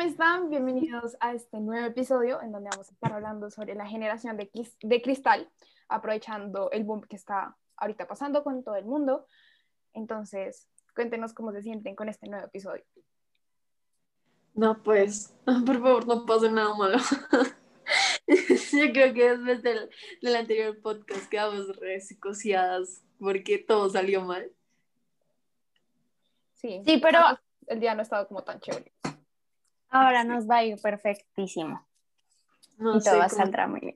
¿cómo 0.00 0.08
están? 0.08 0.48
Bienvenidos 0.48 1.14
a 1.20 1.34
este 1.34 1.60
nuevo 1.60 1.86
episodio 1.86 2.40
en 2.40 2.52
donde 2.52 2.70
vamos 2.70 2.88
a 2.88 2.92
estar 2.92 3.12
hablando 3.12 3.50
sobre 3.50 3.74
la 3.74 3.86
generación 3.86 4.38
de, 4.38 4.50
de 4.80 5.02
cristal, 5.02 5.46
aprovechando 5.90 6.70
el 6.70 6.84
boom 6.84 7.02
que 7.02 7.16
está 7.16 7.54
ahorita 7.76 8.08
pasando 8.08 8.42
con 8.42 8.64
todo 8.64 8.76
el 8.76 8.86
mundo. 8.86 9.26
Entonces, 9.92 10.70
cuéntenos 10.94 11.34
cómo 11.34 11.52
se 11.52 11.60
sienten 11.60 11.94
con 11.96 12.08
este 12.08 12.30
nuevo 12.30 12.46
episodio. 12.46 12.82
No, 14.54 14.82
pues, 14.82 15.36
por 15.66 15.82
favor, 15.82 16.06
no 16.06 16.24
pase 16.24 16.50
nada 16.50 16.74
malo. 16.74 16.96
Yo 18.26 18.92
creo 18.94 19.12
que 19.12 19.36
después 19.36 19.62
del, 19.62 19.90
del 20.22 20.34
anterior 20.34 20.80
podcast 20.80 21.28
quedamos 21.28 21.76
resicociadas 21.76 23.04
porque 23.18 23.58
todo 23.58 23.90
salió 23.90 24.22
mal. 24.22 24.50
Sí, 26.54 26.80
Sí, 26.86 26.96
pero 27.02 27.18
el 27.66 27.80
día 27.80 27.92
no 27.92 28.00
ha 28.00 28.04
estado 28.04 28.26
como 28.26 28.42
tan 28.42 28.60
chévere. 28.60 28.94
Ahora 29.90 30.24
nos 30.24 30.48
va 30.48 30.58
a 30.58 30.64
ir 30.64 30.80
perfectísimo 30.80 31.86
No 32.78 32.96
y 32.96 33.00
sé 33.00 33.10
todo 33.10 33.28
cómo, 33.28 33.28
saldrá 33.28 33.66
muy 33.66 33.80
bien. 33.80 33.94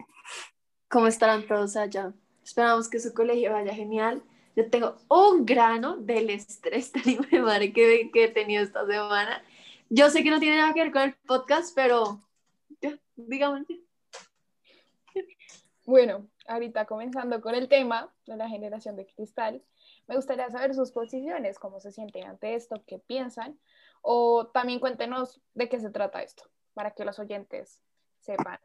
cómo 0.89 1.07
estarán 1.07 1.47
todos 1.47 1.77
allá. 1.77 2.13
Esperamos 2.45 2.89
que 2.89 3.01
su 3.01 3.15
colegio 3.15 3.53
vaya 3.53 3.75
genial. 3.75 4.23
Yo 4.57 4.71
tengo 4.71 4.97
un 5.09 5.45
grano 5.47 5.97
del 5.97 6.31
estrés 6.31 6.93
tan 7.31 7.43
madre 7.43 7.73
que, 7.73 8.11
que 8.13 8.25
he 8.25 8.29
tenido 8.29 8.63
esta 8.63 8.87
semana. 8.87 9.43
Yo 9.89 10.11
sé 10.11 10.23
que 10.23 10.31
no 10.31 10.41
tiene 10.41 10.59
nada 10.59 10.73
que 10.75 10.83
ver 10.83 10.93
con 10.93 11.03
el 11.03 11.15
podcast, 11.27 11.75
pero 11.75 12.21
ya, 12.81 12.99
digamos. 13.17 13.63
Bueno, 15.87 16.27
ahorita 16.47 16.87
comenzando 16.87 17.41
con 17.41 17.55
el 17.55 17.69
tema 17.69 18.13
de 18.27 18.37
la 18.37 18.49
generación 18.49 18.97
de 18.97 19.07
cristal, 19.07 19.63
me 20.07 20.17
gustaría 20.17 20.49
saber 20.51 20.75
sus 20.75 20.91
posiciones, 20.93 21.59
cómo 21.59 21.81
se 21.81 21.93
sienten 21.93 22.27
ante 22.27 22.55
esto, 22.55 22.83
qué 22.87 22.99
piensan, 22.99 23.59
o 24.07 24.49
también 24.49 24.81
cuéntenos 24.81 25.41
de 25.55 25.69
qué 25.69 25.81
se 25.81 25.91
trata 25.91 26.23
esto, 26.23 26.45
para 26.75 26.91
que 26.91 27.07
los 27.07 27.19
oyentes 27.19 27.81
sepan 28.21 28.61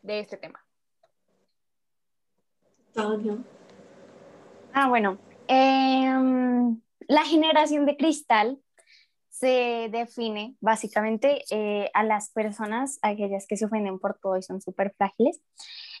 de 0.00 0.20
este 0.20 0.38
tema. 0.38 0.64
Ah, 4.72 4.88
bueno. 4.88 5.18
em, 5.46 6.80
la 7.06 7.24
generación 7.24 7.84
de 7.84 7.96
cristal 7.98 8.58
se 9.28 9.88
define 9.90 10.56
básicamente 10.60 11.44
eh, 11.50 11.90
a 11.92 12.02
las 12.02 12.30
personas, 12.30 12.98
aquellas 13.02 13.46
que 13.46 13.58
se 13.58 13.66
ofenden 13.66 13.98
por 13.98 14.18
todo 14.18 14.38
y 14.38 14.42
son 14.42 14.62
súper 14.62 14.94
frágiles. 14.96 15.42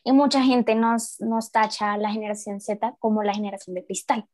Y 0.04 0.12
mucha 0.12 0.42
gente 0.42 0.74
nos, 0.74 1.20
nos 1.20 1.52
tacha 1.52 1.92
a 1.92 1.98
la 1.98 2.10
generación 2.10 2.60
Z 2.60 2.96
como 2.98 3.22
la 3.22 3.34
generación 3.34 3.74
de 3.74 3.84
cristal, 3.84 4.26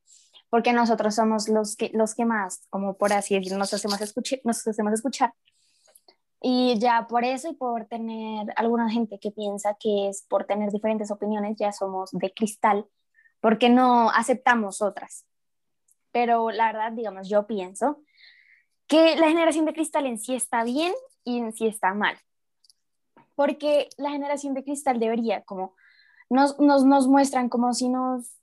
porque 0.51 0.73
nosotros 0.73 1.15
somos 1.15 1.49
los 1.49 1.77
que, 1.77 1.91
los 1.95 2.15
que 2.15 2.25
más, 2.25 2.67
como 2.71 2.97
por 2.97 3.13
así 3.13 3.35
decirlo, 3.35 3.59
nos 3.59 3.73
hacemos, 3.75 4.01
escuchar, 4.01 4.41
nos 4.45 4.67
hacemos 4.67 4.93
escuchar. 4.93 5.35
Y 6.41 6.79
ya 6.79 7.07
por 7.09 7.25
eso 7.25 7.51
y 7.51 7.55
por 7.55 7.87
tener 7.87 8.53
alguna 8.57 8.89
gente 8.89 9.19
que 9.19 9.31
piensa 9.31 9.77
que 9.79 10.09
es 10.09 10.23
por 10.29 10.45
tener 10.45 10.71
diferentes 10.71 11.11
opiniones, 11.11 11.57
ya 11.59 11.73
somos 11.73 12.11
de 12.13 12.33
cristal, 12.33 12.87
porque 13.41 13.69
no 13.69 14.11
aceptamos 14.11 14.81
otras. 14.81 15.25
Pero 16.13 16.51
la 16.51 16.73
verdad, 16.73 16.93
digamos, 16.93 17.29
yo 17.29 17.47
pienso 17.47 18.01
que 18.87 19.17
la 19.17 19.29
generación 19.29 19.67
de 19.67 19.75
cristal 19.75 20.07
en 20.07 20.19
sí 20.19 20.35
está 20.35 20.65
bien 20.65 20.95
y 21.25 21.39
en 21.39 21.53
sí 21.53 21.67
está 21.67 21.93
mal. 21.93 22.17
Porque 23.35 23.89
la 23.99 24.11
generación 24.11 24.55
de 24.55 24.65
cristal 24.65 24.99
debería, 24.99 25.43
como, 25.43 25.75
nos, 26.31 26.59
nos, 26.59 26.85
nos 26.85 27.07
muestran 27.07 27.49
como 27.49 27.75
si 27.75 27.89
nos 27.89 28.39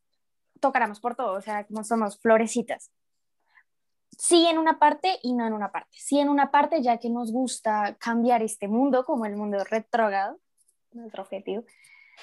tocáramos 0.60 1.00
por 1.00 1.16
todo, 1.16 1.34
o 1.34 1.42
sea, 1.42 1.66
como 1.66 1.84
somos 1.84 2.20
florecitas. 2.20 2.92
Sí 4.18 4.48
en 4.48 4.58
una 4.58 4.80
parte 4.80 5.20
y 5.24 5.34
no 5.34 5.46
en 5.46 5.54
una 5.54 5.72
parte. 5.72 5.90
Sí 5.92 6.20
en 6.20 6.30
una 6.30 6.50
parte, 6.50 6.82
ya 6.82 6.98
que 6.98 7.10
nos 7.10 7.32
gusta 7.32 7.96
cambiar 8.00 8.42
este 8.44 8.68
mundo, 8.68 9.04
como 9.06 9.26
el 9.26 9.36
mundo 9.36 9.58
retrógrado, 9.70 10.40
nuestro 10.94 11.24
objetivo, 11.24 11.64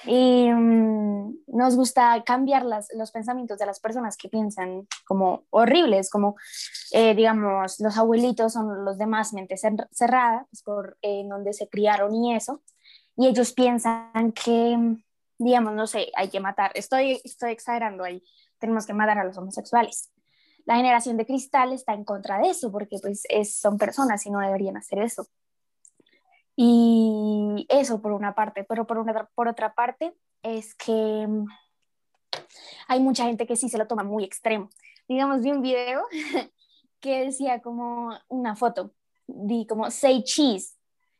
y 0.05 0.51
mm, 0.51 1.43
nos 1.47 1.75
gusta 1.75 2.23
cambiar 2.25 2.65
las, 2.65 2.89
los 2.95 3.11
pensamientos 3.11 3.59
de 3.59 3.67
las 3.67 3.79
personas 3.79 4.17
que 4.17 4.27
piensan 4.27 4.87
como 5.05 5.43
horribles, 5.51 6.09
como 6.09 6.35
eh, 6.91 7.13
digamos 7.13 7.79
los 7.79 7.97
abuelitos 7.97 8.53
son 8.53 8.83
los 8.85 8.97
de 8.97 9.05
más 9.05 9.33
mente 9.33 9.55
cer- 9.55 9.87
cerrada, 9.91 10.47
pues 10.49 10.63
por 10.63 10.97
eh, 11.03 11.21
en 11.21 11.29
donde 11.29 11.53
se 11.53 11.69
criaron 11.69 12.15
y 12.15 12.35
eso, 12.35 12.61
y 13.15 13.27
ellos 13.27 13.53
piensan 13.53 14.31
que, 14.31 14.97
digamos, 15.43 15.73
no 15.73 15.87
sé, 15.87 16.11
hay 16.15 16.29
que 16.29 16.39
matar, 16.39 16.71
estoy, 16.75 17.21
estoy 17.23 17.51
exagerando 17.51 18.03
ahí, 18.03 18.23
tenemos 18.59 18.85
que 18.85 18.93
matar 18.93 19.17
a 19.17 19.23
los 19.23 19.37
homosexuales. 19.37 20.11
La 20.65 20.77
generación 20.77 21.17
de 21.17 21.25
cristal 21.25 21.73
está 21.73 21.93
en 21.93 22.05
contra 22.05 22.39
de 22.39 22.49
eso, 22.49 22.71
porque 22.71 22.97
pues 23.01 23.23
es, 23.29 23.55
son 23.55 23.77
personas 23.77 24.25
y 24.25 24.31
no 24.31 24.39
deberían 24.39 24.77
hacer 24.77 24.99
eso. 24.99 25.27
Y 26.55 27.65
eso 27.67 28.01
por 28.01 28.13
una 28.13 28.33
parte, 28.35 28.63
pero 28.63 28.87
por, 28.87 28.99
una, 28.99 29.29
por 29.35 29.47
otra 29.47 29.73
parte 29.73 30.15
es 30.41 30.75
que 30.75 31.27
mm, 31.27 31.45
hay 32.87 32.99
mucha 33.01 33.25
gente 33.25 33.45
que 33.45 33.55
sí 33.55 33.67
se 33.67 33.77
lo 33.77 33.87
toma 33.87 34.03
muy 34.03 34.23
extremo. 34.23 34.69
Digamos, 35.07 35.41
vi 35.41 35.51
un 35.51 35.61
video 35.61 36.03
que 37.01 37.25
decía 37.25 37.61
como 37.61 38.17
una 38.29 38.55
foto, 38.55 38.93
di 39.27 39.67
como 39.67 39.91
say 39.91 40.23
cheese, 40.23 40.77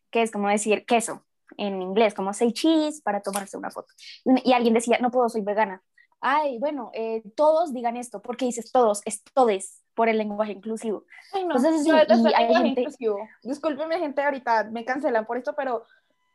que 0.10 0.22
es 0.22 0.32
como 0.32 0.48
decir 0.48 0.86
queso 0.86 1.26
en 1.58 1.82
inglés, 1.82 2.14
como 2.14 2.34
say 2.34 2.52
cheese 2.52 3.02
para 3.02 3.22
tomarse 3.22 3.58
una 3.58 3.72
foto. 3.72 3.94
Y, 4.26 4.54
alguien 4.54 4.74
decía, 4.74 4.98
no 5.00 5.12
puedo, 5.12 5.30
soy 5.30 5.42
vegana. 5.42 5.82
Ay, 6.22 6.58
bueno, 6.58 6.92
eh, 6.94 7.22
todos 7.36 7.74
digan 7.74 7.98
esto, 7.98 8.22
porque 8.22 8.46
dices 8.46 8.72
todos, 8.72 9.02
es 9.06 9.24
todes 9.34 9.82
por 9.94 10.10
el 10.10 10.18
lenguaje 10.18 10.54
inclusivo. 10.54 11.06
Ay, 11.34 11.46
no, 11.46 11.56
Entonces, 11.56 11.84
sí, 11.84 11.90
y 11.90 11.92
el 11.92 11.98
hay 12.00 12.18
lenguaje 12.18 12.54
gente- 12.66 12.82
inclusivo. 12.82 13.18
Discúlpenme, 13.44 14.00
gente, 14.00 14.22
ahorita 14.22 14.64
me 14.66 14.86
cancelan 14.86 15.26
por 15.26 15.38
esto, 15.38 15.54
pero 15.56 15.84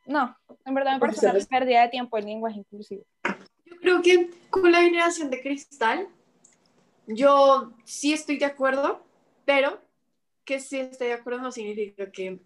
no, 0.07 0.37
en 0.65 0.75
verdad 0.75 0.95
me 0.95 1.01
parece 1.01 1.29
una 1.29 1.39
pérdida 1.49 1.83
de 1.83 1.89
tiempo 1.89 2.17
el 2.17 2.25
lenguaje 2.25 2.59
inclusivo. 2.59 3.05
Yo 3.67 3.77
creo 3.81 4.03
que 4.03 4.31
con 4.51 4.71
la 4.71 4.81
generación 4.83 5.31
de 5.31 5.41
cristal, 5.43 6.09
yo 7.07 7.73
sí 7.85 8.13
estoy 8.13 8.39
de 8.39 8.47
acuerdo, 8.47 9.03
pero 9.45 9.81
que 10.45 10.61
sí 10.61 10.81
estoy 10.81 11.09
de 11.09 11.13
acuerdo 11.15 11.41
no 11.43 11.53
significa 11.53 12.11
que 12.11 12.41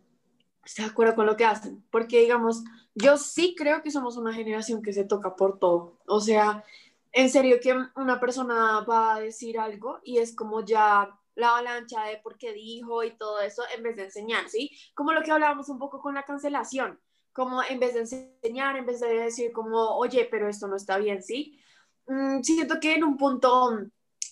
esté 0.65 0.83
de 0.83 1.15
con 1.15 1.27
lo 1.27 1.37
que 1.37 1.45
hacen, 1.45 1.84
porque 1.91 2.21
digamos, 2.21 2.62
yo 2.95 3.17
sí 3.17 3.55
creo 3.56 3.83
que 3.83 3.91
somos 3.91 4.17
una 4.17 4.33
generación 4.33 4.83
que 4.83 4.93
se 4.93 5.05
toca 5.05 5.37
por 5.37 5.59
todo, 5.59 5.99
o 6.06 6.21
sea, 6.21 6.65
en 7.12 7.31
serio 7.31 7.59
que 7.61 7.75
una 7.97 8.21
persona 8.21 8.81
va 8.81 9.15
a 9.15 9.21
decir 9.21 9.59
algo 9.59 10.01
y 10.03 10.19
es 10.19 10.34
como 10.34 10.65
ya 10.65 11.11
la 11.34 11.51
avalancha 11.51 12.05
de 12.05 12.19
por 12.19 12.37
qué 12.37 12.53
dijo 12.53 13.03
y 13.05 13.17
todo 13.17 13.41
eso 13.41 13.62
en 13.75 13.83
vez 13.83 13.97
de 13.97 14.05
enseñar, 14.05 14.49
¿sí? 14.49 14.71
Como 14.95 15.12
lo 15.12 15.22
que 15.22 15.31
hablábamos 15.31 15.69
un 15.69 15.78
poco 15.78 16.01
con 16.01 16.15
la 16.15 16.25
cancelación, 16.25 17.01
como 17.33 17.62
en 17.62 17.81
vez 17.81 17.95
de 17.95 18.01
enseñar, 18.01 18.77
en 18.77 18.87
vez 18.87 19.01
de 19.01 19.09
decir 19.09 19.53
como, 19.53 19.97
oye, 19.97 20.27
pero 20.31 20.49
esto 20.49 20.69
no 20.69 20.77
está 20.77 20.99
bien, 20.99 21.22
¿sí? 21.22 21.59
Mm, 22.06 22.43
siento 22.43 22.81
que 22.81 22.95
en 22.95 23.05
un 23.05 23.17
punto, 23.17 23.78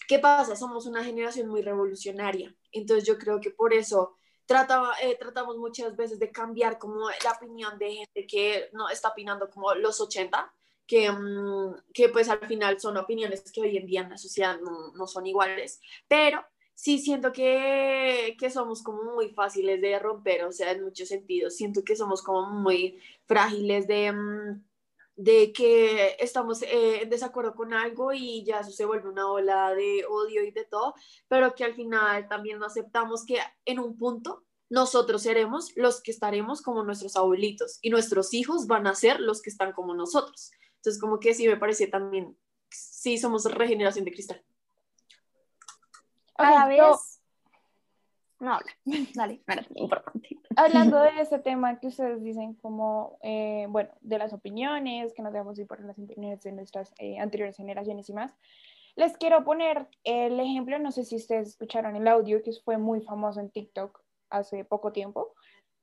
¿qué 0.09 0.19
pasa? 0.19 0.57
Somos 0.57 0.87
una 0.87 1.05
generación 1.05 1.49
muy 1.49 1.63
revolucionaria, 1.63 2.55
entonces 2.73 3.07
yo 3.07 3.19
creo 3.19 3.41
que 3.41 3.51
por 3.51 3.73
eso 3.73 4.17
trataba, 4.50 4.94
eh, 5.00 5.16
tratamos 5.16 5.59
muchas 5.59 5.94
veces 5.94 6.19
de 6.19 6.33
cambiar 6.33 6.77
como 6.77 7.09
la 7.09 7.31
opinión 7.37 7.78
de 7.78 7.93
gente 7.93 8.27
que 8.27 8.69
no 8.72 8.88
está 8.88 9.11
opinando 9.11 9.49
como 9.49 9.72
los 9.75 10.00
80, 10.00 10.53
que, 10.88 11.09
mm, 11.09 11.77
que 11.94 12.09
pues 12.09 12.28
al 12.28 12.44
final 12.49 12.81
son 12.81 12.97
opiniones 12.97 13.44
que 13.53 13.60
hoy 13.60 13.77
en 13.77 13.87
día 13.87 14.00
en 14.00 14.10
la 14.10 14.19
sociedad 14.19 14.59
no, 14.59 14.91
no 14.93 15.06
son 15.06 15.25
iguales, 15.25 15.81
pero 16.09 16.44
sí 16.75 16.99
siento 16.99 17.31
que, 17.31 18.37
que 18.41 18.50
somos 18.50 18.83
como 18.83 19.05
muy 19.05 19.28
fáciles 19.28 19.81
de 19.81 19.97
romper, 20.00 20.43
o 20.43 20.50
sea, 20.50 20.72
en 20.72 20.83
muchos 20.83 21.06
sentidos, 21.06 21.55
siento 21.55 21.84
que 21.84 21.94
somos 21.94 22.21
como 22.21 22.50
muy 22.50 22.99
frágiles 23.27 23.87
de, 23.87 24.10
mm, 24.10 24.65
de 25.16 25.53
que 25.53 26.16
estamos 26.19 26.62
eh, 26.62 27.03
en 27.03 27.10
desacuerdo 27.10 27.54
con 27.54 27.75
algo 27.75 28.12
y 28.12 28.43
ya 28.44 28.60
eso 28.60 28.71
se 28.71 28.84
vuelve 28.87 29.09
una 29.10 29.31
ola 29.31 29.75
de 29.75 30.04
odio 30.09 30.43
y 30.44 30.50
de 30.50 30.65
todo, 30.65 30.94
pero 31.28 31.54
que 31.54 31.65
al 31.65 31.75
final 31.75 32.26
también 32.28 32.59
no 32.59 32.66
aceptamos 32.66 33.26
que 33.26 33.38
en 33.66 33.78
un 33.78 33.97
punto 33.98 34.45
nosotros 34.71 35.22
seremos 35.22 35.72
los 35.77 36.01
que 36.01 36.10
estaremos 36.12 36.62
como 36.62 36.84
nuestros 36.84 37.16
abuelitos 37.16 37.78
y 37.83 37.91
nuestros 37.91 38.33
hijos 38.33 38.66
van 38.66 38.86
a 38.86 38.95
ser 38.95 39.21
los 39.21 39.42
que 39.42 39.51
están 39.51 39.72
como 39.72 39.95
nosotros. 39.95 40.53
Entonces, 40.77 41.01
como 41.01 41.18
que 41.18 41.34
sí 41.34 41.47
me 41.47 41.56
parece 41.59 41.89
también, 41.89 42.39
sí 42.71 43.18
somos 43.18 43.45
regeneración 43.45 44.04
de 44.04 44.13
cristal. 44.13 44.42
A 46.36 46.51
la 46.53 46.65
Ok, 46.66 46.71
yo- 46.78 46.91
vez... 46.92 47.20
No, 48.41 48.54
habla. 48.54 48.72
dale, 49.15 49.34
espérate, 49.34 49.69
importante. 49.75 50.28
Hablando 50.57 50.98
de 51.01 51.21
ese 51.21 51.39
tema 51.39 51.78
que 51.78 51.89
ustedes 51.89 52.22
dicen 52.22 52.54
como, 52.54 53.19
eh, 53.22 53.66
bueno, 53.69 53.91
de 54.01 54.19
las 54.19 54.33
opiniones, 54.33 55.13
que 55.15 55.22
nos 55.22 55.33
debemos 55.33 55.59
ir 55.59 55.66
por 55.66 55.81
las 55.84 55.98
opiniones 55.98 56.42
de 56.42 56.53
nuestras 56.53 56.92
eh, 56.98 57.19
anteriores 57.19 57.57
generaciones 57.57 58.09
y 58.09 58.15
más, 58.15 58.34
les 58.97 59.16
quiero 59.16 59.45
poner 59.45 59.89
el 60.04 60.39
ejemplo, 60.41 60.78
no 60.78 60.91
sé 60.91 61.04
si 61.04 61.16
ustedes 61.16 61.48
escucharon 61.48 61.97
el 61.97 62.09
audio 62.09 62.42
que 62.42 62.53
fue 62.65 62.77
muy 62.77 63.01
famoso 63.01 63.41
en 63.41 63.51
TikTok 63.51 64.01
hace 64.31 64.65
poco 64.65 64.92
tiempo, 64.92 65.34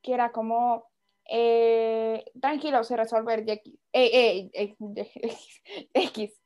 que 0.02 0.14
era 0.14 0.32
como, 0.32 0.86
eh, 1.30 2.26
tranquilo, 2.40 2.84
se 2.84 2.98
resolver 2.98 3.46
de 3.46 3.54
X, 3.54 3.74
eh, 3.94 4.50
eh, 4.54 4.76
X, 5.94 6.42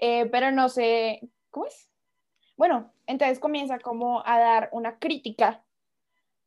eh, 0.00 0.26
pero 0.26 0.50
no 0.50 0.68
sé, 0.68 1.20
¿cómo 1.50 1.66
es? 1.66 1.88
Bueno, 2.56 2.93
entonces 3.06 3.38
comienza 3.38 3.78
como 3.78 4.22
a 4.26 4.38
dar 4.38 4.68
una 4.72 4.98
crítica 4.98 5.62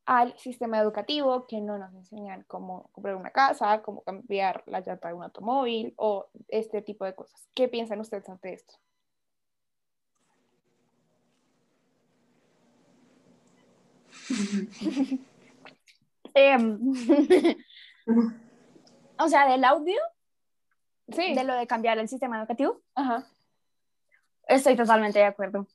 al 0.05 0.37
sistema 0.39 0.79
educativo, 0.79 1.45
que 1.47 1.59
no 1.59 1.77
nos 1.77 1.93
enseñan 1.93 2.43
cómo 2.47 2.89
comprar 2.93 3.15
una 3.15 3.31
casa, 3.31 3.81
cómo 3.81 4.03
cambiar 4.03 4.63
la 4.65 4.79
llanta 4.79 5.09
de 5.09 5.13
un 5.13 5.23
automóvil 5.23 5.93
o 5.97 6.29
este 6.47 6.81
tipo 6.81 7.03
de 7.05 7.13
cosas. 7.13 7.47
¿Qué 7.53 7.67
piensan 7.67 7.99
ustedes 7.99 8.27
ante 8.29 8.53
esto? 8.53 8.75
Em, 16.33 16.79
o 19.17 19.27
sea, 19.27 19.47
del 19.49 19.63
audio, 19.63 19.97
Sí. 21.09 21.33
de 21.33 21.43
lo 21.45 21.55
de 21.55 21.65
cambiar 21.67 21.97
el 21.97 22.07
sistema 22.09 22.37
educativo, 22.37 22.81
Ajá. 22.93 23.25
estoy 24.47 24.75
totalmente 24.75 25.19
de 25.19 25.25
acuerdo. 25.25 25.65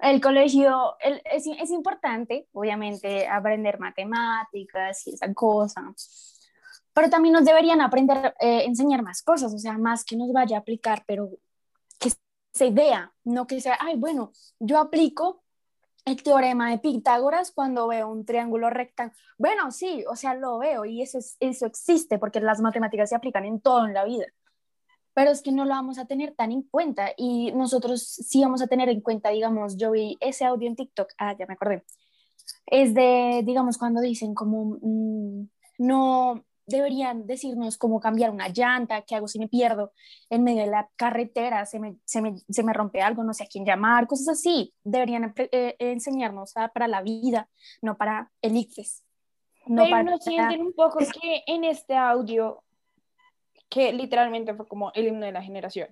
El 0.00 0.20
colegio 0.20 0.96
es 1.00 1.70
importante, 1.70 2.48
obviamente, 2.52 3.26
aprender 3.28 3.78
matemáticas 3.78 5.06
y 5.06 5.14
esa 5.14 5.32
cosa, 5.34 5.92
pero 6.92 7.08
también 7.10 7.34
nos 7.34 7.44
deberían 7.44 7.80
aprender, 7.80 8.34
eh, 8.40 8.64
enseñar 8.64 9.02
más 9.02 9.22
cosas, 9.22 9.54
o 9.54 9.58
sea, 9.58 9.78
más 9.78 10.04
que 10.04 10.16
nos 10.16 10.32
vaya 10.32 10.56
a 10.56 10.60
aplicar, 10.60 11.04
pero 11.06 11.30
que 11.98 12.10
se 12.52 12.70
vea, 12.70 13.12
no 13.24 13.46
que 13.46 13.60
sea, 13.60 13.78
ay, 13.80 13.96
bueno, 13.96 14.32
yo 14.58 14.78
aplico 14.78 15.42
el 16.04 16.22
teorema 16.22 16.70
de 16.70 16.78
Pitágoras 16.78 17.52
cuando 17.52 17.86
veo 17.88 18.08
un 18.08 18.24
triángulo 18.24 18.70
rectángulo. 18.70 19.16
Bueno, 19.38 19.70
sí, 19.70 20.04
o 20.08 20.16
sea, 20.16 20.34
lo 20.34 20.58
veo 20.58 20.84
y 20.84 21.02
eso, 21.02 21.18
es- 21.18 21.36
eso 21.40 21.66
existe 21.66 22.18
porque 22.18 22.40
las 22.40 22.60
matemáticas 22.60 23.10
se 23.10 23.16
aplican 23.16 23.44
en 23.44 23.60
todo 23.60 23.86
en 23.86 23.94
la 23.94 24.04
vida. 24.04 24.26
Pero 25.14 25.30
es 25.30 25.42
que 25.42 25.52
no 25.52 25.64
lo 25.64 25.70
vamos 25.70 25.98
a 25.98 26.06
tener 26.06 26.34
tan 26.34 26.52
en 26.52 26.62
cuenta 26.62 27.12
y 27.16 27.52
nosotros 27.52 28.02
sí 28.02 28.40
vamos 28.42 28.62
a 28.62 28.66
tener 28.66 28.88
en 28.88 29.00
cuenta, 29.00 29.30
digamos, 29.30 29.76
yo 29.76 29.90
vi 29.90 30.16
ese 30.20 30.44
audio 30.44 30.68
en 30.68 30.76
TikTok, 30.76 31.12
ah, 31.18 31.34
ya 31.38 31.46
me 31.46 31.54
acordé, 31.54 31.84
es 32.66 32.94
de, 32.94 33.42
digamos, 33.44 33.78
cuando 33.78 34.00
dicen 34.00 34.34
como, 34.34 34.78
mm, 34.80 35.48
no 35.78 36.44
deberían 36.70 37.26
decirnos 37.26 37.76
cómo 37.76 38.00
cambiar 38.00 38.30
una 38.30 38.48
llanta, 38.48 39.02
qué 39.02 39.16
hago 39.16 39.28
si 39.28 39.38
me 39.38 39.48
pierdo 39.48 39.92
en 40.30 40.44
medio 40.44 40.62
de 40.62 40.68
la 40.68 40.88
carretera, 40.96 41.66
se 41.66 41.80
me, 41.80 41.96
se 42.04 42.22
me, 42.22 42.36
se 42.48 42.62
me 42.62 42.72
rompe 42.72 43.02
algo, 43.02 43.24
no 43.24 43.34
sé 43.34 43.44
a 43.44 43.48
quién 43.48 43.66
llamar, 43.66 44.06
cosas 44.06 44.28
así. 44.38 44.72
Deberían 44.84 45.34
eh, 45.36 45.76
enseñarnos 45.78 46.52
ah, 46.56 46.70
para 46.72 46.88
la 46.88 47.02
vida, 47.02 47.48
no 47.82 47.96
para 47.96 48.30
el 48.40 48.56
ICFES. 48.56 49.04
No 49.66 49.82
Pero 49.82 49.90
para, 49.90 50.02
no 50.04 50.18
sienten 50.18 50.62
un 50.62 50.72
poco 50.72 50.98
que 50.98 51.42
en 51.46 51.64
este 51.64 51.96
audio, 51.96 52.62
que 53.70 53.92
literalmente 53.92 54.54
fue 54.54 54.68
como 54.68 54.92
el 54.94 55.08
himno 55.08 55.24
de 55.24 55.32
la 55.32 55.42
generación, 55.42 55.88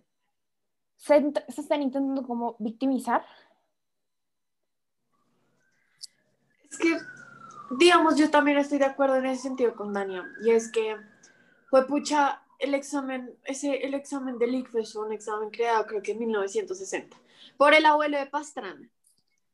se, 0.96 1.32
se 1.48 1.60
están 1.60 1.80
intentando 1.80 2.26
como 2.26 2.56
victimizar. 2.58 3.24
Es 6.70 6.76
que, 6.76 6.98
digamos, 7.78 8.16
yo 8.16 8.30
también 8.30 8.58
estoy 8.58 8.78
de 8.78 8.84
acuerdo 8.84 9.16
en 9.16 9.26
ese 9.26 9.42
sentido 9.42 9.74
con 9.74 9.94
Dania. 9.94 10.24
Y 10.44 10.50
es 10.50 10.70
que, 10.70 10.96
fue 11.70 11.86
pucha, 11.86 12.42
el 12.58 12.74
examen, 12.74 13.34
ese, 13.44 13.86
el 13.86 13.94
examen 13.94 14.38
del 14.38 14.54
ICFES 14.54 14.92
fue 14.92 15.06
un 15.06 15.12
examen 15.12 15.50
creado 15.50 15.86
creo 15.86 16.02
que 16.02 16.12
en 16.12 16.18
1960 16.18 17.16
por 17.56 17.74
el 17.74 17.84
abuelo 17.84 18.18
de 18.18 18.26
Pastrana. 18.26 18.88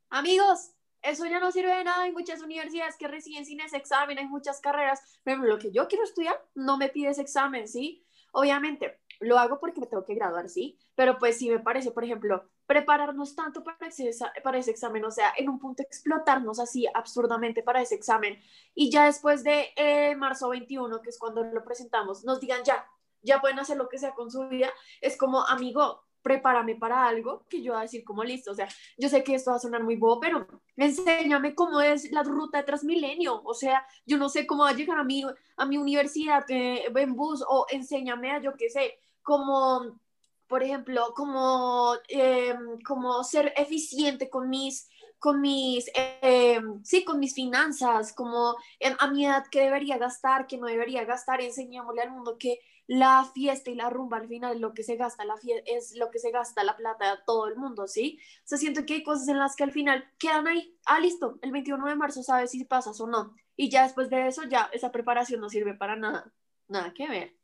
Amigos, 0.09 0.71
eso 1.01 1.25
ya 1.25 1.39
no 1.39 1.51
sirve 1.51 1.75
de 1.75 1.83
nada. 1.83 2.03
Hay 2.03 2.11
muchas 2.11 2.41
universidades 2.41 2.95
que 2.97 3.07
reciben 3.07 3.45
sin 3.45 3.59
ese 3.59 3.77
examen, 3.77 4.17
hay 4.17 4.27
muchas 4.27 4.61
carreras. 4.61 5.01
Pero 5.23 5.43
lo 5.43 5.57
que 5.59 5.71
yo 5.71 5.87
quiero 5.87 6.05
estudiar 6.05 6.39
no 6.53 6.77
me 6.77 6.89
pide 6.89 7.09
ese 7.09 7.21
examen, 7.21 7.67
¿sí? 7.67 8.04
Obviamente, 8.37 8.99
lo 9.21 9.39
hago 9.39 9.59
porque 9.61 9.79
me 9.79 9.87
tengo 9.87 10.03
que 10.03 10.13
graduar, 10.13 10.49
¿sí? 10.49 10.77
Pero 10.93 11.17
pues 11.17 11.37
sí 11.37 11.49
me 11.49 11.59
parece, 11.59 11.91
por 11.91 12.03
ejemplo, 12.03 12.43
prepararnos 12.67 13.33
tanto 13.33 13.63
para 13.63 13.87
ese, 13.87 14.11
para 14.43 14.57
ese 14.57 14.71
examen, 14.71 15.05
o 15.05 15.11
sea, 15.11 15.33
en 15.37 15.47
un 15.47 15.57
punto 15.57 15.81
explotarnos 15.81 16.59
así 16.59 16.85
absurdamente 16.93 17.63
para 17.63 17.81
ese 17.81 17.95
examen 17.95 18.37
y 18.73 18.91
ya 18.91 19.05
después 19.05 19.45
de 19.45 19.69
eh, 19.77 20.17
marzo 20.17 20.49
21, 20.49 21.01
que 21.01 21.11
es 21.11 21.17
cuando 21.17 21.45
lo 21.45 21.63
presentamos, 21.63 22.25
nos 22.25 22.41
digan 22.41 22.61
ya, 22.65 22.85
ya 23.21 23.39
pueden 23.39 23.59
hacer 23.59 23.77
lo 23.77 23.87
que 23.87 23.99
sea 23.99 24.13
con 24.13 24.29
su 24.29 24.49
vida, 24.49 24.69
es 24.99 25.15
como, 25.17 25.47
amigo, 25.47 26.03
prepárame 26.25 26.75
para 26.75 27.07
algo 27.07 27.45
que 27.47 27.61
yo 27.61 27.73
voy 27.73 27.81
a 27.81 27.83
decir 27.83 28.03
como 28.03 28.23
listo, 28.23 28.49
o 28.49 28.55
sea, 28.55 28.67
yo 28.97 29.09
sé 29.09 29.23
que 29.23 29.35
esto 29.35 29.51
va 29.51 29.57
a 29.57 29.59
sonar 29.59 29.83
muy 29.83 29.95
bobo, 29.95 30.19
pero 30.19 30.47
enséñame 30.75 31.53
cómo 31.53 31.81
es 31.81 32.11
la 32.11 32.23
ruta 32.23 32.57
de 32.57 32.63
Transmilenio, 32.63 33.43
o 33.43 33.53
sea, 33.53 33.85
yo 34.07 34.17
no 34.17 34.27
sé 34.27 34.47
cómo 34.47 34.63
va 34.63 34.71
a 34.71 34.73
llegar 34.73 34.97
a 34.97 35.03
mi, 35.03 35.23
a 35.55 35.65
mi 35.67 35.77
universidad 35.77 36.43
eh, 36.49 36.85
en 36.95 37.15
bus 37.15 37.43
o 37.47 37.67
enséñame 37.69 38.31
a 38.31 38.41
yo 38.41 38.53
qué 38.57 38.71
sé, 38.71 38.97
como 39.21 39.99
por 40.47 40.63
ejemplo, 40.63 41.13
como, 41.15 41.93
eh, 42.07 42.55
como 42.85 43.23
ser 43.23 43.53
eficiente 43.55 44.27
con 44.29 44.49
mis, 44.49 44.89
con 45.19 45.41
mis, 45.41 45.89
eh, 45.95 46.59
sí, 46.83 47.03
con 47.03 47.19
mis 47.19 47.35
finanzas, 47.35 48.13
como 48.13 48.55
en, 48.79 48.95
a 48.99 49.07
mi 49.11 49.25
edad 49.25 49.45
que 49.51 49.61
debería 49.61 49.97
gastar, 49.99 50.47
que 50.47 50.57
no 50.57 50.65
debería 50.65 51.03
gastar, 51.05 51.41
enseñémosle 51.41 52.01
al 52.01 52.11
mundo 52.11 52.37
que 52.39 52.59
la 52.87 53.25
fiesta 53.33 53.71
y 53.71 53.75
la 53.75 53.89
rumba 53.89 54.17
al 54.17 54.27
final 54.27 54.59
lo 54.59 54.73
que 54.73 54.83
se 54.83 54.95
gasta, 54.95 55.25
la 55.25 55.35
es 55.65 55.95
lo 55.95 56.11
que 56.11 56.19
se 56.19 56.31
gasta 56.31 56.63
la 56.63 56.77
plata 56.77 57.15
de 57.15 57.21
todo 57.25 57.47
el 57.47 57.55
mundo, 57.55 57.87
¿sí? 57.87 58.19
O 58.43 58.47
sea, 58.47 58.57
siento 58.57 58.85
que 58.85 58.95
hay 58.95 59.03
cosas 59.03 59.27
en 59.27 59.39
las 59.39 59.55
que 59.55 59.63
al 59.63 59.71
final 59.71 60.07
quedan 60.19 60.47
ahí, 60.47 60.77
ah, 60.85 60.99
listo, 60.99 61.39
el 61.41 61.51
21 61.51 61.87
de 61.87 61.95
marzo 61.95 62.21
sabes 62.21 62.51
si 62.51 62.63
pasas 62.65 62.99
o 63.01 63.07
no, 63.07 63.35
y 63.55 63.69
ya 63.69 63.83
después 63.83 64.09
de 64.09 64.27
eso, 64.27 64.43
ya 64.43 64.69
esa 64.73 64.91
preparación 64.91 65.41
no 65.41 65.49
sirve 65.49 65.73
para 65.73 65.95
nada, 65.95 66.31
nada 66.67 66.93
que 66.93 67.07
ver. 67.07 67.35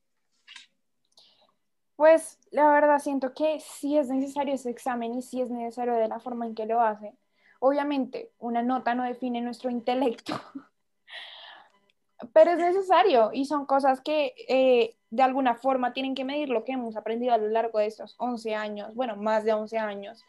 Pues 1.95 2.39
la 2.49 2.71
verdad 2.71 2.99
siento 2.99 3.33
que 3.33 3.59
sí 3.59 3.97
es 3.97 4.09
necesario 4.09 4.55
ese 4.55 4.69
examen 4.69 5.13
y 5.13 5.21
sí 5.21 5.41
es 5.41 5.49
necesario 5.49 5.93
de 5.93 6.07
la 6.07 6.19
forma 6.19 6.47
en 6.47 6.55
que 6.55 6.65
lo 6.65 6.81
hace. 6.81 7.15
Obviamente, 7.59 8.31
una 8.39 8.63
nota 8.63 8.95
no 8.95 9.03
define 9.03 9.39
nuestro 9.39 9.69
intelecto, 9.69 10.33
pero 12.33 12.51
es 12.51 12.57
necesario 12.57 13.29
y 13.33 13.45
son 13.45 13.67
cosas 13.67 14.01
que 14.01 14.33
eh, 14.47 14.97
de 15.12 15.24
alguna 15.24 15.56
forma 15.56 15.94
tienen 15.94 16.16
que 16.16 16.24
medir 16.24 16.50
lo 16.50 16.63
que 16.63 16.72
hemos 16.72 16.96
aprendido 16.96 17.34
a 17.34 17.38
lo 17.38 17.50
largo 17.50 17.80
de 17.80 17.86
estos 17.86 18.16
11 18.18 18.56
años, 18.56 18.96
bueno, 18.96 19.18
más 19.18 19.44
de 19.44 19.54
11 19.54 19.78
años, 19.78 20.24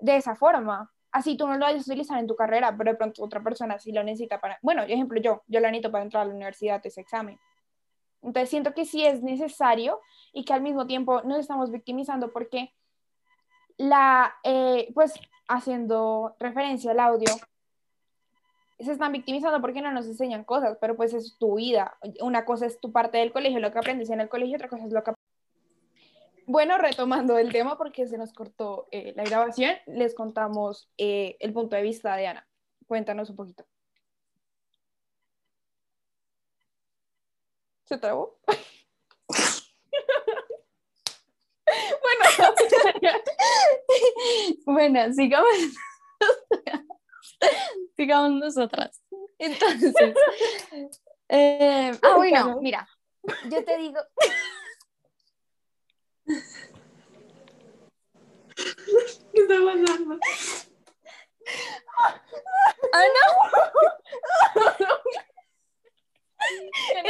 de 0.00 0.16
esa 0.16 0.34
forma. 0.34 0.90
Así 1.12 1.36
tú 1.36 1.46
no 1.46 1.54
lo 1.54 1.66
vas 1.66 1.74
a 1.74 1.78
utilizar 1.78 2.18
en 2.18 2.26
tu 2.26 2.34
carrera, 2.34 2.74
pero 2.76 2.92
de 2.92 2.96
pronto 2.96 3.22
otra 3.22 3.42
persona 3.42 3.78
sí 3.78 3.92
lo 3.92 4.02
necesita 4.02 4.40
para, 4.40 4.58
bueno, 4.62 4.82
ejemplo 4.82 5.20
yo, 5.20 5.42
yo 5.46 5.60
lo 5.60 5.68
necesito 5.68 5.92
para 5.92 6.04
entrar 6.04 6.22
a 6.22 6.26
la 6.26 6.34
universidad 6.34 6.84
ese 6.84 7.02
examen. 7.02 7.38
Entonces 8.22 8.48
siento 8.48 8.72
que 8.72 8.86
sí 8.86 9.04
es 9.04 9.22
necesario 9.22 10.00
y 10.32 10.44
que 10.44 10.54
al 10.54 10.62
mismo 10.62 10.86
tiempo 10.86 11.22
nos 11.22 11.38
estamos 11.38 11.70
victimizando 11.70 12.32
porque 12.32 12.72
la, 13.76 14.34
eh, 14.42 14.90
pues 14.94 15.14
haciendo 15.48 16.34
referencia 16.40 16.92
al 16.92 17.00
audio, 17.00 17.30
se 18.78 18.92
están 18.92 19.12
victimizando 19.12 19.60
porque 19.60 19.82
no 19.82 19.90
nos 19.92 20.06
enseñan 20.06 20.44
cosas, 20.44 20.78
pero 20.80 20.96
pues 20.96 21.12
es 21.12 21.36
tu 21.36 21.56
vida. 21.56 21.98
Una 22.20 22.44
cosa 22.44 22.66
es 22.66 22.80
tu 22.80 22.92
parte 22.92 23.18
del 23.18 23.32
colegio, 23.32 23.58
lo 23.60 23.72
que 23.72 23.78
aprendes 23.78 24.10
en 24.10 24.20
el 24.20 24.28
colegio, 24.28 24.56
otra 24.56 24.68
cosa 24.68 24.84
es 24.84 24.92
lo 24.92 25.02
que... 25.02 25.12
Bueno, 26.46 26.78
retomando 26.78 27.36
el 27.38 27.52
tema 27.52 27.76
porque 27.76 28.06
se 28.06 28.16
nos 28.16 28.32
cortó 28.32 28.86
eh, 28.90 29.12
la 29.16 29.24
grabación, 29.24 29.74
les 29.86 30.14
contamos 30.14 30.88
eh, 30.96 31.36
el 31.40 31.52
punto 31.52 31.76
de 31.76 31.82
vista 31.82 32.16
de 32.16 32.28
Ana. 32.28 32.46
Cuéntanos 32.86 33.30
un 33.30 33.36
poquito. 33.36 33.64
¿Se 37.84 37.98
trabó? 37.98 38.38
bueno, 41.66 42.24
bueno, 44.66 45.12
sigamos. 45.12 45.48
sigamos 47.96 48.32
nosotras. 48.32 49.02
Entonces, 49.38 49.94
eh, 51.28 51.92
ah, 52.02 52.16
bueno, 52.16 52.60
mira, 52.60 52.88
yo 53.50 53.64
te 53.64 53.78
digo. 53.78 54.00
¿Qué 59.32 59.40
está 59.42 59.54
pasando? 59.64 60.18
Ah, 62.92 63.04
no. 63.14 63.22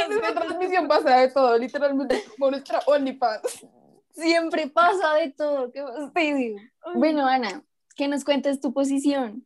en 0.03 0.35
transmisión 0.35 0.87
pasa 0.87 1.19
de 1.19 1.29
todo, 1.29 1.57
literalmente 1.57 2.23
como 2.25 2.51
nuestra 2.51 2.79
OnlyFans. 2.85 3.65
Siempre 4.11 4.67
pasa 4.67 5.15
de 5.15 5.31
todo, 5.31 5.71
qué 5.71 5.81
fastidio. 5.83 6.61
Bueno, 6.95 7.25
Ana, 7.25 7.63
que 7.99 8.07
nos 8.07 8.23
cuentes 8.23 8.61
tu 8.61 8.71
posición. 8.71 9.45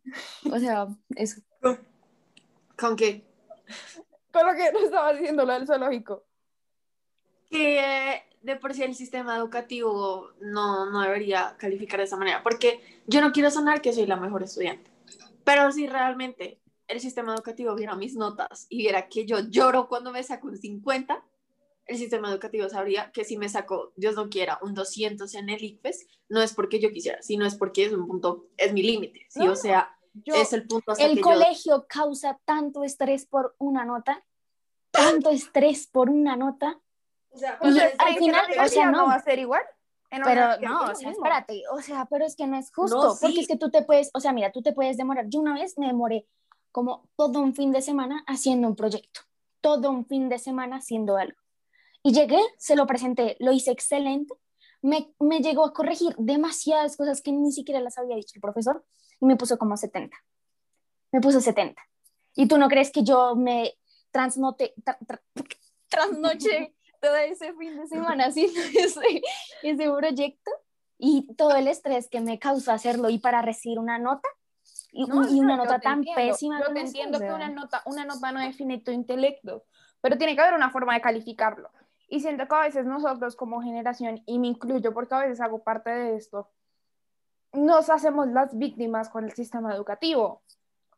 O 0.51 0.60
sea, 0.60 0.88
eso. 1.15 1.41
¿Con 2.77 2.95
qué? 2.95 3.25
Con 4.31 4.45
lo 4.45 4.53
que 4.53 4.72
nos 4.72 4.83
estaba 4.83 5.12
diciendo 5.12 5.43
lo 5.43 5.53
del 5.53 5.65
zoológico. 5.65 6.24
Que 7.50 7.79
eh, 7.79 8.24
de 8.43 8.55
por 8.57 8.75
sí 8.75 8.83
el 8.83 8.93
sistema 8.93 9.36
educativo 9.38 10.29
no, 10.39 10.88
no 10.91 11.01
debería 11.01 11.55
calificar 11.57 12.00
de 12.00 12.03
esa 12.03 12.15
manera, 12.15 12.43
porque 12.43 12.79
yo 13.07 13.22
no 13.22 13.31
quiero 13.31 13.50
sonar 13.50 13.81
que 13.81 13.91
soy 13.91 14.05
la 14.05 14.17
mejor 14.17 14.43
estudiante, 14.43 14.91
pero 15.43 15.72
si 15.72 15.88
realmente 15.88 16.62
el 16.88 17.00
sistema 17.00 17.33
educativo 17.33 17.74
viera 17.74 17.95
mis 17.95 18.15
notas 18.15 18.67
y 18.69 18.77
viera 18.77 19.07
que 19.07 19.25
yo 19.25 19.39
lloro 19.50 19.88
cuando 19.88 20.12
me 20.12 20.22
saco 20.22 20.48
un 20.48 20.57
50, 20.57 21.25
el 21.85 21.97
sistema 21.97 22.29
educativo 22.29 22.69
sabría 22.69 23.11
que 23.11 23.25
si 23.25 23.37
me 23.37 23.49
saco, 23.49 23.91
Dios 23.95 24.15
no 24.15 24.29
quiera, 24.29 24.59
un 24.61 24.73
200 24.73 25.33
en 25.35 25.49
el 25.49 25.63
ICFES, 25.63 26.07
no 26.29 26.41
es 26.41 26.53
porque 26.53 26.79
yo 26.79 26.91
quisiera, 26.91 27.21
sino 27.21 27.45
es 27.45 27.55
porque 27.55 27.85
es 27.85 27.93
un 27.93 28.07
punto, 28.07 28.47
es 28.57 28.73
mi 28.73 28.83
límite, 28.83 29.25
¿sí? 29.29 29.39
No. 29.43 29.51
O 29.51 29.55
sea, 29.55 29.95
es 30.25 30.53
el 30.53 30.67
punto. 30.67 30.93
el 30.97 31.19
colegio 31.21 31.85
causa 31.87 32.39
tanto 32.45 32.83
estrés 32.83 33.25
por 33.25 33.55
una 33.57 33.83
nota, 33.83 34.23
tanto 34.91 35.29
estrés 35.29 35.87
por 35.87 36.09
una 36.09 36.35
nota. 36.35 36.79
O 37.31 37.37
sea, 37.37 37.57
al 37.97 38.15
final, 38.15 38.45
o 38.63 38.67
sea, 38.67 38.91
no 38.91 39.07
va 39.07 39.15
a 39.15 39.23
ser 39.23 39.39
igual. 39.39 39.63
Pero 40.23 40.59
no, 40.61 40.91
o 40.91 40.95
sea, 40.95 41.09
espérate, 41.09 41.63
o 41.71 41.81
sea, 41.81 42.05
pero 42.05 42.23
es 42.23 42.35
que 42.35 42.45
no 42.45 42.55
es 42.55 42.71
justo, 42.71 43.17
porque 43.19 43.39
es 43.39 43.47
que 43.47 43.57
tú 43.57 43.71
te 43.71 43.81
puedes, 43.81 44.11
o 44.13 44.19
sea, 44.19 44.31
mira, 44.31 44.51
tú 44.51 44.61
te 44.61 44.71
puedes 44.71 44.95
demorar. 44.95 45.25
Yo 45.27 45.39
una 45.39 45.55
vez 45.55 45.77
me 45.79 45.87
demoré 45.87 46.27
como 46.71 47.09
todo 47.15 47.39
un 47.39 47.55
fin 47.55 47.71
de 47.71 47.81
semana 47.81 48.23
haciendo 48.27 48.67
un 48.67 48.75
proyecto, 48.75 49.21
todo 49.59 49.89
un 49.89 50.05
fin 50.05 50.29
de 50.29 50.37
semana 50.37 50.77
haciendo 50.77 51.17
algo. 51.17 51.42
Y 52.03 52.13
llegué, 52.13 52.39
se 52.57 52.75
lo 52.75 52.86
presenté, 52.86 53.38
lo 53.39 53.51
hice 53.51 53.72
excelente, 53.72 54.33
me, 54.81 55.13
me 55.19 55.39
llegó 55.39 55.65
a 55.65 55.74
corregir 55.74 56.13
demasiadas 56.17 56.98
cosas 56.98 57.22
que 57.22 57.31
ni 57.31 57.51
siquiera 57.51 57.79
las 57.79 57.98
había 57.98 58.17
dicho 58.17 58.33
el 58.36 58.41
profesor 58.41 58.86
y 59.22 59.25
me 59.25 59.38
puso 59.38 59.57
como 59.57 59.77
70. 59.77 60.15
Me 61.13 61.22
puso 61.22 61.39
70. 61.39 61.81
¿Y 62.36 62.48
tú 62.48 62.57
no 62.57 62.67
crees 62.67 62.91
que 62.91 63.03
yo 63.03 63.36
me 63.36 63.75
transnote, 64.12 64.74
trasnoche 65.88 66.75
todo 67.01 67.15
ese 67.15 67.53
fin 67.53 67.77
de 67.77 67.88
semana 67.88 68.25
haciendo 68.25 68.60
ese, 68.79 69.22
ese 69.62 69.91
proyecto 69.91 70.51
y 70.98 71.33
todo 71.36 71.55
el 71.55 71.67
estrés 71.67 72.10
que 72.10 72.22
me 72.22 72.39
causó 72.39 72.72
hacerlo 72.72 73.10
y 73.10 73.19
para 73.19 73.41
recibir 73.41 73.79
una 73.79 73.98
nota? 73.98 74.27
Y, 74.91 75.03
una 75.10 75.57
nota 75.57 75.79
tan 75.79 76.03
pésima. 76.03 76.62
Yo 76.62 76.72
te 76.72 76.81
entiendo 76.81 77.19
que 77.19 77.31
una 77.31 77.50
nota, 77.50 77.81
una 77.86 78.05
nota 78.05 78.31
no 78.31 78.39
define 78.39 78.79
tu 78.79 78.91
intelecto, 78.91 79.65
pero 80.01 80.17
tiene 80.17 80.36
que 80.36 80.41
haber 80.41 80.53
una 80.53 80.69
forma 80.69 80.93
de 80.93 81.01
calificarlo. 81.01 81.72
Y 82.13 82.20
siento 82.20 82.48
que 82.48 82.53
a 82.53 82.60
veces 82.60 82.86
nosotros 82.86 83.36
como 83.36 83.63
generación, 83.63 84.22
y 84.27 84.38
me 84.38 84.46
incluyo 84.46 84.93
porque 84.93 85.15
a 85.15 85.22
veces 85.22 85.41
hago 85.41 85.63
parte 85.63 85.89
de 85.89 86.15
esto, 86.15 86.48
nos 87.53 87.89
hacemos 87.89 88.27
las 88.27 88.55
víctimas 88.55 89.10
con 89.10 89.24
el 89.24 89.32
sistema 89.32 89.74
educativo. 89.74 90.43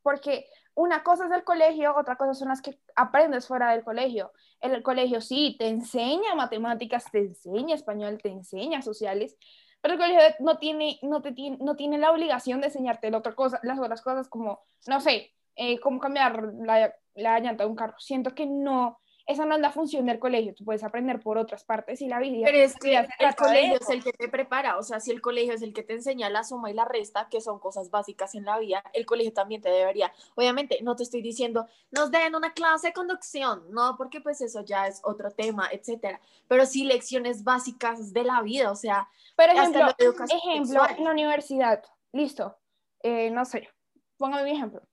Porque 0.03 0.45
una 0.73 1.03
cosa 1.03 1.27
es 1.27 1.31
el 1.31 1.45
colegio, 1.45 1.95
otra 1.95 2.17
cosa 2.17 2.33
son 2.33 2.49
las 2.49 2.61
que 2.61 2.77
aprendes 2.97 3.47
fuera 3.47 3.71
del 3.71 3.85
colegio. 3.85 4.33
En 4.59 4.73
el 4.73 4.83
colegio 4.83 5.21
sí, 5.21 5.55
te 5.57 5.69
enseña 5.69 6.35
matemáticas, 6.35 7.09
te 7.09 7.19
enseña 7.19 7.75
español, 7.75 8.19
te 8.21 8.27
enseña 8.27 8.81
sociales, 8.81 9.37
pero 9.79 9.93
el 9.93 9.99
colegio 10.01 10.19
no 10.41 10.57
tiene, 10.57 10.99
no 11.01 11.21
te 11.21 11.33
no 11.61 11.77
tiene 11.77 11.97
la 11.97 12.11
obligación 12.11 12.59
de 12.59 12.67
enseñarte 12.67 13.09
la 13.09 13.19
otra 13.19 13.35
cosa, 13.35 13.61
las 13.63 13.79
otras 13.79 14.01
cosas 14.01 14.27
como, 14.27 14.65
no 14.85 14.99
sé, 14.99 15.33
eh, 15.55 15.79
cómo 15.79 15.97
cambiar 16.01 16.43
la, 16.59 16.93
la 17.13 17.39
llanta 17.39 17.63
de 17.63 17.69
un 17.69 17.77
carro. 17.77 17.95
Siento 17.99 18.35
que 18.35 18.45
no, 18.45 18.99
esa 19.27 19.45
no 19.45 19.55
es 19.55 19.61
la 19.61 19.71
función 19.71 20.05
del 20.05 20.19
colegio, 20.19 20.53
tú 20.53 20.63
puedes 20.63 20.83
aprender 20.83 21.19
por 21.19 21.37
otras 21.37 21.63
partes 21.63 22.01
y 22.01 22.07
la 22.07 22.19
vida. 22.19 22.45
Pero 22.45 22.59
es 22.59 22.75
que 22.75 22.95
el 22.95 23.35
colegio 23.35 23.77
es 23.79 23.89
el 23.89 24.03
que 24.03 24.13
te 24.13 24.29
prepara, 24.29 24.77
o 24.77 24.83
sea, 24.83 24.99
si 24.99 25.09
el 25.11 25.19
colegio 25.19 25.53
es 25.53 25.63
el 25.63 25.73
que 25.73 25.81
te 25.81 25.93
enseña 25.93 26.29
la 26.29 26.43
suma 26.43 26.69
y 26.69 26.73
la 26.73 26.85
resta, 26.85 27.27
que 27.29 27.41
son 27.41 27.59
cosas 27.59 27.89
básicas 27.89 28.35
en 28.35 28.45
la 28.45 28.59
vida, 28.59 28.83
el 28.93 29.05
colegio 29.05 29.33
también 29.33 29.61
te 29.61 29.69
debería. 29.69 30.13
Obviamente, 30.35 30.77
no 30.83 30.95
te 30.95 31.03
estoy 31.03 31.23
diciendo, 31.23 31.67
nos 31.89 32.11
den 32.11 32.35
una 32.35 32.53
clase 32.53 32.87
de 32.87 32.93
conducción, 32.93 33.63
no, 33.71 33.95
porque 33.97 34.21
pues 34.21 34.41
eso 34.41 34.63
ya 34.63 34.87
es 34.87 35.01
otro 35.03 35.31
tema, 35.31 35.69
etcétera. 35.71 36.21
Pero 36.47 36.67
sí 36.67 36.83
lecciones 36.83 37.43
básicas 37.43 38.13
de 38.13 38.23
la 38.23 38.41
vida, 38.43 38.71
o 38.71 38.75
sea, 38.75 39.09
por 39.35 39.45
ejemplo, 39.45 39.87
ejemplo 39.97 40.83
en 40.97 41.03
la 41.03 41.11
universidad, 41.11 41.83
listo, 42.11 42.55
eh, 43.01 43.31
no 43.31 43.43
sé, 43.45 43.69
póngame 44.17 44.43
mi 44.43 44.51
ejemplo. 44.51 44.83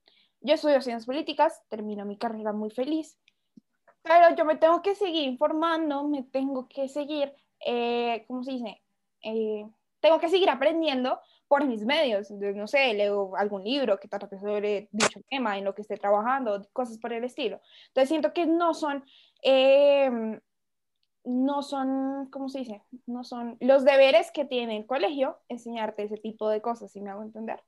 Yo 0.41 0.55
estudio 0.55 0.81
ciencias 0.81 1.05
políticas, 1.05 1.61
termino 1.69 2.03
mi 2.03 2.17
carrera 2.17 2.51
muy 2.51 2.69
feliz 2.69 3.17
pero 4.03 4.35
yo 4.35 4.45
me 4.45 4.57
tengo 4.57 4.81
que 4.81 4.95
seguir 4.95 5.23
informando, 5.23 6.07
me 6.07 6.23
tengo 6.23 6.67
que 6.67 6.87
seguir, 6.89 7.33
eh, 7.65 8.25
¿cómo 8.27 8.43
se 8.43 8.51
dice? 8.51 8.81
Eh, 9.21 9.65
tengo 10.01 10.19
que 10.19 10.29
seguir 10.29 10.49
aprendiendo 10.49 11.19
por 11.47 11.65
mis 11.65 11.85
medios. 11.85 12.29
no 12.31 12.67
sé, 12.67 12.93
leo 12.93 13.35
algún 13.37 13.63
libro 13.63 13.99
que 13.99 14.07
trate 14.09 14.37
sobre 14.39 14.89
dicho 14.91 15.21
tema 15.29 15.57
en 15.57 15.63
lo 15.63 15.73
que 15.73 15.83
esté 15.83 15.97
trabajando, 15.97 16.67
cosas 16.73 16.97
por 16.97 17.13
el 17.13 17.23
estilo. 17.23 17.61
Entonces 17.87 18.09
siento 18.09 18.33
que 18.33 18.45
no 18.45 18.73
son, 18.73 19.05
eh, 19.41 20.11
no 21.23 21.61
son, 21.61 22.27
¿cómo 22.29 22.49
se 22.49 22.59
dice? 22.59 22.81
No 23.05 23.23
son 23.23 23.55
los 23.61 23.85
deberes 23.85 24.31
que 24.31 24.43
tiene 24.43 24.77
el 24.77 24.85
colegio 24.85 25.39
enseñarte 25.47 26.03
ese 26.03 26.17
tipo 26.17 26.49
de 26.49 26.61
cosas, 26.61 26.91
si 26.91 27.01
me 27.01 27.09
hago 27.09 27.23
entender. 27.23 27.63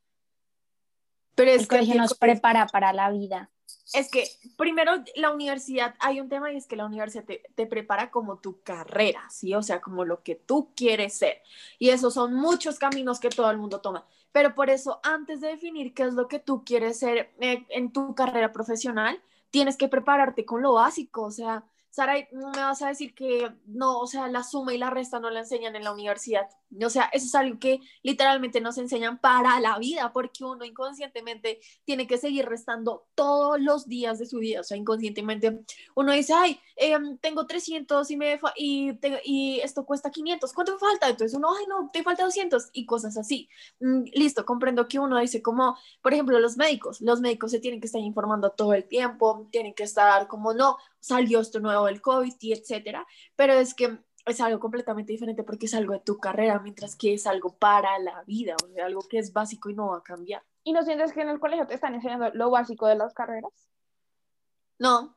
Pero 1.36 1.52
es 1.52 1.62
el 1.62 1.68
colegio 1.68 1.96
nos 1.96 2.18
prepara 2.18 2.68
para 2.68 2.92
la 2.92 3.10
vida. 3.12 3.52
Es 3.94 4.10
que 4.10 4.28
primero 4.58 4.92
la 5.16 5.32
universidad, 5.32 5.96
hay 6.00 6.20
un 6.20 6.28
tema 6.28 6.52
y 6.52 6.58
es 6.58 6.68
que 6.68 6.76
la 6.76 6.86
universidad 6.86 7.24
te, 7.24 7.66
prepara 7.68 8.12
como 8.12 8.38
tu 8.38 8.62
carrera, 8.62 9.24
¿sí? 9.30 9.54
O 9.54 9.64
sea, 9.64 9.80
como 9.80 10.06
lo 10.06 10.24
que 10.24 10.36
tú 10.36 10.70
quieres 10.76 11.14
ser. 11.14 11.42
Y 11.80 11.90
esos 11.90 12.14
son 12.14 12.34
muchos 12.34 12.80
caminos 12.80 13.20
que 13.20 13.30
todo 13.30 13.50
el 13.52 13.58
mundo 13.58 13.82
toma. 13.82 14.06
Pero 14.32 14.54
por 14.54 14.70
eso, 14.70 15.00
antes 15.04 15.40
de 15.40 15.48
definir 15.50 15.94
qué 15.94 16.04
es 16.04 16.14
lo 16.14 16.28
que 16.28 16.40
tú 16.40 16.64
quieres 16.66 17.00
ser 17.00 17.32
eh, 17.40 17.66
en 17.70 17.92
tu 17.94 18.16
carrera 18.16 18.52
profesional, 18.52 19.22
tienes 19.50 19.78
que 19.78 19.88
prepararte 19.88 20.46
con 20.46 20.62
lo 20.62 20.74
básico, 20.74 21.22
o 21.22 21.32
sea, 21.32 21.64
Sara, 21.96 22.16
me 22.34 22.62
vas 22.62 22.82
a 22.82 22.90
decir 22.90 23.16
que 23.16 23.50
no, 23.68 24.02
o 24.02 24.06
sea, 24.06 24.28
la 24.28 24.44
suma 24.44 24.74
y 24.74 24.78
la 24.78 24.90
resta 24.90 25.22
no 25.22 25.30
la 25.30 25.40
enseñan 25.40 25.78
en 25.78 25.86
la 25.86 25.94
universidad. 25.94 26.50
O 26.84 26.90
sea, 26.90 27.06
eso 27.14 27.26
es 27.26 27.36
algo 27.36 27.58
que 27.58 27.80
literalmente 28.04 28.60
nos 28.60 28.78
enseñan 28.78 29.18
para 29.18 29.62
la 29.62 29.80
vida, 29.80 30.12
porque 30.12 30.44
uno 30.44 30.66
inconscientemente 30.66 31.62
tiene 31.86 32.06
que 32.06 32.18
seguir 32.18 32.48
restando 32.48 33.08
todos 33.16 33.62
los 33.62 33.88
días 33.88 34.20
de 34.20 34.26
su 34.26 34.40
vida. 34.40 34.60
O 34.60 34.64
sea, 34.66 34.76
inconscientemente 34.76 35.62
uno 35.96 36.12
dice, 36.12 36.34
ay, 36.34 36.60
em, 36.76 37.18
tengo 37.20 37.48
300 37.48 38.12
y, 38.12 38.18
me 38.18 38.42
y, 38.58 38.92
y 39.24 39.62
esto 39.62 39.86
cuesta 39.86 40.12
500, 40.12 40.52
¿cuánto 40.52 40.74
me 40.74 40.80
falta? 40.80 41.08
Entonces 41.08 41.38
uno, 41.38 41.48
ay, 41.58 41.66
no, 41.70 41.90
te 41.94 42.04
falta 42.04 42.26
200 42.26 42.72
y 42.74 42.86
cosas 42.86 43.16
así. 43.16 43.48
Mm, 43.80 44.04
listo, 44.16 44.46
comprendo 44.46 44.90
que 44.90 45.00
uno 45.00 45.18
dice 45.18 45.42
como, 45.42 45.78
por 46.02 46.12
ejemplo, 46.14 46.38
los 46.42 46.58
médicos, 46.58 47.00
los 47.00 47.22
médicos 47.22 47.52
se 47.52 47.62
tienen 47.62 47.80
que 47.80 47.88
estar 47.88 48.02
informando 48.02 48.50
todo 48.50 48.74
el 48.74 48.84
tiempo, 48.84 49.48
tienen 49.50 49.74
que 49.74 49.84
estar 49.84 50.28
como, 50.28 50.54
no, 50.54 50.78
salió 51.06 51.40
esto 51.40 51.60
nuevo 51.60 51.86
del 51.86 52.02
COVID 52.02 52.34
y 52.40 52.54
etcétera, 52.54 53.06
pero 53.36 53.54
es 53.54 53.76
que 53.76 54.00
es 54.26 54.42
algo 54.42 54.60
completamente 54.60 55.12
diferente 55.12 55.44
porque 55.44 55.68
es 55.68 55.76
algo 55.76 55.94
de 55.94 56.00
tu 56.00 56.18
carrera, 56.18 56.60
mientras 56.60 56.96
que 56.96 57.14
es 57.14 57.28
algo 57.28 57.56
para 57.58 58.00
la 58.00 58.24
vida, 58.24 58.56
o 58.64 58.68
sea, 58.70 58.86
algo 58.86 59.02
que 59.08 59.20
es 59.20 59.32
básico 59.32 59.70
y 59.70 59.76
no 59.76 59.90
va 59.90 59.98
a 59.98 60.04
cambiar. 60.04 60.42
¿Y 60.64 60.74
no 60.74 60.82
sientes 60.82 61.14
que 61.14 61.22
en 61.22 61.30
el 61.30 61.40
colegio 61.40 61.68
te 61.68 61.76
están 61.76 61.94
enseñando 61.94 62.32
lo 62.34 62.50
básico 62.50 62.88
de 62.88 62.96
las 62.96 63.14
carreras? 63.14 63.70
No. 64.80 65.16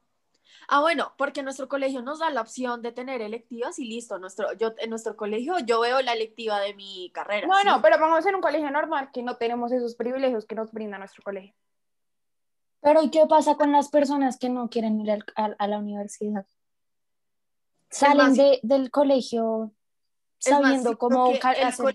Ah, 0.69 0.83
bueno, 0.83 1.15
porque 1.17 1.43
nuestro 1.43 1.69
colegio 1.69 2.03
nos 2.03 2.19
da 2.19 2.29
la 2.29 2.43
opción 2.43 2.83
de 2.83 2.93
tener 2.93 3.23
electivas 3.23 3.79
y 3.79 3.87
listo. 3.87 4.19
Nuestro, 4.19 4.53
yo, 4.55 4.75
en 4.77 4.91
nuestro 4.91 5.17
colegio 5.17 5.59
yo 5.61 5.81
veo 5.81 6.03
la 6.03 6.13
electiva 6.13 6.61
de 6.61 6.75
mi 6.75 7.11
carrera. 7.15 7.47
No, 7.47 7.65
no, 7.65 7.81
pero 7.81 7.99
vamos 7.99 8.27
en 8.27 8.35
un 8.35 8.43
colegio 8.43 8.71
normal 8.71 9.11
que 9.11 9.23
no 9.23 9.37
tenemos 9.37 9.73
esos 9.73 9.95
privilegios 9.95 10.45
que 10.45 10.55
nos 10.55 10.71
brinda 10.71 10.99
nuestro 10.99 11.23
colegio. 11.23 11.55
Pero 12.81 13.03
¿y 13.03 13.11
qué 13.11 13.27
pasa 13.27 13.57
con 13.57 13.73
las 13.73 13.89
personas 13.89 14.39
que 14.39 14.49
no 14.49 14.71
quieren 14.71 15.01
ir 15.01 15.25
a 15.35 15.67
la 15.67 15.79
universidad? 15.79 16.47
salen 17.91 18.35
de, 18.35 18.61
del 18.63 18.91
colegio 18.91 19.73
sabiendo 20.39 20.99
cómo 20.99 21.31
el 21.31 21.41
colegio, 21.41 21.91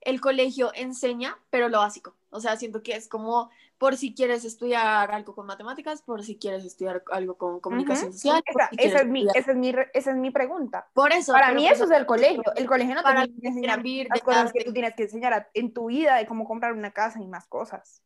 el 0.00 0.20
colegio 0.20 0.72
enseña, 0.74 1.38
pero 1.50 1.68
lo 1.68 1.78
básico. 1.78 2.14
O 2.30 2.40
sea, 2.40 2.56
siento 2.56 2.82
que 2.82 2.94
es 2.94 3.08
como 3.08 3.50
por 3.78 3.96
si 3.96 4.14
quieres 4.14 4.44
estudiar 4.44 5.10
algo 5.12 5.34
con 5.34 5.46
matemáticas, 5.46 6.02
por 6.02 6.22
si 6.22 6.36
quieres 6.36 6.64
estudiar 6.64 7.02
algo 7.10 7.36
con 7.36 7.60
comunicación 7.60 8.12
social. 8.12 8.42
Esa, 8.76 8.98
es 8.98 9.06
mi, 9.06 9.26
esa, 9.34 9.52
es 9.52 9.56
mi, 9.56 9.74
esa, 9.94 10.10
es 10.10 10.16
mi, 10.16 10.30
pregunta. 10.30 10.88
Por 10.94 11.12
eso. 11.12 11.32
Para 11.32 11.52
mí 11.52 11.66
eso 11.66 11.84
es 11.84 11.90
el 11.90 12.06
colegio. 12.06 12.42
El 12.56 12.66
colegio 12.66 12.94
no 12.94 13.02
te 13.02 13.12
tiene 13.12 13.40
que 13.40 13.48
enseñar 13.48 13.82
las 14.10 14.20
cosas 14.22 14.52
que 14.52 14.64
tú 14.64 14.72
tienes 14.72 14.94
que 14.94 15.04
enseñar 15.04 15.50
en 15.54 15.72
tu 15.72 15.86
vida, 15.86 16.16
de 16.16 16.26
cómo 16.26 16.44
comprar 16.44 16.72
una 16.72 16.90
casa 16.90 17.20
y 17.20 17.26
más 17.26 17.46
cosas. 17.46 18.02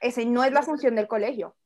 Ese 0.00 0.24
no 0.26 0.44
es 0.44 0.52
la 0.52 0.62
función 0.62 0.94
del 0.94 1.08
colegio. 1.08 1.56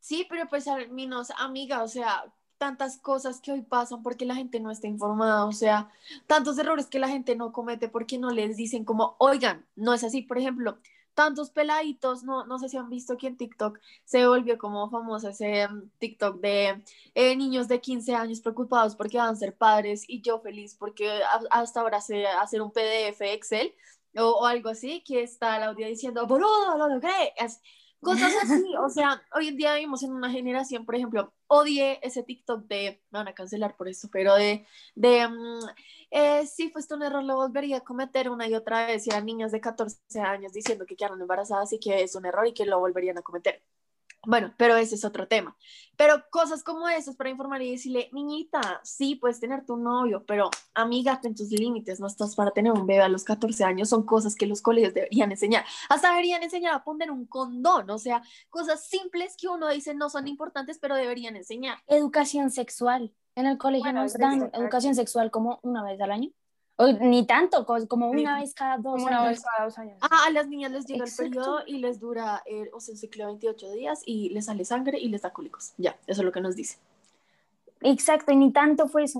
Sí, 0.00 0.26
pero 0.28 0.48
pues 0.48 0.66
al 0.66 0.90
menos, 0.90 1.30
amiga, 1.36 1.82
o 1.82 1.88
sea, 1.88 2.24
tantas 2.58 2.98
cosas 2.98 3.40
que 3.40 3.52
hoy 3.52 3.62
pasan 3.62 4.02
porque 4.02 4.26
la 4.26 4.34
gente 4.34 4.60
no 4.60 4.70
está 4.70 4.86
informada, 4.86 5.46
o 5.46 5.52
sea, 5.52 5.90
tantos 6.26 6.58
errores 6.58 6.86
que 6.86 6.98
la 6.98 7.08
gente 7.08 7.36
no 7.36 7.52
comete 7.52 7.88
porque 7.88 8.18
no 8.18 8.30
les 8.30 8.56
dicen 8.56 8.84
como, 8.84 9.16
oigan, 9.18 9.66
no 9.76 9.94
es 9.94 10.04
así, 10.04 10.22
por 10.22 10.38
ejemplo, 10.38 10.78
tantos 11.14 11.50
peladitos, 11.50 12.22
no, 12.22 12.46
no 12.46 12.58
sé 12.58 12.68
si 12.68 12.76
han 12.76 12.88
visto 12.88 13.16
que 13.16 13.26
en 13.26 13.36
TikTok 13.36 13.78
se 14.04 14.26
volvió 14.26 14.58
como 14.58 14.88
famoso 14.90 15.28
ese 15.28 15.68
mm, 15.68 15.90
TikTok 15.98 16.40
de 16.40 16.82
eh, 17.14 17.36
niños 17.36 17.68
de 17.68 17.80
15 17.80 18.14
años 18.14 18.40
preocupados 18.40 18.96
porque 18.96 19.18
van 19.18 19.34
a 19.34 19.36
ser 19.36 19.56
padres 19.56 20.04
y 20.08 20.22
yo 20.22 20.40
feliz 20.40 20.74
porque 20.74 21.10
hasta 21.50 21.80
ahora 21.80 22.00
sé 22.00 22.26
hacer 22.26 22.62
un 22.62 22.70
PDF 22.70 23.20
Excel 23.20 23.74
o, 24.16 24.46
algo 24.46 24.70
así, 24.70 25.02
que 25.06 25.22
está 25.22 25.58
la 25.58 25.66
audiencia 25.66 25.94
diciendo, 25.94 26.26
boludo, 26.26 26.76
lo 26.76 26.88
logré. 26.88 27.32
Cosas 28.00 28.32
así, 28.42 28.74
o 28.76 28.88
sea, 28.88 29.22
hoy 29.34 29.48
en 29.48 29.56
día 29.56 29.74
vivimos 29.74 30.02
en 30.02 30.12
una 30.12 30.30
generación, 30.30 30.86
por 30.86 30.94
ejemplo, 30.94 31.34
odié 31.48 32.00
ese 32.02 32.22
TikTok 32.22 32.64
de, 32.66 33.02
me 33.10 33.18
van 33.18 33.28
a 33.28 33.34
cancelar 33.34 33.76
por 33.76 33.88
eso, 33.88 34.08
pero 34.10 34.34
de, 34.36 34.66
de 34.94 35.26
um, 35.26 35.60
eh, 36.10 36.46
si 36.46 36.70
fue 36.70 36.82
un 36.90 37.02
error, 37.02 37.22
lo 37.22 37.36
volvería 37.36 37.78
a 37.78 37.80
cometer 37.80 38.30
una 38.30 38.48
y 38.48 38.54
otra 38.54 38.86
vez, 38.86 39.06
y 39.06 39.10
eran 39.10 39.26
niñas 39.26 39.52
de 39.52 39.60
14 39.60 40.20
años 40.20 40.52
diciendo 40.52 40.86
que 40.86 40.96
quedaron 40.96 41.20
embarazadas 41.20 41.72
y 41.72 41.78
que 41.78 42.02
es 42.02 42.14
un 42.14 42.24
error 42.26 42.46
y 42.46 42.54
que 42.54 42.64
lo 42.64 42.80
volverían 42.80 43.18
a 43.18 43.22
cometer. 43.22 43.62
Bueno, 44.26 44.52
pero 44.56 44.76
ese 44.76 44.94
es 44.94 45.04
otro 45.04 45.26
tema. 45.26 45.56
Pero 45.96 46.24
cosas 46.30 46.62
como 46.62 46.88
esas 46.88 47.16
para 47.16 47.30
informar 47.30 47.62
y 47.62 47.70
decirle, 47.70 48.08
niñita, 48.12 48.80
sí, 48.82 49.16
puedes 49.16 49.40
tener 49.40 49.64
tu 49.64 49.76
novio, 49.76 50.24
pero 50.26 50.50
amiga, 50.74 51.20
en 51.22 51.34
tus 51.34 51.50
límites, 51.50 52.00
no 52.00 52.06
estás 52.06 52.34
para 52.34 52.50
tener 52.50 52.72
un 52.72 52.86
bebé 52.86 53.02
a 53.02 53.08
los 53.08 53.24
14 53.24 53.64
años, 53.64 53.88
son 53.88 54.04
cosas 54.04 54.34
que 54.34 54.46
los 54.46 54.62
colegios 54.62 54.94
deberían 54.94 55.30
enseñar. 55.30 55.64
Hasta 55.88 56.10
deberían 56.10 56.42
enseñar 56.42 56.74
a 56.74 56.84
poner 56.84 57.10
un 57.10 57.26
condón, 57.26 57.90
o 57.90 57.98
sea, 57.98 58.22
cosas 58.48 58.84
simples 58.84 59.36
que 59.36 59.48
uno 59.48 59.68
dice 59.68 59.94
no 59.94 60.10
son 60.10 60.28
importantes, 60.28 60.78
pero 60.78 60.94
deberían 60.96 61.36
enseñar. 61.36 61.78
Educación 61.86 62.50
sexual. 62.50 63.14
En 63.34 63.46
el 63.46 63.58
colegio 63.58 63.92
nos 63.92 64.14
dan 64.14 64.50
educación 64.52 64.94
sexual 64.94 65.30
como 65.30 65.60
una 65.62 65.84
vez 65.84 66.00
al 66.00 66.10
año 66.10 66.30
ni 67.00 67.26
tanto, 67.26 67.66
como 67.66 68.10
una 68.10 68.40
vez 68.40 68.54
cada 68.54 68.78
dos 68.78 69.02
una 69.02 69.28
Vez 69.28 69.42
cada 69.42 69.64
dos 69.64 69.78
años. 69.78 69.98
Ah, 70.00 70.24
a 70.26 70.30
las 70.30 70.48
niñas 70.48 70.72
les 70.72 70.86
llega 70.86 71.04
el 71.04 71.12
periodo 71.16 71.60
y 71.66 71.78
les 71.78 72.00
dura, 72.00 72.42
eh, 72.46 72.70
o 72.72 72.80
sea, 72.80 72.92
un 72.92 72.98
ciclo 72.98 73.24
de 73.24 73.32
28 73.32 73.72
días 73.72 74.02
y 74.06 74.30
les 74.30 74.46
sale 74.46 74.64
sangre 74.64 74.98
y 74.98 75.08
les 75.08 75.22
da 75.22 75.32
cólicos. 75.32 75.74
Ya, 75.76 75.96
eso 76.06 76.22
es 76.22 76.24
lo 76.24 76.32
que 76.32 76.40
nos 76.40 76.56
dice. 76.56 76.78
Exacto, 77.82 78.32
y 78.32 78.36
ni 78.36 78.52
tanto 78.52 78.88
fue 78.88 79.04
eso. 79.04 79.18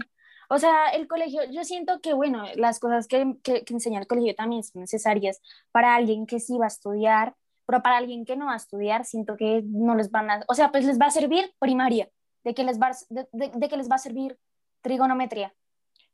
O 0.48 0.58
sea, 0.58 0.88
el 0.88 1.06
colegio, 1.06 1.42
yo 1.50 1.64
siento 1.64 2.00
que, 2.00 2.12
bueno, 2.12 2.44
las 2.56 2.80
cosas 2.80 3.06
que, 3.06 3.36
que, 3.42 3.64
que 3.64 3.74
enseña 3.74 4.00
el 4.00 4.06
colegio 4.06 4.34
también 4.34 4.64
son 4.64 4.80
necesarias 4.80 5.40
para 5.70 5.94
alguien 5.94 6.26
que 6.26 6.40
sí 6.40 6.58
va 6.58 6.64
a 6.64 6.68
estudiar, 6.68 7.36
pero 7.66 7.82
para 7.82 7.98
alguien 7.98 8.24
que 8.24 8.36
no 8.36 8.46
va 8.46 8.54
a 8.54 8.56
estudiar, 8.56 9.04
siento 9.04 9.36
que 9.36 9.62
no 9.64 9.94
les 9.94 10.10
van 10.10 10.30
a, 10.30 10.44
o 10.48 10.54
sea, 10.54 10.72
pues 10.72 10.84
les 10.84 10.98
va 10.98 11.06
a 11.06 11.10
servir 11.10 11.54
primaria, 11.60 12.10
de 12.42 12.54
que 12.54 12.64
les 12.64 12.80
va, 12.80 12.90
de, 13.10 13.28
de 13.32 13.68
que 13.68 13.76
les 13.76 13.88
va 13.88 13.94
a 13.94 13.98
servir 13.98 14.38
trigonometría, 14.80 15.54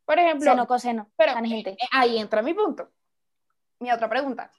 por 0.07 0.19
ejemplo, 0.19 0.51
seno, 0.51 0.67
coseno, 0.67 1.11
pero 1.17 1.35
gente. 1.45 1.73
Eh, 1.73 1.89
ahí 1.91 2.19
entra 2.19 2.41
mi 2.41 2.55
punto. 2.55 2.91
Mi 3.81 3.91
otra 3.91 4.09
pregunta. 4.09 4.51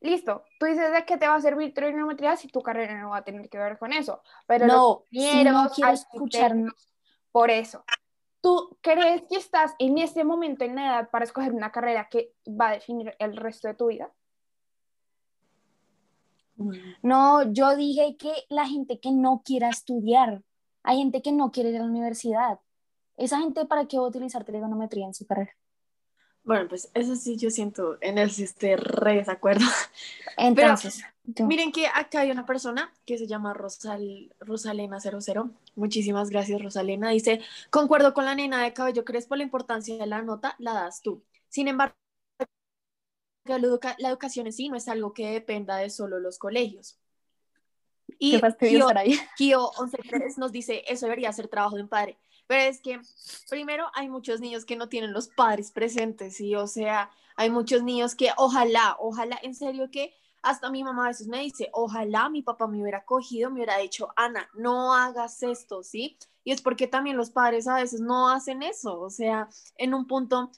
Listo, 0.00 0.44
tú 0.58 0.66
dices 0.66 0.92
de 0.92 1.04
qué 1.04 1.16
te 1.16 1.26
va 1.26 1.36
a 1.36 1.40
servir 1.40 1.72
trigonometría 1.72 2.36
si 2.36 2.48
tu 2.48 2.60
carrera 2.60 3.00
no 3.00 3.10
va 3.10 3.18
a 3.18 3.24
tener 3.24 3.48
que 3.48 3.56
ver 3.56 3.78
con 3.78 3.92
eso. 3.92 4.20
Pero 4.46 4.66
no, 4.66 5.04
si 5.10 5.44
no 5.44 5.70
quiero 5.74 5.92
escucharnos. 5.92 6.92
Por 7.32 7.50
eso, 7.50 7.84
¿tú 8.40 8.76
crees 8.82 9.22
que 9.28 9.36
estás 9.36 9.74
en 9.78 9.98
este 9.98 10.24
momento 10.24 10.64
en 10.64 10.74
la 10.74 10.86
edad 10.86 11.10
para 11.10 11.24
escoger 11.24 11.52
una 11.52 11.70
carrera 11.70 12.08
que 12.10 12.32
va 12.48 12.68
a 12.68 12.72
definir 12.72 13.14
el 13.18 13.36
resto 13.36 13.68
de 13.68 13.74
tu 13.74 13.86
vida? 13.86 14.12
No, 17.02 17.52
yo 17.52 17.76
dije 17.76 18.16
que 18.16 18.32
la 18.48 18.66
gente 18.66 18.98
que 18.98 19.12
no 19.12 19.42
quiera 19.44 19.68
estudiar, 19.68 20.42
hay 20.82 20.98
gente 20.98 21.22
que 21.22 21.32
no 21.32 21.50
quiere 21.52 21.70
ir 21.70 21.76
a 21.76 21.80
la 21.80 21.86
universidad. 21.86 22.60
¿Esa 23.16 23.38
gente 23.38 23.64
para 23.66 23.86
qué 23.86 23.98
va 23.98 24.04
a 24.04 24.08
utilizar 24.08 24.44
trigonometría 24.44 25.06
en 25.06 25.14
su 25.14 25.26
carrera? 25.26 25.56
Bueno, 26.46 26.68
pues 26.68 26.90
eso 26.94 27.16
sí 27.16 27.36
yo 27.36 27.50
siento 27.50 27.98
en 28.00 28.18
el 28.18 28.30
sistema 28.30 28.76
re 28.76 29.16
desacuerdo. 29.16 29.64
Entonces, 30.36 31.02
miren 31.40 31.72
que 31.72 31.88
acá 31.88 32.20
hay 32.20 32.30
una 32.30 32.46
persona 32.46 32.92
que 33.04 33.18
se 33.18 33.26
llama 33.26 33.52
Rosal, 33.52 34.32
Rosalena00. 34.38 35.50
Muchísimas 35.74 36.30
gracias, 36.30 36.62
Rosalena. 36.62 37.10
Dice, 37.10 37.40
concuerdo 37.70 38.14
con 38.14 38.26
la 38.26 38.36
nena 38.36 38.62
de 38.62 38.72
cabello 38.72 39.04
crespo, 39.04 39.34
la 39.34 39.42
importancia 39.42 39.96
de 39.96 40.06
la 40.06 40.22
nota 40.22 40.54
la 40.58 40.72
das 40.72 41.02
tú. 41.02 41.24
Sin 41.48 41.66
embargo, 41.66 41.96
la 43.44 44.08
educación 44.08 44.46
en 44.46 44.52
sí 44.52 44.68
no 44.68 44.76
es 44.76 44.86
algo 44.86 45.12
que 45.14 45.32
dependa 45.32 45.76
de 45.78 45.90
solo 45.90 46.20
los 46.20 46.38
colegios. 46.38 46.96
Y 48.20 48.40
Kio, 48.60 48.88
Kio 49.36 49.70
11 49.78 49.98
nos 50.36 50.52
dice, 50.52 50.84
eso 50.86 51.06
debería 51.06 51.32
ser 51.32 51.48
trabajo 51.48 51.74
de 51.74 51.82
un 51.82 51.88
padre. 51.88 52.18
Pero 52.46 52.62
es 52.62 52.80
que, 52.80 53.00
primero, 53.48 53.86
hay 53.94 54.08
muchos 54.08 54.40
niños 54.40 54.64
que 54.64 54.76
no 54.76 54.88
tienen 54.88 55.12
los 55.12 55.28
padres 55.28 55.70
presentes, 55.70 56.40
y 56.40 56.54
o 56.54 56.66
sea, 56.66 57.10
hay 57.36 57.50
muchos 57.50 57.82
niños 57.82 58.14
que 58.14 58.30
ojalá, 58.36 58.96
ojalá, 58.98 59.38
en 59.42 59.54
serio 59.54 59.90
que 59.90 60.14
hasta 60.42 60.70
mi 60.70 60.84
mamá 60.84 61.06
a 61.06 61.08
veces 61.08 61.26
me 61.26 61.40
dice, 61.40 61.70
ojalá 61.72 62.28
mi 62.28 62.42
papá 62.42 62.68
me 62.68 62.80
hubiera 62.80 63.04
cogido, 63.04 63.50
me 63.50 63.56
hubiera 63.56 63.78
dicho, 63.78 64.12
Ana, 64.14 64.48
no 64.54 64.94
hagas 64.94 65.42
esto, 65.42 65.82
¿sí? 65.82 66.16
Y 66.44 66.52
es 66.52 66.62
porque 66.62 66.86
también 66.86 67.16
los 67.16 67.30
padres 67.30 67.66
a 67.66 67.74
veces 67.74 68.00
no 68.00 68.28
hacen 68.28 68.62
eso, 68.62 69.00
o 69.00 69.10
sea, 69.10 69.48
en 69.76 69.92
un 69.92 70.06
punto 70.06 70.52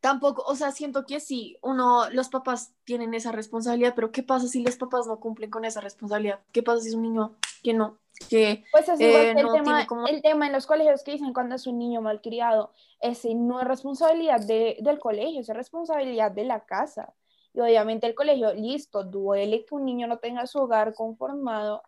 tampoco, 0.00 0.42
o 0.46 0.54
sea, 0.54 0.72
siento 0.72 1.04
que 1.04 1.20
sí, 1.20 1.58
uno, 1.62 2.08
los 2.10 2.28
papás 2.28 2.72
tienen 2.84 3.12
esa 3.12 3.32
responsabilidad, 3.32 3.94
pero 3.94 4.12
¿qué 4.12 4.22
pasa 4.22 4.46
si 4.48 4.62
los 4.62 4.76
papás 4.76 5.06
no 5.06 5.20
cumplen 5.20 5.50
con 5.50 5.64
esa 5.64 5.80
responsabilidad? 5.80 6.40
¿Qué 6.52 6.62
pasa 6.62 6.80
si 6.80 6.88
es 6.88 6.94
un 6.94 7.02
niño 7.02 7.36
que 7.62 7.74
no? 7.74 7.98
Que, 8.28 8.64
pues 8.72 8.88
es 8.88 8.98
igual 8.98 9.26
eh, 9.26 9.34
el, 9.36 9.52
tema, 9.52 9.86
el 10.08 10.22
tema 10.22 10.46
en 10.46 10.52
los 10.52 10.66
colegios 10.66 11.02
que 11.04 11.12
dicen 11.12 11.34
cuando 11.34 11.54
es 11.54 11.66
un 11.66 11.78
niño 11.78 12.00
malcriado, 12.00 12.72
ese 13.00 13.34
no 13.34 13.60
es 13.60 13.68
responsabilidad 13.68 14.40
de, 14.40 14.78
del 14.80 14.98
colegio, 14.98 15.40
es 15.40 15.48
responsabilidad 15.48 16.30
de 16.30 16.44
la 16.44 16.64
casa. 16.64 17.12
Y 17.52 17.60
obviamente 17.60 18.06
el 18.06 18.14
colegio, 18.14 18.52
listo, 18.54 19.04
duele 19.04 19.64
que 19.64 19.74
un 19.74 19.84
niño 19.84 20.06
no 20.06 20.18
tenga 20.18 20.46
su 20.46 20.58
hogar 20.58 20.94
conformado, 20.94 21.82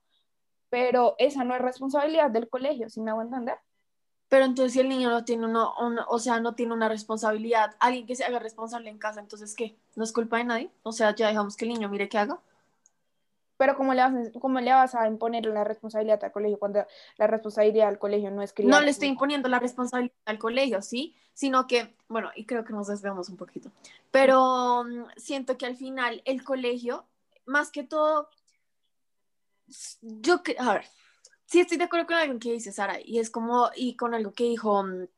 pero 0.71 1.15
esa 1.19 1.45
no 1.45 1.55
es 1.55 1.63
responsabilidad 1.63 2.31
del 2.31 2.49
colegio, 2.49 2.89
¿sí 2.91 3.01
me 3.01 3.11
hago 3.11 3.23
entender? 3.23 3.57
Pero 4.29 4.45
entonces 4.45 4.75
si 4.75 4.81
el 4.81 4.89
niño 4.89 5.09
no 5.11 5.25
tiene 5.25 5.47
uno, 5.47 5.75
o 6.09 6.19
sea, 6.19 6.41
no 6.41 6.55
tiene 6.55 6.75
una 6.75 6.89
responsabilidad, 6.89 7.75
alguien 7.81 8.07
que 8.07 8.15
se 8.15 8.25
haga 8.25 8.39
responsable 8.39 8.91
en 8.91 8.99
casa, 8.99 9.21
entonces 9.21 9.55
¿qué? 9.55 9.77
¿No 9.97 10.05
es 10.05 10.13
culpa 10.13 10.37
de 10.37 10.45
nadie? 10.45 10.71
O 10.83 10.93
sea, 10.93 11.15
ya 11.15 11.29
dejamos 11.29 11.57
que 11.57 11.65
el 11.65 11.73
niño 11.73 11.89
mire 11.89 12.09
qué 12.09 12.19
haga. 12.19 12.39
Pero 13.59 13.77
¿cómo 13.77 13.93
le, 13.93 14.01
vas, 14.01 14.15
cómo 14.41 14.61
le 14.61 14.73
vas 14.73 14.95
a 14.95 15.07
imponer 15.09 15.45
la 15.47 15.65
responsabilidad 15.65 16.23
al 16.25 16.33
colegio 16.33 16.59
cuando 16.59 16.87
la 17.17 17.27
responsabilidad 17.27 17.89
al 17.89 17.99
colegio 17.99 18.31
no 18.31 18.41
es 18.41 18.53
criar? 18.53 18.71
No 18.71 18.81
le 18.81 18.91
estoy 18.91 19.09
imponiendo 19.09 19.49
la 19.49 19.59
responsabilidad 19.59 20.15
al 20.25 20.39
colegio, 20.39 20.81
¿sí? 20.81 21.17
Sino 21.35 21.67
que, 21.67 21.95
bueno, 22.09 22.31
y 22.37 22.47
creo 22.47 22.65
que 22.65 22.73
nos 22.73 22.87
desviamos 22.87 23.29
un 23.29 23.37
poquito, 23.37 23.71
pero 24.13 24.85
mm, 24.85 25.09
siento 25.17 25.59
que 25.59 25.67
al 25.67 25.77
final 25.77 26.23
el 26.25 26.45
colegio, 26.45 27.05
más 27.47 27.71
que 27.73 27.83
todo, 27.83 28.31
yo, 30.01 30.41
a 30.59 30.75
ver, 30.75 30.85
sí 31.45 31.61
estoy 31.61 31.79
de 31.79 31.85
acuerdo 31.85 32.07
con 32.07 32.17
algo 32.17 32.39
que 32.39 32.53
dice 32.53 32.71
Sara, 32.71 32.99
y 33.05 33.19
es 33.19 33.29
como, 33.29 33.71
y 33.75 33.97
con 33.97 34.15
algo 34.15 34.33
que 34.33 34.45
dijo 34.45 34.85
mm, 34.85 35.09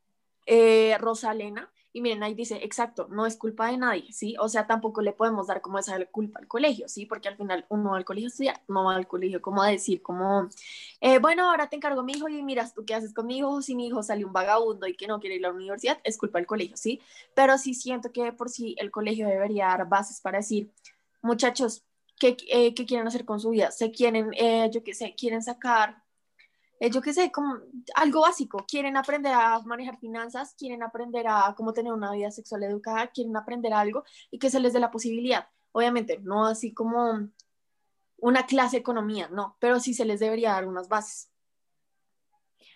eh, 0.46 0.96
Rosalena, 0.98 1.70
y 1.92 2.00
miren, 2.00 2.22
ahí 2.22 2.34
dice, 2.34 2.60
exacto, 2.62 3.08
no 3.10 3.26
es 3.26 3.36
culpa 3.36 3.68
de 3.70 3.76
nadie, 3.76 4.12
¿sí? 4.12 4.36
O 4.38 4.48
sea, 4.48 4.66
tampoco 4.66 5.02
le 5.02 5.12
podemos 5.12 5.48
dar 5.48 5.60
como 5.60 5.78
esa 5.78 6.04
culpa 6.06 6.38
al 6.38 6.46
colegio, 6.46 6.88
¿sí? 6.88 7.04
Porque 7.04 7.28
al 7.28 7.36
final 7.36 7.66
uno 7.68 7.90
va 7.90 7.96
al 7.96 8.04
colegio 8.04 8.28
a 8.28 8.30
estudiar, 8.30 8.62
no 8.68 8.84
va 8.84 8.94
al 8.94 9.08
colegio 9.08 9.42
como 9.42 9.62
a 9.62 9.68
decir, 9.68 10.00
como, 10.00 10.48
eh, 11.00 11.18
bueno, 11.18 11.50
ahora 11.50 11.68
te 11.68 11.76
encargo 11.76 12.04
mi 12.04 12.12
hijo 12.12 12.28
y 12.28 12.42
miras 12.42 12.74
tú 12.74 12.84
qué 12.84 12.94
haces 12.94 13.12
con 13.12 13.26
mi 13.26 13.38
hijo, 13.38 13.60
si 13.60 13.74
mi 13.74 13.88
hijo 13.88 14.02
sale 14.04 14.24
un 14.24 14.32
vagabundo 14.32 14.86
y 14.86 14.94
que 14.94 15.08
no 15.08 15.18
quiere 15.18 15.36
ir 15.36 15.44
a 15.44 15.48
la 15.48 15.54
universidad, 15.54 15.98
es 16.04 16.16
culpa 16.16 16.38
del 16.38 16.46
colegio, 16.46 16.76
¿sí? 16.76 17.00
Pero 17.34 17.58
sí 17.58 17.74
siento 17.74 18.12
que 18.12 18.32
por 18.32 18.50
sí 18.50 18.76
el 18.78 18.90
colegio 18.92 19.26
debería 19.26 19.66
dar 19.66 19.88
bases 19.88 20.20
para 20.20 20.38
decir, 20.38 20.70
muchachos, 21.22 21.84
¿qué, 22.20 22.36
eh, 22.50 22.72
¿qué 22.74 22.86
quieren 22.86 23.08
hacer 23.08 23.24
con 23.24 23.40
su 23.40 23.50
vida? 23.50 23.72
¿Se 23.72 23.90
quieren, 23.90 24.30
eh, 24.34 24.70
yo 24.72 24.84
qué 24.84 24.94
sé, 24.94 25.14
quieren 25.16 25.42
sacar 25.42 26.02
eh, 26.80 26.90
yo 26.90 27.02
qué 27.02 27.12
sé, 27.12 27.30
como 27.30 27.58
algo 27.94 28.22
básico. 28.22 28.64
Quieren 28.66 28.96
aprender 28.96 29.34
a 29.34 29.60
manejar 29.60 29.98
finanzas, 29.98 30.54
quieren 30.58 30.82
aprender 30.82 31.26
a 31.28 31.54
cómo 31.54 31.74
tener 31.74 31.92
una 31.92 32.10
vida 32.12 32.30
sexual 32.30 32.62
educada, 32.62 33.08
quieren 33.08 33.36
aprender 33.36 33.74
algo 33.74 34.02
y 34.30 34.38
que 34.38 34.48
se 34.48 34.60
les 34.60 34.72
dé 34.72 34.80
la 34.80 34.90
posibilidad. 34.90 35.46
Obviamente, 35.72 36.18
no 36.22 36.46
así 36.46 36.72
como 36.72 37.28
una 38.16 38.46
clase 38.46 38.78
economía, 38.78 39.28
no, 39.28 39.56
pero 39.60 39.78
sí 39.78 39.92
se 39.92 40.06
les 40.06 40.20
debería 40.20 40.52
dar 40.52 40.66
unas 40.66 40.88
bases. 40.88 41.30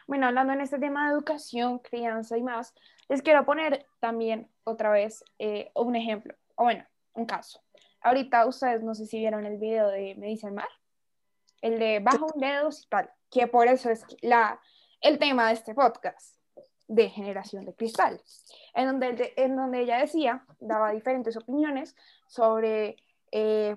Bueno, 0.07 0.27
hablando 0.27 0.53
en 0.53 0.61
este 0.61 0.79
tema 0.79 1.07
de 1.07 1.15
educación, 1.15 1.79
crianza 1.79 2.37
y 2.37 2.43
más, 2.43 2.75
les 3.09 3.23
quiero 3.23 3.47
poner 3.47 3.87
también 4.01 4.51
otra 4.65 4.91
vez 4.91 5.25
eh, 5.39 5.73
un 5.75 5.97
ejemplo, 5.97 6.35
o 6.57 6.65
bueno, 6.65 6.85
un 7.15 7.25
caso. 7.25 7.63
Ahorita 8.03 8.47
ustedes 8.47 8.83
no 8.83 8.95
sé 8.95 9.07
si 9.07 9.19
vieron 9.19 9.47
el 9.47 9.57
video 9.57 9.89
de 9.89 10.15
Me 10.17 10.27
dice 10.27 10.49
el 10.49 10.55
el 11.63 11.79
de 11.79 12.01
bajo 12.01 12.27
un 12.35 12.39
dedo 12.39 12.69
y 12.69 12.89
tal 12.91 13.11
que 13.35 13.49
por 13.49 13.67
eso 13.67 13.91
es 13.91 14.07
la, 14.23 14.61
el 15.01 15.19
tema 15.19 15.49
de 15.49 15.55
este 15.55 15.75
podcast 15.75 16.37
de 16.87 17.11
generación 17.11 17.65
de 17.65 17.75
cristal, 17.75 18.23
en 18.75 18.87
donde, 18.87 19.35
en 19.37 19.57
donde 19.57 19.81
ella 19.81 19.99
decía, 19.99 20.45
daba 20.61 20.93
diferentes 20.93 21.37
opiniones 21.37 21.97
sobre 22.29 22.97
eh, 23.33 23.77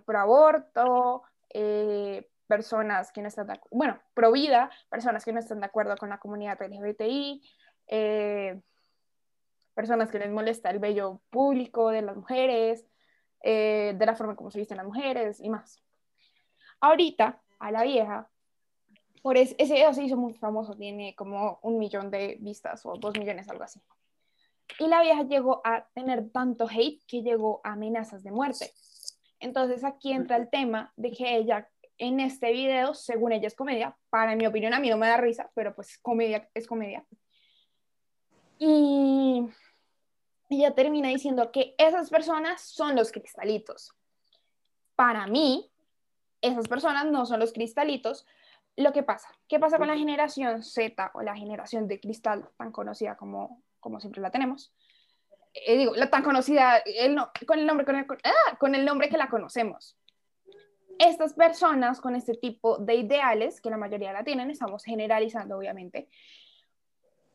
eh, 1.54 2.30
personas 2.48 3.12
que 3.12 3.22
no 3.22 3.28
están 3.28 3.48
de 3.48 3.60
bueno, 3.72 4.00
pro 4.14 4.32
vida, 4.32 4.70
personas 4.90 5.26
que 5.26 5.34
no 5.34 5.40
están 5.40 5.60
de 5.60 5.66
acuerdo 5.66 5.96
con 5.98 6.10
la 6.10 6.20
comunidad 6.20 6.62
LGBTI, 6.62 7.42
eh, 7.88 8.62
personas 9.74 10.12
que 10.12 10.20
les 10.20 10.30
molesta 10.30 10.70
el 10.70 10.78
vello 10.78 11.22
público 11.32 11.90
de 11.90 12.04
las 12.04 12.16
mujeres, 12.16 12.86
de 13.42 13.98
la 14.06 14.16
forma 14.16 14.36
como 14.36 14.52
se 14.52 14.60
visten 14.60 14.78
las 14.78 14.86
mujeres 14.86 15.40
y 15.40 15.50
más. 15.50 15.82
Ahorita, 16.82 17.40
a 17.60 17.72
la 17.72 17.84
vieja, 17.84 18.30
por 19.22 19.38
ese 19.38 19.56
video 19.56 19.94
se 19.94 20.04
hizo 20.04 20.18
muy 20.18 20.34
famoso, 20.34 20.76
tiene 20.76 21.16
como 21.16 21.60
un 21.62 21.78
millón 21.78 22.12
de 22.12 22.38
vistas 22.40 22.86
o 22.86 22.96
dos 22.98 23.18
millones, 23.18 23.50
algo 23.50 23.64
así. 23.64 23.82
Y 24.80 24.88
la 24.88 25.02
vieja 25.02 25.24
llegó 25.24 25.62
a 25.64 25.88
tener 25.94 26.30
tanto 26.32 26.68
hate 26.70 27.04
que 27.08 27.22
llegó 27.22 27.62
a 27.64 27.74
amenazas 27.74 28.24
de 28.24 28.32
muerte. 28.32 28.72
Entonces 29.40 29.84
aquí 29.84 30.12
entra 30.12 30.38
el 30.38 30.50
tema 30.50 30.94
de 30.96 31.12
que 31.12 31.36
ella 31.36 31.70
en 31.98 32.20
este 32.20 32.52
video, 32.52 32.94
según 32.94 33.32
ella 33.32 33.48
es 33.48 33.56
comedia, 33.56 33.98
para 34.10 34.36
mi 34.36 34.46
opinión 34.46 34.74
a 34.74 34.80
mí 34.80 34.90
no 34.90 34.98
me 34.98 35.08
da 35.08 35.18
risa, 35.18 35.50
pero 35.56 35.74
pues 35.74 35.98
comedia 35.98 36.48
es 36.54 36.68
comedia. 36.68 37.06
Y 38.60 39.46
ella 40.50 40.74
termina 40.74 41.10
diciendo 41.10 41.52
que 41.52 41.76
esas 41.78 42.10
personas 42.10 42.62
son 42.62 42.96
los 42.96 43.12
cristalitos. 43.12 43.94
Para 44.96 45.28
mí, 45.28 45.72
esas 46.42 46.68
personas 46.68 47.06
no 47.06 47.26
son 47.26 47.40
los 47.40 47.54
cristalitos. 47.54 48.26
Lo 48.78 48.94
que 48.94 49.04
pasa, 49.04 49.28
¿qué 49.48 49.60
pasa 49.60 49.78
con 49.78 49.88
la 49.88 49.98
generación 49.98 50.64
Z 50.64 51.12
o 51.14 51.22
la 51.22 51.36
generación 51.36 51.88
de 51.88 52.00
cristal 52.00 52.48
tan 52.58 52.72
conocida 52.72 53.18
como, 53.18 53.64
como 53.80 54.00
siempre 54.00 54.22
la 54.22 54.32
tenemos? 54.32 54.74
Eh, 55.54 55.78
digo, 55.78 55.96
la 55.96 56.10
tan 56.10 56.24
conocida, 56.24 56.78
el 56.78 57.18
con, 57.46 57.60
el 57.60 57.66
nombre, 57.66 57.86
con, 57.86 57.96
el, 57.96 58.06
ah, 58.24 58.58
con 58.60 58.76
el 58.76 58.86
nombre 58.86 59.10
que 59.10 59.18
la 59.18 59.30
conocemos. 59.30 59.98
Estas 61.00 61.34
personas 61.34 62.00
con 62.00 62.16
este 62.16 62.36
tipo 62.36 62.78
de 62.78 62.96
ideales, 62.96 63.62
que 63.62 63.70
la 63.70 63.78
mayoría 63.78 64.14
la 64.14 64.24
tienen, 64.24 64.52
estamos 64.52 64.84
generalizando 64.84 65.58
obviamente, 65.58 66.08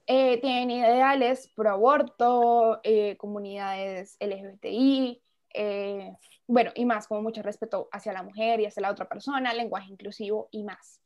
eh, 0.06 0.40
tienen 0.40 0.70
ideales 0.70 1.50
pro 1.54 1.70
aborto, 1.70 2.80
eh, 2.82 3.16
comunidades 3.16 4.16
LGBTI, 4.20 5.22
eh, 5.54 6.16
bueno, 6.46 6.72
y 6.74 6.84
más, 6.84 7.06
como 7.06 7.22
mucho 7.22 7.42
respeto 7.42 7.88
hacia 7.92 8.12
la 8.12 8.22
mujer 8.22 8.60
y 8.60 8.66
hacia 8.66 8.82
la 8.82 8.90
otra 8.90 9.08
persona, 9.08 9.54
lenguaje 9.54 9.90
inclusivo 9.90 10.48
y 10.50 10.64
más. 10.64 11.01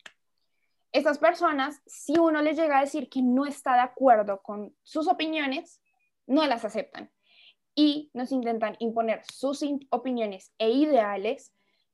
Estas 0.97 1.19
personas, 1.19 1.83
si 1.85 2.19
uno 2.19 2.41
les 2.41 2.57
llega 2.57 2.79
a 2.79 2.81
decir 2.81 3.11
que 3.11 3.21
no 3.21 3.45
está 3.45 3.75
de 3.75 3.81
acuerdo 3.81 4.41
con 4.41 4.75
sus 4.83 5.09
opiniones, 5.09 5.83
no 6.27 6.47
las 6.47 6.65
aceptan 6.65 7.13
y 7.75 8.11
nos 8.15 8.33
intentan 8.33 8.77
imponer 8.79 9.23
sus 9.31 9.63
opiniones 9.91 10.55
e 10.57 10.71
ideales 10.71 11.53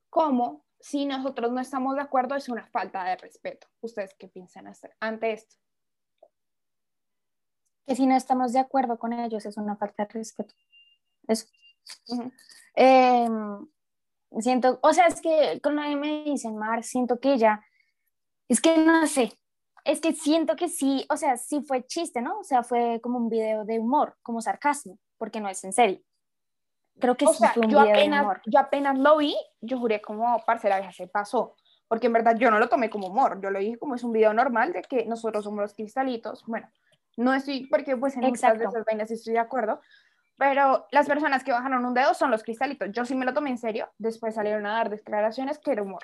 como 0.09 0.65
si 0.79 1.05
nosotros 1.05 1.51
no 1.51 1.61
estamos 1.61 1.97
de 1.97 2.03
acuerdo 2.03 2.37
es 2.37 2.49
una 2.49 2.65
falta 2.69 3.03
de 3.03 3.17
respeto. 3.17 3.67
¿Ustedes 3.81 4.15
qué 4.17 4.29
piensan 4.29 4.69
hacer 4.69 4.95
ante 5.01 5.33
esto? 5.33 5.57
Que 7.85 7.97
si 7.97 8.07
no 8.07 8.15
estamos 8.15 8.53
de 8.53 8.61
acuerdo 8.61 9.01
con 9.01 9.13
ellos 9.13 9.45
es 9.45 9.57
una 9.57 9.75
falta 9.75 10.05
de 10.05 10.13
respeto. 10.13 10.55
Eso. 11.27 11.49
Em, 12.77 13.67
siento, 14.39 14.79
o 14.81 14.93
sea, 14.93 15.09
es 15.09 15.21
que 15.21 15.61
con 15.61 15.75
lo 15.75 15.83
que 15.83 15.97
me 15.97 16.23
dicen, 16.23 16.57
Mar, 16.57 16.85
siento 16.85 17.19
que 17.19 17.33
ella, 17.33 17.65
es 18.53 18.61
que 18.61 18.77
no 18.77 19.07
sé, 19.07 19.33
es 19.83 20.01
que 20.01 20.13
siento 20.13 20.57
que 20.57 20.69
sí, 20.69 21.07
o 21.09 21.17
sea, 21.17 21.39
sí 21.39 21.63
fue 21.63 21.87
chiste, 21.87 22.21
¿no? 22.21 22.41
O 22.41 22.45
sea, 22.45 22.63
fue 22.63 23.01
como 23.03 23.17
un 23.17 23.31
video 23.31 23.65
de 23.65 23.79
humor, 23.79 24.19
como 24.21 24.43
sarcasmo, 24.43 24.99
porque 25.17 25.41
no 25.41 25.49
es 25.49 25.65
en 25.65 25.73
serio. 25.73 26.01
Creo 27.01 27.17
que 27.17 27.27
sí 27.29 27.45
fue 27.55 27.65
un 27.65 27.71
yo 27.71 27.81
video 27.81 27.95
apenas, 27.95 28.21
de 28.21 28.25
humor. 28.25 28.43
Yo 28.45 28.61
apenas 28.61 28.99
lo 28.99 29.17
vi, 29.17 29.35
yo 29.63 29.79
juré 29.79 30.03
como, 30.03 30.39
parcera, 30.45 30.81
ya 30.81 30.93
se 30.93 31.07
pasó. 31.07 31.57
Porque 31.89 32.09
en 32.09 32.13
verdad 32.13 32.37
yo 32.37 32.51
no 32.51 32.59
lo 32.59 32.69
tomé 32.69 32.91
como 32.91 33.07
humor, 33.07 33.41
yo 33.43 33.51
lo 33.51 33.59
dije 33.59 33.79
como 33.79 33.95
es 33.95 34.05
un 34.05 34.13
video 34.13 34.35
normal 34.35 34.75
de 34.75 34.83
que 34.83 35.07
nosotros 35.07 35.45
somos 35.45 35.63
los 35.63 35.73
cristalitos. 35.73 36.45
Bueno, 36.47 36.69
no 37.17 37.33
estoy, 37.33 37.69
porque 37.69 37.97
pues 37.97 38.17
en 38.17 38.21
muchas 38.21 38.59
de 38.59 38.67
esas 38.67 38.85
vainas 38.85 39.11
estoy 39.11 39.33
de 39.33 39.39
acuerdo, 39.39 39.81
pero 40.37 40.87
las 40.91 41.07
personas 41.07 41.43
que 41.43 41.53
bajaron 41.53 41.87
un 41.87 41.95
dedo 41.95 42.13
son 42.13 42.31
los 42.31 42.43
cristalitos. 42.43 42.91
Yo 42.93 43.07
sí 43.07 43.15
me 43.15 43.25
lo 43.25 43.33
tomé 43.33 43.49
en 43.49 43.57
serio, 43.57 43.91
después 43.97 44.35
salieron 44.35 44.67
a 44.67 44.75
dar 44.75 44.91
declaraciones 44.91 45.59
que 45.59 45.73
era 45.73 45.83
humor. 45.83 46.03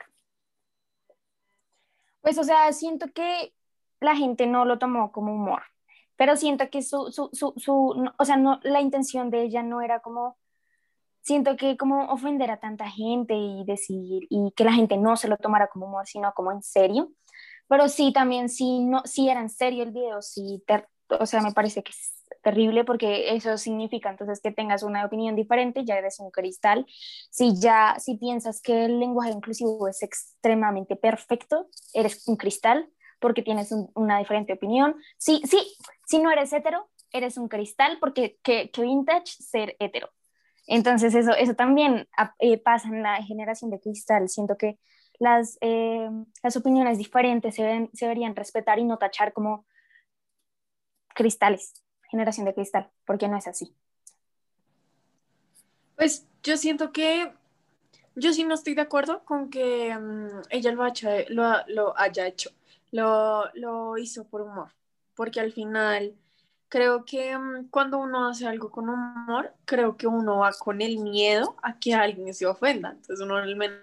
Pues, 2.28 2.36
o 2.36 2.44
sea, 2.44 2.70
siento 2.74 3.10
que 3.14 3.54
la 4.00 4.14
gente 4.14 4.46
no 4.46 4.66
lo 4.66 4.78
tomó 4.78 5.12
como 5.12 5.32
humor, 5.32 5.62
pero 6.14 6.36
siento 6.36 6.68
que 6.68 6.82
su, 6.82 7.10
su, 7.10 7.30
su, 7.32 7.54
su 7.56 8.10
o 8.18 8.24
sea, 8.26 8.36
no, 8.36 8.60
la 8.64 8.82
intención 8.82 9.30
de 9.30 9.44
ella 9.44 9.62
no 9.62 9.80
era 9.80 10.00
como, 10.00 10.36
siento 11.22 11.56
que 11.56 11.78
como 11.78 12.04
ofender 12.12 12.50
a 12.50 12.60
tanta 12.60 12.90
gente 12.90 13.32
y 13.32 13.64
decir, 13.64 14.26
y 14.28 14.52
que 14.54 14.64
la 14.64 14.74
gente 14.74 14.98
no 14.98 15.16
se 15.16 15.26
lo 15.26 15.38
tomara 15.38 15.68
como 15.68 15.86
humor, 15.86 16.06
sino 16.06 16.30
como 16.34 16.52
en 16.52 16.62
serio. 16.62 17.10
Pero 17.66 17.88
sí, 17.88 18.12
también, 18.12 18.50
sí, 18.50 18.80
no, 18.80 19.00
sí 19.06 19.30
era 19.30 19.40
en 19.40 19.48
serio 19.48 19.82
el 19.82 19.92
video, 19.92 20.20
sí, 20.20 20.62
o 21.08 21.24
sea, 21.24 21.40
me 21.40 21.52
parece 21.52 21.82
que 21.82 21.92
terrible 22.48 22.84
porque 22.84 23.34
eso 23.34 23.58
significa 23.58 24.08
entonces 24.08 24.40
que 24.40 24.50
tengas 24.50 24.82
una 24.82 25.04
opinión 25.04 25.36
diferente, 25.36 25.84
ya 25.84 25.98
eres 25.98 26.18
un 26.18 26.30
cristal. 26.30 26.86
Si 27.30 27.60
ya, 27.60 27.96
si 27.98 28.16
piensas 28.16 28.62
que 28.62 28.86
el 28.86 28.98
lenguaje 28.98 29.32
inclusivo 29.32 29.86
es 29.86 30.02
extremadamente 30.02 30.96
perfecto, 30.96 31.68
eres 31.92 32.26
un 32.26 32.36
cristal 32.36 32.88
porque 33.20 33.42
tienes 33.42 33.74
una 33.94 34.18
diferente 34.18 34.54
opinión. 34.54 34.94
Sí, 35.18 35.42
sí, 35.44 35.58
si 36.06 36.20
no 36.20 36.30
eres 36.30 36.52
hetero, 36.52 36.88
eres 37.12 37.36
un 37.36 37.48
cristal 37.48 37.98
porque 38.00 38.38
que, 38.42 38.70
vintage 38.78 39.26
ser 39.26 39.76
hetero. 39.78 40.08
Entonces 40.66 41.14
eso, 41.14 41.32
eso 41.32 41.54
también 41.54 42.08
eh, 42.38 42.58
pasa 42.58 42.88
en 42.88 43.02
la 43.02 43.22
generación 43.22 43.70
de 43.70 43.80
cristal. 43.80 44.28
Siento 44.30 44.56
que 44.56 44.78
las, 45.18 45.58
eh, 45.60 46.08
las 46.42 46.56
opiniones 46.56 46.96
diferentes 46.96 47.56
se, 47.56 47.90
se 47.92 48.04
deberían 48.06 48.34
respetar 48.34 48.78
y 48.78 48.84
no 48.84 48.96
tachar 48.96 49.34
como 49.34 49.66
cristales, 51.14 51.74
generación 52.08 52.46
de 52.46 52.54
cristal, 52.54 52.90
porque 53.04 53.28
no 53.28 53.36
es 53.36 53.46
así. 53.46 53.74
Pues 55.96 56.26
yo 56.42 56.56
siento 56.56 56.92
que 56.92 57.32
yo 58.14 58.32
sí 58.32 58.44
no 58.44 58.54
estoy 58.54 58.74
de 58.74 58.82
acuerdo 58.82 59.24
con 59.24 59.50
que 59.50 59.96
mm, 59.96 60.42
ella 60.50 60.72
lo, 60.72 60.84
lo, 61.28 61.52
lo 61.66 61.98
haya 61.98 62.26
hecho 62.26 62.50
lo, 62.90 63.44
lo 63.54 63.98
hizo 63.98 64.24
por 64.24 64.42
humor, 64.42 64.70
porque 65.14 65.40
al 65.40 65.52
final 65.52 66.14
creo 66.68 67.04
que 67.04 67.36
mm, 67.36 67.68
cuando 67.70 67.98
uno 67.98 68.28
hace 68.28 68.46
algo 68.46 68.70
con 68.70 68.88
humor, 68.88 69.54
creo 69.64 69.96
que 69.96 70.06
uno 70.06 70.38
va 70.38 70.52
con 70.52 70.80
el 70.80 70.98
miedo 70.98 71.56
a 71.62 71.78
que 71.78 71.94
alguien 71.94 72.32
se 72.34 72.46
ofenda. 72.46 72.90
Entonces 72.90 73.20
uno 73.20 73.36
al 73.36 73.56
menos 73.56 73.78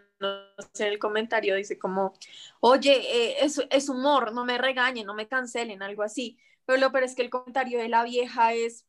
en 0.80 0.88
el 0.88 1.00
comentario 1.00 1.56
dice 1.56 1.78
como, 1.78 2.14
oye, 2.60 2.94
eh, 2.94 3.38
es, 3.42 3.62
es, 3.70 3.90
humor, 3.90 4.34
no 4.34 4.46
me 4.46 4.58
regañen, 4.58 5.06
no 5.06 5.14
me 5.14 5.28
cancelen, 5.28 5.84
algo 5.84 6.04
así. 6.04 6.38
Pero 6.66 6.80
lo 6.80 6.92
peor 6.92 7.04
es 7.04 7.16
que 7.16 7.22
el 7.22 7.30
comentario 7.30 7.80
de 7.80 7.90
la 7.90 8.04
vieja 8.04 8.54
es, 8.54 8.86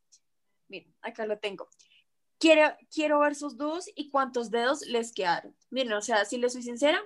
miren, 0.68 0.94
acá 1.02 1.26
lo 1.26 1.38
tengo. 1.38 1.68
Quiero, 2.38 2.76
quiero 2.92 3.20
ver 3.20 3.34
sus 3.34 3.56
dos 3.56 3.90
y 3.94 4.10
cuántos 4.10 4.50
dedos 4.50 4.82
les 4.82 5.12
quedaron. 5.12 5.54
Miren, 5.70 5.92
o 5.94 6.02
sea, 6.02 6.24
si 6.24 6.38
les 6.38 6.52
soy 6.52 6.62
sincera, 6.62 7.00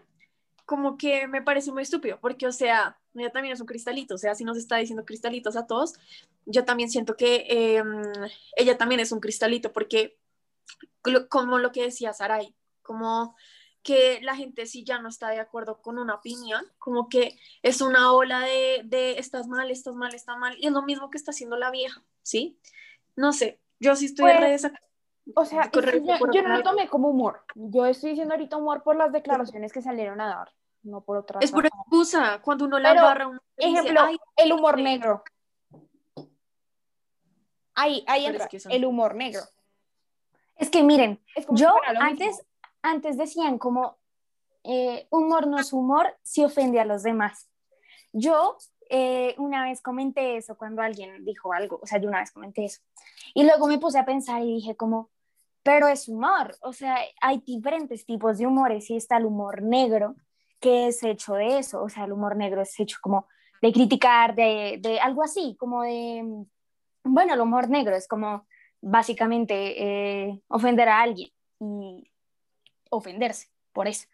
como 0.71 0.97
que 0.97 1.27
me 1.27 1.43
parece 1.43 1.73
muy 1.73 1.83
estúpido, 1.83 2.21
porque, 2.21 2.47
o 2.47 2.53
sea, 2.53 3.01
ella 3.15 3.31
también 3.31 3.55
es 3.55 3.61
un 3.61 3.67
cristalito, 3.67 4.15
o 4.15 4.19
sea, 4.19 4.37
si 4.37 4.45
nos 4.45 4.57
está 4.57 4.77
diciendo 4.77 5.05
cristalitos 5.05 5.57
a 5.57 5.67
todos, 5.67 5.95
yo 6.47 6.65
también 6.65 6.91
siento 6.91 7.17
que 7.17 7.45
em, 7.49 8.03
ella 8.55 8.79
también 8.79 9.01
es 9.01 9.11
un 9.11 9.19
cristalito, 9.19 9.73
porque 9.73 10.17
como 11.29 11.59
lo 11.59 11.73
que 11.73 11.83
decía 11.83 12.13
Sarai, 12.13 12.55
como 12.83 13.35
que 13.83 14.21
la 14.23 14.37
gente 14.37 14.67
si 14.67 14.85
ya 14.85 15.01
no 15.01 15.09
está 15.09 15.31
de 15.31 15.41
acuerdo 15.41 15.81
con 15.81 15.99
una 15.99 16.15
opinión, 16.15 16.65
como 16.79 17.09
que 17.09 17.39
es 17.63 17.81
una 17.81 18.13
ola 18.13 18.41
de, 18.41 18.83
de 18.85 19.19
estás 19.19 19.47
mal, 19.47 19.71
estás 19.71 19.95
mal, 19.95 20.15
estás 20.15 20.37
mal, 20.37 20.57
y 20.59 20.67
es 20.67 20.73
lo 20.73 20.83
mismo 20.83 21.11
que 21.11 21.19
está 21.19 21.31
haciendo 21.31 21.57
la 21.57 21.71
vieja, 21.71 22.03
¿sí? 22.23 22.59
No 23.17 23.33
sé, 23.33 23.61
yo 23.79 23.97
sí 23.97 24.07
estoy 24.07 24.33
pues, 24.37 24.67
O 25.35 25.45
sea, 25.45 25.71
yo, 25.73 26.31
yo, 26.33 26.43
no 26.43 26.57
lo 26.57 26.63
tomé 26.63 26.89
como 26.89 27.09
humor, 27.09 27.45
yo 27.55 27.87
estoy 27.87 28.11
diciendo 28.11 28.35
ahorita 28.35 28.57
humor 28.57 28.83
por 28.83 28.97
las 28.97 29.13
declaraciones 29.13 29.73
que 29.73 29.83
salieron 29.83 30.21
a 30.21 30.29
dar 30.29 30.53
no 30.83 31.03
por 31.03 31.19
otra 31.19 31.41
Es 31.41 31.51
por 31.51 31.67
excusa, 31.67 32.41
cuando 32.43 32.65
uno 32.65 32.79
la 32.79 32.95
barra 32.95 33.29
un 33.29 33.41
Ejemplo, 33.57 34.01
el 34.37 34.53
humor 34.53 34.79
negro. 34.79 35.23
Ahí, 37.75 38.05
ahí 38.07 38.27
entra, 38.27 38.49
el 38.71 38.85
humor 38.85 39.15
negro. 39.15 39.43
Es 40.57 40.71
que 40.71 40.83
miren, 40.83 41.23
yo 41.51 41.73
antes, 41.99 42.43
antes 42.83 43.17
decían 43.17 43.59
como 43.59 43.99
eh, 44.65 45.07
humor 45.11 45.47
no 45.47 45.59
es 45.59 45.73
humor 45.73 46.17
si 46.23 46.45
ofende 46.45 46.81
a 46.81 46.85
los 46.85 47.03
demás. 47.03 47.51
Yo 48.13 48.57
eh, 48.89 49.35
una 49.39 49.65
vez 49.65 49.81
comenté 49.81 50.37
eso 50.37 50.57
cuando 50.57 50.83
alguien 50.83 51.25
dijo 51.25 51.53
algo, 51.53 51.79
o 51.83 51.87
sea, 51.87 52.01
yo 52.01 52.09
una 52.09 52.21
vez 52.21 52.33
comenté 52.33 52.65
eso. 52.65 52.81
Y 53.35 53.45
luego 53.45 53.67
me 53.67 53.79
puse 53.79 53.99
a 53.99 54.05
pensar 54.05 54.43
y 54.43 54.55
dije 54.55 54.77
como, 54.77 55.11
pero 55.63 55.89
es 55.89 56.09
humor, 56.09 56.57
o 56.63 56.73
sea, 56.73 56.97
hay 57.21 57.39
diferentes 57.47 58.05
tipos 58.07 58.39
de 58.39 58.47
humores 58.47 58.91
y 58.91 58.97
está 58.97 59.19
el 59.19 59.27
humor 59.27 59.63
negro, 59.63 60.17
que 60.59 60.89
es 60.89 61.03
hecho 61.03 61.35
de 61.35 61.59
eso, 61.59 61.83
o 61.83 61.89
sea, 61.89 62.05
el 62.05 62.13
humor 62.13 62.37
negro 62.37 62.63
es 62.63 62.79
hecho 62.81 62.99
como 63.01 63.27
de 63.63 63.73
criticar, 63.73 64.35
de, 64.35 64.79
de 64.81 65.01
algo 65.01 65.23
así, 65.23 65.57
como 65.59 65.83
de, 65.83 66.45
bueno, 67.05 67.35
el 67.35 67.41
humor 67.41 67.69
negro 67.69 67.95
es 67.95 68.09
como 68.09 68.47
básicamente 68.81 70.29
eh, 70.29 70.41
ofender 70.49 70.89
a 70.89 71.03
alguien 71.03 71.31
y 71.61 72.10
ofenderse 72.91 73.49
por 73.73 73.89
eso. 73.89 74.07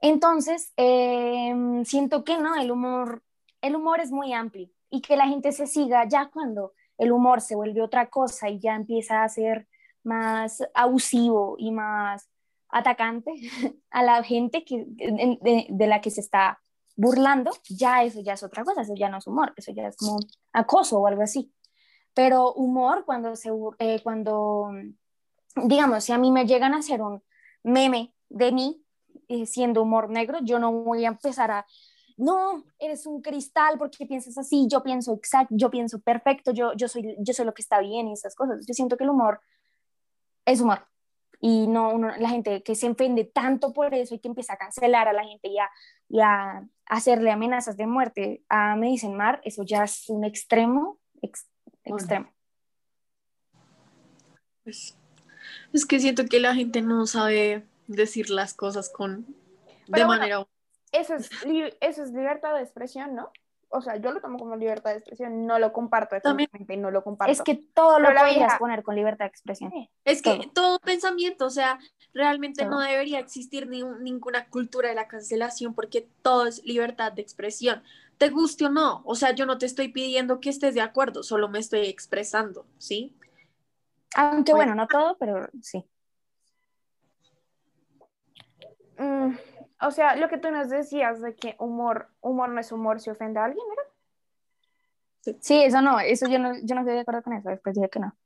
Entonces, 0.00 0.72
em, 0.76 1.84
siento 1.84 2.24
que 2.24 2.38
no, 2.38 2.54
el 2.56 2.70
humor, 2.70 3.22
el 3.60 3.76
humor 3.76 4.00
es 4.00 4.10
muy 4.10 4.32
amplio 4.32 4.70
y 4.90 5.00
que 5.00 5.16
la 5.16 5.26
gente 5.26 5.52
se 5.52 5.66
siga 5.66 6.06
ya 6.08 6.30
cuando 6.32 6.72
el 6.96 7.12
humor 7.12 7.40
se 7.40 7.56
vuelve 7.56 7.82
otra 7.82 8.08
cosa 8.08 8.48
y 8.48 8.58
ya 8.60 8.74
empieza 8.74 9.22
a 9.22 9.28
ser 9.28 9.68
más 10.04 10.62
abusivo 10.74 11.56
y 11.58 11.70
más 11.72 12.28
atacante 12.68 13.32
a 13.90 14.02
la 14.02 14.22
gente 14.22 14.64
que, 14.64 14.84
de, 14.86 15.86
la 15.86 16.00
que 16.00 16.10
se 16.10 16.20
está 16.20 16.60
burlando, 16.96 17.52
ya 17.68 18.02
eso 18.02 18.20
ya 18.20 18.32
es 18.32 18.42
otra 18.42 18.64
cosa, 18.64 18.82
eso 18.82 18.94
ya 18.96 19.08
no 19.08 19.18
es 19.18 19.26
humor, 19.26 19.52
eso 19.56 19.72
ya 19.72 19.88
es 19.88 19.96
como 19.96 20.18
acoso 20.52 20.98
o 20.98 21.06
algo 21.06 21.22
así. 21.22 21.52
Pero 22.14 22.52
humor 22.54 23.04
cuando 23.04 23.36
se 23.36 23.50
eh, 23.78 24.00
cuando 24.02 24.70
digamos, 25.64 26.04
si 26.04 26.12
a 26.12 26.18
mí 26.18 26.30
me 26.30 26.46
llegan 26.46 26.74
a 26.74 26.78
hacer 26.78 27.02
un 27.02 27.22
meme 27.62 28.14
de 28.28 28.52
mí 28.52 28.82
eh, 29.28 29.46
siendo 29.46 29.82
humor 29.82 30.10
negro, 30.10 30.38
yo 30.42 30.58
no 30.58 30.72
voy 30.72 31.04
a 31.04 31.08
empezar 31.08 31.50
a 31.50 31.66
no, 32.18 32.64
eres 32.80 33.06
un 33.06 33.22
cristal 33.22 33.78
porque 33.78 34.04
piensas 34.04 34.36
así, 34.36 34.66
yo 34.68 34.82
pienso 34.82 35.14
exacto, 35.14 35.54
yo 35.56 35.70
pienso 35.70 36.00
perfecto, 36.00 36.50
yo, 36.50 36.72
yo, 36.74 36.88
soy, 36.88 37.16
yo 37.20 37.32
soy 37.32 37.46
lo 37.46 37.54
que 37.54 37.62
está 37.62 37.78
bien 37.78 38.08
y 38.08 38.12
esas 38.12 38.34
cosas. 38.34 38.66
Yo 38.66 38.74
siento 38.74 38.96
que 38.96 39.04
el 39.04 39.10
humor 39.10 39.40
es 40.44 40.60
humor 40.60 40.88
y 41.40 41.68
no 41.68 41.96
la 41.96 42.28
gente 42.28 42.64
que 42.64 42.74
se 42.74 42.90
ofende 42.90 43.24
tanto 43.24 43.72
por 43.72 43.94
eso 43.94 44.16
y 44.16 44.18
que 44.18 44.26
empieza 44.26 44.54
a 44.54 44.56
cancelar 44.56 45.06
a 45.06 45.12
la 45.12 45.24
gente 45.24 45.46
y 45.46 45.58
a, 45.58 45.70
y 46.08 46.18
a 46.20 46.68
hacerle 46.86 47.30
amenazas 47.30 47.76
de 47.76 47.86
muerte 47.86 48.42
a 48.48 48.74
Medicine 48.74 49.14
Mar, 49.14 49.40
eso 49.44 49.62
ya 49.62 49.84
es 49.84 50.08
un 50.08 50.24
extremo, 50.24 50.98
extremo. 51.84 52.32
Pues, 54.64 54.97
es 55.72 55.86
que 55.86 56.00
siento 56.00 56.24
que 56.26 56.40
la 56.40 56.54
gente 56.54 56.82
no 56.82 57.06
sabe 57.06 57.64
decir 57.86 58.30
las 58.30 58.54
cosas 58.54 58.90
con 58.90 59.26
de 59.86 60.04
manera 60.04 60.46
eso 60.92 61.14
es 61.14 61.30
eso 61.80 62.02
es 62.02 62.12
libertad 62.12 62.54
de 62.54 62.62
expresión, 62.62 63.14
¿no? 63.14 63.30
o 63.70 63.82
sea, 63.82 63.96
yo 63.96 64.12
lo 64.12 64.20
tomo 64.20 64.38
como 64.38 64.56
libertad 64.56 64.92
de 64.92 64.98
expresión, 64.98 65.46
no 65.46 65.58
lo 65.58 65.72
comparto, 65.72 66.16
exactamente, 66.16 66.76
no 66.76 66.90
lo 66.90 67.02
comparto. 67.04 67.32
Es 67.32 67.42
que 67.42 67.54
todo 67.74 67.98
lo 67.98 68.08
podrías 68.08 68.58
poner 68.58 68.82
con 68.82 68.96
libertad 68.96 69.26
de 69.26 69.30
expresión. 69.30 69.72
Es 70.04 70.22
que 70.22 70.50
todo, 70.54 70.78
pensamiento, 70.78 71.46
o 71.46 71.50
sea, 71.50 71.78
realmente 72.14 72.64
no 72.64 72.80
debería 72.80 73.18
existir 73.18 73.66
ni 73.68 73.82
ninguna 74.00 74.48
cultura 74.48 74.88
de 74.88 74.94
la 74.94 75.06
cancelación 75.06 75.74
porque 75.74 76.08
todo 76.22 76.46
es 76.46 76.64
libertad 76.64 77.12
de 77.12 77.22
expresión. 77.22 77.82
Te 78.16 78.30
guste 78.30 78.66
o 78.66 78.70
no, 78.70 79.02
o 79.04 79.14
sea, 79.14 79.32
yo 79.32 79.44
no 79.46 79.58
te 79.58 79.66
estoy 79.66 79.88
pidiendo 79.88 80.40
que 80.40 80.50
estés 80.50 80.74
de 80.74 80.80
acuerdo, 80.80 81.22
solo 81.22 81.48
me 81.48 81.58
estoy 81.58 81.86
expresando, 81.86 82.66
¿sí? 82.78 83.14
Aunque 84.16 84.52
bueno, 84.52 84.74
no 84.74 84.86
todo, 84.86 85.16
pero 85.18 85.48
sí. 85.60 85.84
Mm, 88.98 89.36
o 89.80 89.90
sea, 89.90 90.16
lo 90.16 90.28
que 90.28 90.38
tú 90.38 90.50
nos 90.50 90.68
decías 90.68 91.20
de 91.20 91.36
que 91.36 91.56
humor, 91.58 92.08
humor 92.20 92.48
no 92.48 92.60
es 92.60 92.72
humor 92.72 93.00
si 93.00 93.10
ofende 93.10 93.38
a 93.38 93.44
alguien, 93.44 93.64
¿verdad? 93.68 93.92
Sí, 95.40 95.62
eso 95.62 95.80
no, 95.82 96.00
eso 96.00 96.26
yo 96.26 96.38
no, 96.38 96.54
yo 96.62 96.74
no 96.74 96.80
estoy 96.80 96.94
de 96.94 97.00
acuerdo 97.00 97.22
con 97.22 97.34
eso, 97.34 97.50
después 97.50 97.74
dije 97.74 97.90
que 97.90 98.00
no. 98.00 98.16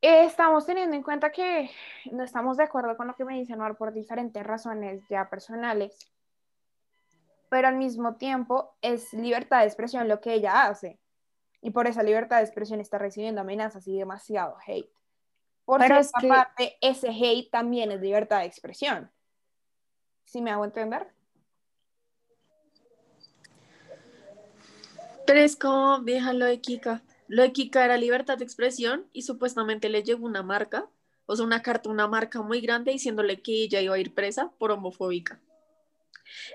estamos 0.00 0.66
teniendo 0.66 0.94
en 0.94 1.02
cuenta 1.02 1.30
que 1.30 1.70
no 2.12 2.22
estamos 2.22 2.56
de 2.56 2.64
acuerdo 2.64 2.96
con 2.96 3.06
lo 3.06 3.14
que 3.14 3.24
me 3.24 3.38
dice 3.38 3.56
Noar 3.56 3.76
por 3.76 3.92
diferentes 3.92 4.44
razones 4.44 5.02
ya 5.08 5.28
personales, 5.28 6.12
pero 7.48 7.68
al 7.68 7.76
mismo 7.76 8.16
tiempo 8.16 8.76
es 8.82 9.12
libertad 9.12 9.60
de 9.60 9.66
expresión 9.66 10.08
lo 10.08 10.20
que 10.20 10.34
ella 10.34 10.66
hace. 10.66 11.00
Y 11.60 11.70
por 11.70 11.86
esa 11.86 12.02
libertad 12.02 12.38
de 12.38 12.44
expresión 12.44 12.80
está 12.80 12.98
recibiendo 12.98 13.40
amenazas 13.40 13.86
y 13.88 13.96
demasiado 13.96 14.56
hate. 14.66 14.90
Por 15.64 15.80
pero 15.80 15.98
es 15.98 16.10
que... 16.20 16.28
parte, 16.28 16.78
ese 16.80 17.08
hate 17.08 17.50
también 17.50 17.92
es 17.92 18.00
libertad 18.00 18.40
de 18.40 18.46
expresión. 18.46 19.10
¿Sí 20.24 20.40
me 20.40 20.50
hago 20.50 20.64
entender? 20.64 21.08
Pero 25.26 25.40
es 25.40 25.56
como, 25.56 26.00
vieja 26.00 26.32
lo 26.32 26.46
de 26.46 26.60
Kika. 26.60 27.02
Lo 27.26 27.42
de 27.42 27.52
Kika 27.52 27.84
era 27.84 27.98
libertad 27.98 28.38
de 28.38 28.44
expresión 28.44 29.06
y 29.12 29.22
supuestamente 29.22 29.90
le 29.90 30.02
llegó 30.02 30.24
una 30.24 30.42
marca, 30.42 30.88
o 31.26 31.36
sea, 31.36 31.44
una 31.44 31.60
carta, 31.60 31.90
una 31.90 32.08
marca 32.08 32.40
muy 32.40 32.62
grande 32.62 32.92
diciéndole 32.92 33.42
que 33.42 33.52
ella 33.52 33.82
iba 33.82 33.94
a 33.94 33.98
ir 33.98 34.14
presa 34.14 34.50
por 34.58 34.70
homofóbica. 34.70 35.38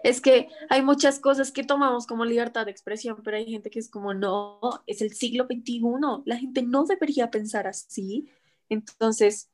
Es 0.03 0.21
que 0.21 0.49
hay 0.69 0.81
muchas 0.81 1.19
cosas 1.19 1.51
que 1.51 1.63
tomamos 1.63 2.07
como 2.07 2.25
libertad 2.25 2.65
de 2.65 2.71
expresión, 2.71 3.17
pero 3.23 3.37
hay 3.37 3.45
gente 3.45 3.69
que 3.69 3.79
es 3.79 3.89
como, 3.89 4.13
no, 4.13 4.59
es 4.87 5.01
el 5.01 5.13
siglo 5.13 5.45
XXI, 5.45 5.81
la 6.25 6.37
gente 6.37 6.61
no 6.61 6.85
debería 6.85 7.29
pensar 7.31 7.67
así. 7.67 8.29
Entonces, 8.69 9.49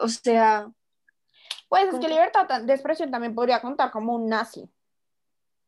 o 0.00 0.08
sea, 0.08 0.72
pues 1.68 1.92
es 1.92 2.00
que 2.00 2.08
libertad 2.08 2.62
de 2.62 2.72
expresión 2.72 3.10
también 3.10 3.34
podría 3.34 3.60
contar 3.60 3.90
como 3.90 4.14
un 4.14 4.28
nazi. 4.28 4.68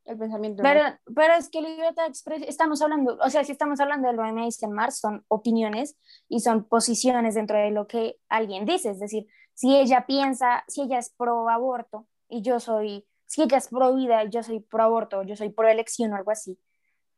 El 0.04 0.16
pensamiento. 0.16 0.62
Pero, 0.62 0.82
pero 1.16 1.34
es 1.34 1.48
que 1.48 1.60
libertad 1.60 2.04
de 2.04 2.10
expresión, 2.10 2.48
estamos 2.48 2.80
hablando, 2.80 3.18
o 3.20 3.28
sea, 3.28 3.42
si 3.42 3.50
estamos 3.50 3.80
hablando 3.80 4.06
de 4.06 4.14
lo 4.14 4.22
que 4.22 4.32
me 4.32 4.44
dicen 4.44 4.70
Mars, 4.70 4.98
son 4.98 5.24
opiniones 5.26 5.96
y 6.28 6.40
son 6.40 6.62
posiciones 6.62 7.34
dentro 7.34 7.58
de 7.58 7.72
lo 7.72 7.88
que 7.88 8.18
alguien 8.28 8.66
dice. 8.66 8.90
Es 8.90 9.00
decir, 9.00 9.26
si 9.52 9.76
ella 9.76 10.06
piensa, 10.06 10.62
si 10.68 10.82
ella 10.82 10.98
es 10.98 11.10
pro 11.10 11.48
aborto 11.48 12.06
y 12.28 12.42
yo 12.42 12.60
soy, 12.60 13.04
si 13.26 13.42
ella 13.42 13.58
es 13.58 13.68
pro 13.68 13.94
vida 13.94 14.24
yo 14.24 14.42
soy 14.42 14.60
pro 14.60 14.84
aborto, 14.84 15.22
yo 15.22 15.36
soy 15.36 15.50
pro 15.50 15.68
elección 15.68 16.12
o 16.12 16.16
algo 16.16 16.30
así, 16.30 16.58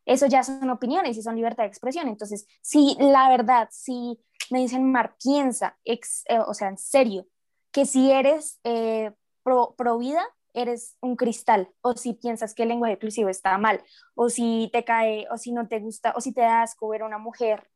eso 0.08 0.26
ya 0.26 0.42
son 0.42 0.70
opiniones 0.70 1.18
y 1.18 1.22
son 1.22 1.36
libertad 1.36 1.64
de 1.64 1.68
expresión. 1.68 2.08
Entonces, 2.08 2.46
si 2.62 2.96
la 2.98 3.28
verdad, 3.28 3.68
si 3.70 4.18
me 4.50 4.60
dicen 4.60 4.90
Mar 4.90 5.14
piensa, 5.22 5.76
eh, 5.84 6.00
o 6.46 6.54
sea, 6.54 6.68
en 6.68 6.78
serio, 6.78 7.26
que 7.70 7.84
si 7.84 8.10
eres 8.10 8.58
eh, 8.64 9.12
pro, 9.42 9.98
vida, 9.98 10.24
eres 10.54 10.96
un 11.02 11.14
cristal, 11.14 11.68
o 11.82 11.92
si 11.92 12.14
piensas 12.14 12.54
que 12.54 12.62
el 12.62 12.70
lenguaje 12.70 12.94
inclusivo 12.94 13.28
está 13.28 13.58
mal, 13.58 13.82
o 14.14 14.30
si 14.30 14.70
te 14.72 14.82
cae, 14.82 15.26
o 15.30 15.36
si 15.36 15.52
no 15.52 15.68
te 15.68 15.78
gusta, 15.78 16.14
o 16.16 16.22
si 16.22 16.32
te 16.32 16.40
das 16.40 16.70
asco 16.70 16.88
ver 16.88 17.02
a 17.02 17.06
una 17.06 17.18
mujer 17.18 17.68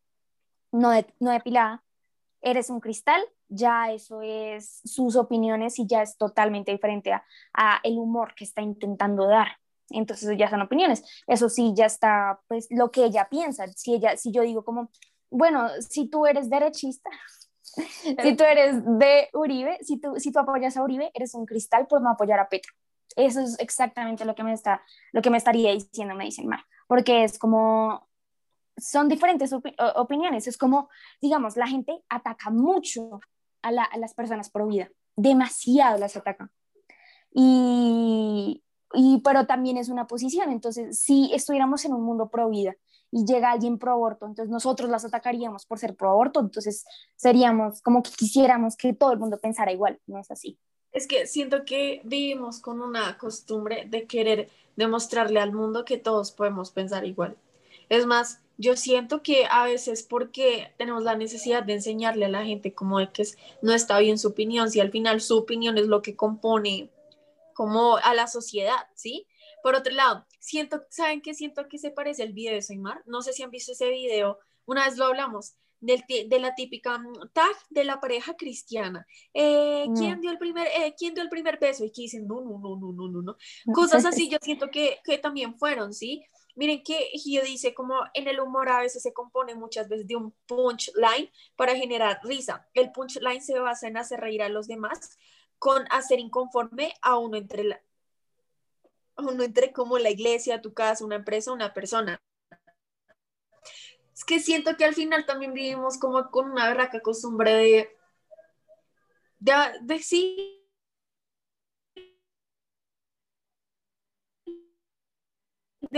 no, 0.72 0.90
no 1.20 1.30
depilada, 1.30 1.84
eres 2.42 2.70
un 2.70 2.80
cristal, 2.80 3.22
ya 3.48 3.92
eso 3.92 4.20
es 4.22 4.80
sus 4.84 5.16
opiniones 5.16 5.78
y 5.78 5.86
ya 5.86 6.02
es 6.02 6.16
totalmente 6.16 6.72
diferente 6.72 7.12
a, 7.12 7.80
el 7.82 7.98
humor 7.98 8.34
que 8.34 8.44
está 8.44 8.62
intentando 8.62 9.26
dar. 9.26 9.48
Entonces 9.90 10.36
ya 10.38 10.50
son 10.50 10.62
opiniones. 10.62 11.04
Eso 11.26 11.48
sí, 11.48 11.72
ya 11.74 11.86
está, 11.86 12.40
pues, 12.48 12.66
lo 12.70 12.90
que 12.90 13.04
ella 13.04 13.28
piensa. 13.30 13.66
Si 13.68 13.94
ella, 13.94 14.16
si 14.16 14.32
yo 14.32 14.42
digo 14.42 14.64
como, 14.64 14.90
bueno, 15.30 15.68
si 15.80 16.08
tú 16.08 16.26
eres 16.26 16.50
derechista, 16.50 17.10
si 17.62 18.36
tú 18.36 18.44
eres 18.44 18.82
de 18.84 19.28
Uribe, 19.32 19.78
si 19.82 19.98
tú, 19.98 20.14
si 20.16 20.32
tú 20.32 20.38
apoyas 20.38 20.76
a 20.76 20.82
Uribe, 20.82 21.10
eres 21.14 21.34
un 21.34 21.46
cristal 21.46 21.86
por 21.86 22.02
no 22.02 22.10
apoyar 22.10 22.40
a 22.40 22.48
Petro. 22.48 22.72
Eso 23.16 23.40
es 23.40 23.58
exactamente 23.58 24.24
lo 24.24 24.34
que 24.34 24.42
me, 24.42 24.52
está, 24.52 24.82
lo 25.12 25.20
que 25.20 25.30
me 25.30 25.36
estaría 25.36 25.72
diciendo, 25.72 26.14
me 26.14 26.24
dicen 26.24 26.46
Mar, 26.46 26.64
porque 26.86 27.24
es 27.24 27.38
como, 27.38 28.08
son 28.76 29.08
diferentes 29.08 29.52
opiniones, 29.94 30.46
es 30.46 30.56
como, 30.56 30.88
digamos, 31.20 31.56
la 31.56 31.66
gente 31.66 32.02
ataca 32.08 32.50
mucho 32.50 33.20
a, 33.62 33.68
a 33.68 33.98
las 33.98 34.14
personas 34.14 34.50
pro 34.50 34.66
vida, 34.66 34.90
demasiado 35.16 35.98
las 35.98 36.16
atacan. 36.16 36.50
Y, 37.34 38.62
y, 38.94 39.20
pero 39.22 39.46
también 39.46 39.76
es 39.76 39.88
una 39.88 40.06
posición, 40.06 40.50
entonces, 40.50 41.00
si 41.00 41.32
estuviéramos 41.32 41.84
en 41.84 41.94
un 41.94 42.02
mundo 42.02 42.28
pro 42.28 42.50
vida 42.50 42.74
y 43.10 43.24
llega 43.24 43.50
alguien 43.50 43.78
pro 43.78 43.92
aborto, 43.92 44.26
entonces 44.26 44.50
nosotros 44.50 44.90
las 44.90 45.04
atacaríamos 45.04 45.66
por 45.66 45.78
ser 45.78 45.94
pro 45.94 46.10
aborto, 46.10 46.40
entonces 46.40 46.84
seríamos 47.16 47.80
como 47.82 48.02
que 48.02 48.10
quisiéramos 48.10 48.76
que 48.76 48.92
todo 48.94 49.12
el 49.12 49.18
mundo 49.18 49.38
pensara 49.38 49.72
igual, 49.72 50.00
no 50.06 50.18
es 50.18 50.30
así. 50.30 50.58
Es 50.92 51.06
que 51.06 51.26
siento 51.26 51.64
que 51.64 52.02
vivimos 52.04 52.60
con 52.60 52.82
una 52.82 53.16
costumbre 53.16 53.86
de 53.88 54.06
querer 54.06 54.50
demostrarle 54.76 55.40
al 55.40 55.52
mundo 55.52 55.84
que 55.84 55.96
todos 55.96 56.32
podemos 56.32 56.70
pensar 56.70 57.06
igual. 57.06 57.36
Es 57.88 58.06
más, 58.06 58.42
yo 58.62 58.76
siento 58.76 59.22
que 59.22 59.46
a 59.50 59.64
veces 59.64 60.04
porque 60.04 60.72
tenemos 60.78 61.02
la 61.02 61.16
necesidad 61.16 61.64
de 61.64 61.74
enseñarle 61.74 62.26
a 62.26 62.28
la 62.28 62.44
gente 62.44 62.72
como 62.72 63.00
de 63.00 63.10
que 63.10 63.24
no 63.60 63.72
está 63.72 63.98
bien 63.98 64.18
su 64.18 64.28
opinión, 64.28 64.70
si 64.70 64.78
al 64.78 64.92
final 64.92 65.20
su 65.20 65.36
opinión 65.36 65.78
es 65.78 65.88
lo 65.88 66.00
que 66.00 66.14
compone 66.14 66.88
como 67.54 67.96
a 67.96 68.14
la 68.14 68.28
sociedad, 68.28 68.86
¿sí? 68.94 69.26
Por 69.64 69.74
otro 69.74 69.92
lado, 69.92 70.26
siento, 70.38 70.84
¿saben 70.90 71.20
qué? 71.20 71.34
Siento 71.34 71.68
que 71.68 71.78
se 71.78 71.90
parece 71.90 72.22
el 72.22 72.32
video 72.32 72.54
de 72.54 72.62
Soymar. 72.62 73.02
No 73.04 73.22
sé 73.22 73.32
si 73.32 73.42
han 73.42 73.50
visto 73.50 73.72
ese 73.72 73.90
video. 73.90 74.38
Una 74.64 74.86
vez 74.86 74.96
lo 74.96 75.06
hablamos. 75.06 75.54
de 75.80 76.38
la 76.38 76.54
típica 76.54 76.98
mm, 76.98 77.30
tag 77.32 77.56
de 77.70 77.84
la 77.84 78.00
pareja 78.00 78.34
cristiana. 78.36 79.04
Eh, 79.34 79.86
¿quién, 79.96 80.20
dio 80.20 80.30
el 80.30 80.38
primer, 80.38 80.68
eh, 80.68 80.94
¿Quién 80.96 81.14
dio 81.14 81.22
el 81.24 81.28
primer 81.28 81.58
beso? 81.58 81.84
Y 81.84 81.90
que 81.90 82.02
dicen, 82.02 82.28
no, 82.28 82.40
no, 82.40 82.58
no, 82.58 82.76
no, 82.76 82.92
no, 82.92 83.08
no, 83.08 83.22
no. 83.22 83.36
Cosas 83.74 84.04
así 84.04 84.28
yo 84.28 84.38
siento 84.40 84.70
que, 84.70 85.00
que 85.04 85.18
también 85.18 85.56
fueron, 85.58 85.92
¿sí? 85.92 86.24
Miren 86.54 86.82
que 86.82 87.10
Gio 87.14 87.42
dice 87.42 87.72
como 87.72 87.94
en 88.12 88.28
el 88.28 88.40
humor 88.40 88.68
a 88.68 88.80
veces 88.80 89.02
se 89.02 89.12
compone 89.12 89.54
muchas 89.54 89.88
veces 89.88 90.06
de 90.06 90.16
un 90.16 90.32
punchline 90.46 91.30
para 91.56 91.74
generar 91.74 92.20
risa. 92.22 92.68
El 92.74 92.92
punchline 92.92 93.40
se 93.40 93.58
basa 93.58 93.88
en 93.88 93.96
hacer 93.96 94.20
reír 94.20 94.42
a 94.42 94.48
los 94.48 94.66
demás 94.66 95.18
con 95.58 95.84
hacer 95.90 96.18
inconforme 96.18 96.92
a 97.00 97.16
uno 97.16 97.36
entre 97.36 97.64
la, 97.64 97.82
uno 99.16 99.42
entre 99.42 99.72
como 99.72 99.98
la 99.98 100.10
iglesia, 100.10 100.60
tu 100.60 100.74
casa, 100.74 101.04
una 101.04 101.16
empresa, 101.16 101.52
una 101.52 101.72
persona. 101.72 102.20
Es 104.14 104.24
que 104.24 104.40
siento 104.40 104.76
que 104.76 104.84
al 104.84 104.94
final 104.94 105.24
también 105.24 105.54
vivimos 105.54 105.98
como 105.98 106.30
con 106.30 106.50
una 106.50 106.68
berraca 106.68 107.00
costumbre 107.00 107.54
de, 107.54 107.96
de, 109.38 109.52
de 109.82 109.98
sí. 110.00 110.61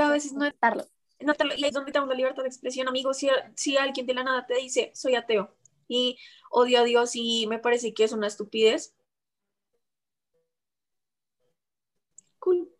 A 0.02 0.11
veces 0.11 0.33
no 0.33 0.44
estarlo. 0.44 0.85
No 1.20 1.33
y 1.57 1.64
es 1.64 1.72
donde 1.72 1.92
tenemos 1.92 2.09
la 2.11 2.16
libertad 2.16 2.42
de 2.42 2.48
expresión, 2.48 2.88
amigos. 2.88 3.18
Si, 3.18 3.28
si 3.54 3.76
alguien 3.76 4.07
de 4.07 4.14
la 4.14 4.24
nada 4.24 4.46
te 4.46 4.57
dice, 4.57 4.90
soy 4.94 5.14
ateo 5.14 5.54
y 5.88 6.18
odio 6.50 6.80
a 6.80 6.85
Dios 6.85 7.12
y 7.14 7.46
me 7.46 7.59
parece 7.59 7.94
que 7.94 8.04
es 8.04 8.12
una 8.12 8.26
estupidez, 8.26 8.94
cool 12.38 12.74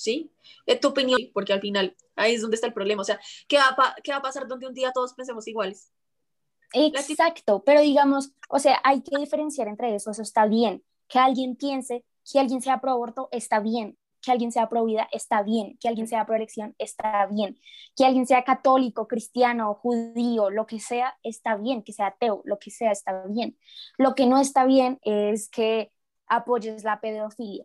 ¿sí? 0.00 0.32
Es 0.64 0.80
tu 0.80 0.88
opinión, 0.88 1.20
porque 1.34 1.52
al 1.52 1.60
final 1.60 1.94
ahí 2.16 2.34
es 2.34 2.40
donde 2.40 2.54
está 2.54 2.66
el 2.66 2.72
problema. 2.72 3.02
O 3.02 3.04
sea, 3.04 3.20
¿qué 3.46 3.58
va, 3.58 3.68
a, 3.76 3.94
qué 4.02 4.12
va 4.12 4.18
a 4.18 4.22
pasar 4.22 4.48
donde 4.48 4.66
un 4.66 4.72
día 4.72 4.92
todos 4.92 5.12
pensemos 5.12 5.46
iguales? 5.46 5.92
Exacto, 6.72 7.62
pero 7.64 7.80
digamos, 7.80 8.32
o 8.48 8.58
sea, 8.58 8.80
hay 8.82 9.02
que 9.02 9.18
diferenciar 9.18 9.68
entre 9.68 9.94
eso, 9.94 10.10
eso 10.10 10.22
está 10.22 10.46
bien. 10.46 10.82
Que 11.08 11.18
alguien 11.18 11.56
piense, 11.56 12.04
que 12.30 12.38
alguien 12.38 12.62
sea 12.62 12.80
pro 12.80 12.92
aborto, 12.92 13.28
está 13.30 13.60
bien. 13.60 13.98
Que 14.22 14.30
alguien 14.32 14.52
sea 14.52 14.68
pro 14.68 14.84
vida 14.84 15.08
está 15.12 15.42
bien, 15.42 15.76
que 15.78 15.88
alguien 15.88 16.06
sea 16.06 16.26
pro 16.26 16.34
elección 16.36 16.74
está 16.78 17.26
bien, 17.26 17.58
que 17.96 18.04
alguien 18.04 18.26
sea 18.26 18.44
católico, 18.44 19.08
cristiano, 19.08 19.74
judío, 19.74 20.50
lo 20.50 20.66
que 20.66 20.80
sea, 20.80 21.18
está 21.22 21.56
bien, 21.56 21.82
que 21.82 21.92
sea 21.92 22.08
ateo, 22.08 22.42
lo 22.44 22.58
que 22.58 22.70
sea, 22.70 22.92
está 22.92 23.24
bien. 23.26 23.56
Lo 23.96 24.14
que 24.14 24.26
no 24.26 24.38
está 24.38 24.64
bien 24.64 24.98
es 25.02 25.48
que 25.48 25.92
apoyes 26.26 26.84
la 26.84 27.00
pedofilia. 27.00 27.64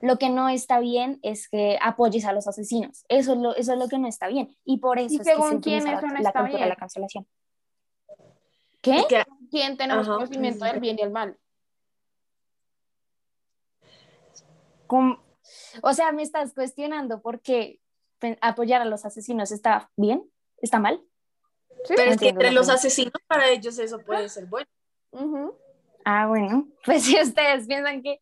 Lo 0.00 0.18
que 0.18 0.30
no 0.30 0.48
está 0.48 0.80
bien 0.80 1.20
es 1.22 1.48
que 1.48 1.78
apoyes 1.80 2.24
a 2.24 2.32
los 2.32 2.48
asesinos. 2.48 3.04
Eso 3.08 3.34
es 3.34 3.38
lo, 3.38 3.54
eso 3.54 3.72
es 3.72 3.78
lo 3.78 3.88
que 3.88 3.98
no 3.98 4.08
está 4.08 4.26
bien. 4.26 4.56
Y 4.64 4.78
por 4.78 4.98
eso 4.98 5.22
es 5.22 5.22
según 5.22 5.60
que 5.60 5.70
se 5.70 5.80
quién 5.82 5.94
eso 5.96 6.06
no 6.06 6.14
la, 6.14 6.28
está 6.28 6.32
cultura 6.40 6.48
de 6.50 6.56
bien? 6.56 6.68
la 6.68 6.76
cancelación. 6.76 7.26
¿Qué? 8.80 9.04
Que- 9.08 9.24
¿Quién 9.50 9.76
tenemos 9.76 10.06
Ajá, 10.08 10.14
conocimiento 10.14 10.64
del 10.64 10.80
bien 10.80 10.98
y 10.98 11.02
el 11.02 11.10
mal? 11.10 11.38
O 15.82 15.92
sea, 15.94 16.12
me 16.12 16.22
estás 16.22 16.52
cuestionando 16.54 17.22
porque 17.22 17.80
pe- 18.18 18.38
apoyar 18.40 18.82
a 18.82 18.84
los 18.86 19.04
asesinos 19.04 19.52
está 19.52 19.90
bien, 19.96 20.24
está 20.58 20.78
mal. 20.78 21.00
¿Sí? 21.84 21.94
Pero 21.96 22.06
No 22.10 22.12
es 22.14 22.20
que 22.20 22.28
entre 22.28 22.52
los 22.52 22.68
asesinos, 22.68 23.12
para 23.26 23.48
ellos 23.48 23.78
eso 23.78 23.98
puede 24.00 24.28
ser 24.28 24.46
bueno. 24.46 24.68
Ujú. 25.12 25.54
Ah, 26.04 26.26
bueno, 26.26 26.68
pues 26.84 27.04
si 27.04 27.20
ustedes 27.20 27.66
piensan 27.66 28.02
que, 28.02 28.20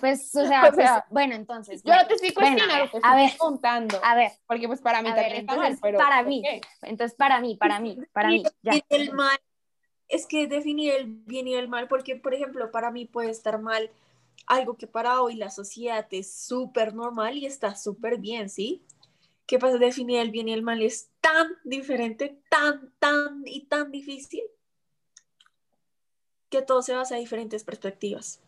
pues, 0.00 0.34
o 0.34 0.46
sea, 0.46 0.62
O 0.62 0.66
pues, 0.74 0.76
sea, 0.76 1.04
bueno, 1.10 1.34
entonces, 1.34 1.82
Yo 1.82 1.92
no 1.92 1.98
bueno, 1.98 2.08
te 2.08 2.14
estoy 2.14 2.32
bueno, 2.34 2.56
cuestionando, 2.56 2.90
te 2.90 2.98
a 2.98 2.98
estoy 2.98 3.16
ver, 3.16 3.30
preguntando. 3.36 4.00
a 4.02 4.14
ver, 4.14 4.32
Porque 4.46 4.66
pues 4.66 4.80
para 4.80 5.02
mí 5.02 5.10
a 5.10 5.14
ver, 5.14 5.24
también 5.24 5.40
está 5.42 5.56
mal, 5.56 5.66
entonces, 5.66 5.80
pero 5.82 5.98
para 5.98 6.18
¿por 6.18 6.28
mí, 6.28 6.42
qué? 6.42 6.60
entonces 6.82 7.16
para 7.16 7.40
mí, 7.40 7.56
para 7.56 7.80
mí, 7.80 7.98
para 8.12 8.28
mí, 8.30 8.42
ya. 8.62 8.74
Y 8.74 8.84
el 8.90 9.12
mal, 9.12 9.38
es 10.08 10.26
que 10.26 10.46
definir 10.46 10.94
el 10.94 11.06
bien 11.06 11.48
y 11.48 11.54
el 11.54 11.68
mal, 11.68 11.88
porque, 11.88 12.16
por 12.16 12.34
ejemplo, 12.34 12.70
para 12.70 12.90
mí 12.90 13.06
puede 13.06 13.30
estar 13.30 13.60
mal 13.60 13.90
algo 14.46 14.76
que 14.76 14.86
para 14.86 15.20
hoy 15.22 15.36
la 15.36 15.50
sociedad 15.50 16.06
es 16.10 16.32
súper 16.32 16.94
normal 16.94 17.36
y 17.36 17.46
está 17.46 17.74
súper 17.74 18.18
bien, 18.18 18.48
¿sí? 18.48 18.84
¿Qué 19.46 19.58
pasa? 19.58 19.78
Definir 19.78 20.20
el 20.20 20.30
bien 20.30 20.48
y 20.48 20.52
el 20.52 20.62
mal 20.62 20.82
es 20.82 21.10
tan 21.20 21.48
diferente, 21.64 22.40
tan, 22.50 22.92
tan 22.98 23.42
y 23.46 23.66
tan 23.66 23.90
difícil, 23.92 24.42
que 26.50 26.62
todo 26.62 26.82
se 26.82 26.94
basa 26.94 27.14
en 27.16 27.20
diferentes 27.22 27.64
perspectivas. 27.64 28.40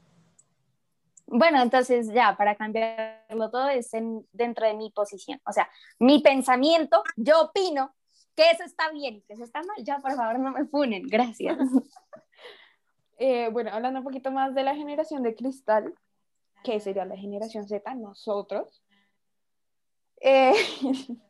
Bueno, 1.26 1.60
entonces 1.60 2.08
ya, 2.12 2.36
para 2.36 2.54
cambiarlo 2.56 3.50
todo 3.50 3.68
es 3.68 3.92
en- 3.92 4.26
dentro 4.32 4.66
de 4.66 4.74
mi 4.74 4.90
posición, 4.90 5.40
o 5.46 5.52
sea, 5.52 5.68
mi 5.98 6.20
pensamiento, 6.22 7.02
yo 7.16 7.42
opino 7.42 7.94
que 8.34 8.50
eso 8.50 8.64
está 8.64 8.90
bien 8.92 9.16
y 9.16 9.20
que 9.22 9.34
eso 9.34 9.44
está 9.44 9.60
mal, 9.62 9.76
ya, 9.84 9.98
por 9.98 10.14
favor, 10.14 10.38
no 10.38 10.52
me 10.52 10.64
funen, 10.66 11.02
gracias. 11.06 11.58
Eh, 13.18 13.48
bueno, 13.50 13.70
hablando 13.72 14.00
un 14.00 14.04
poquito 14.04 14.30
más 14.30 14.54
de 14.54 14.62
la 14.62 14.74
generación 14.74 15.22
de 15.22 15.34
cristal, 15.34 15.94
que 16.62 16.80
sería 16.80 17.04
la 17.04 17.16
generación 17.16 17.66
Z, 17.66 17.94
nosotros. 17.94 18.82
Eh, 20.20 20.52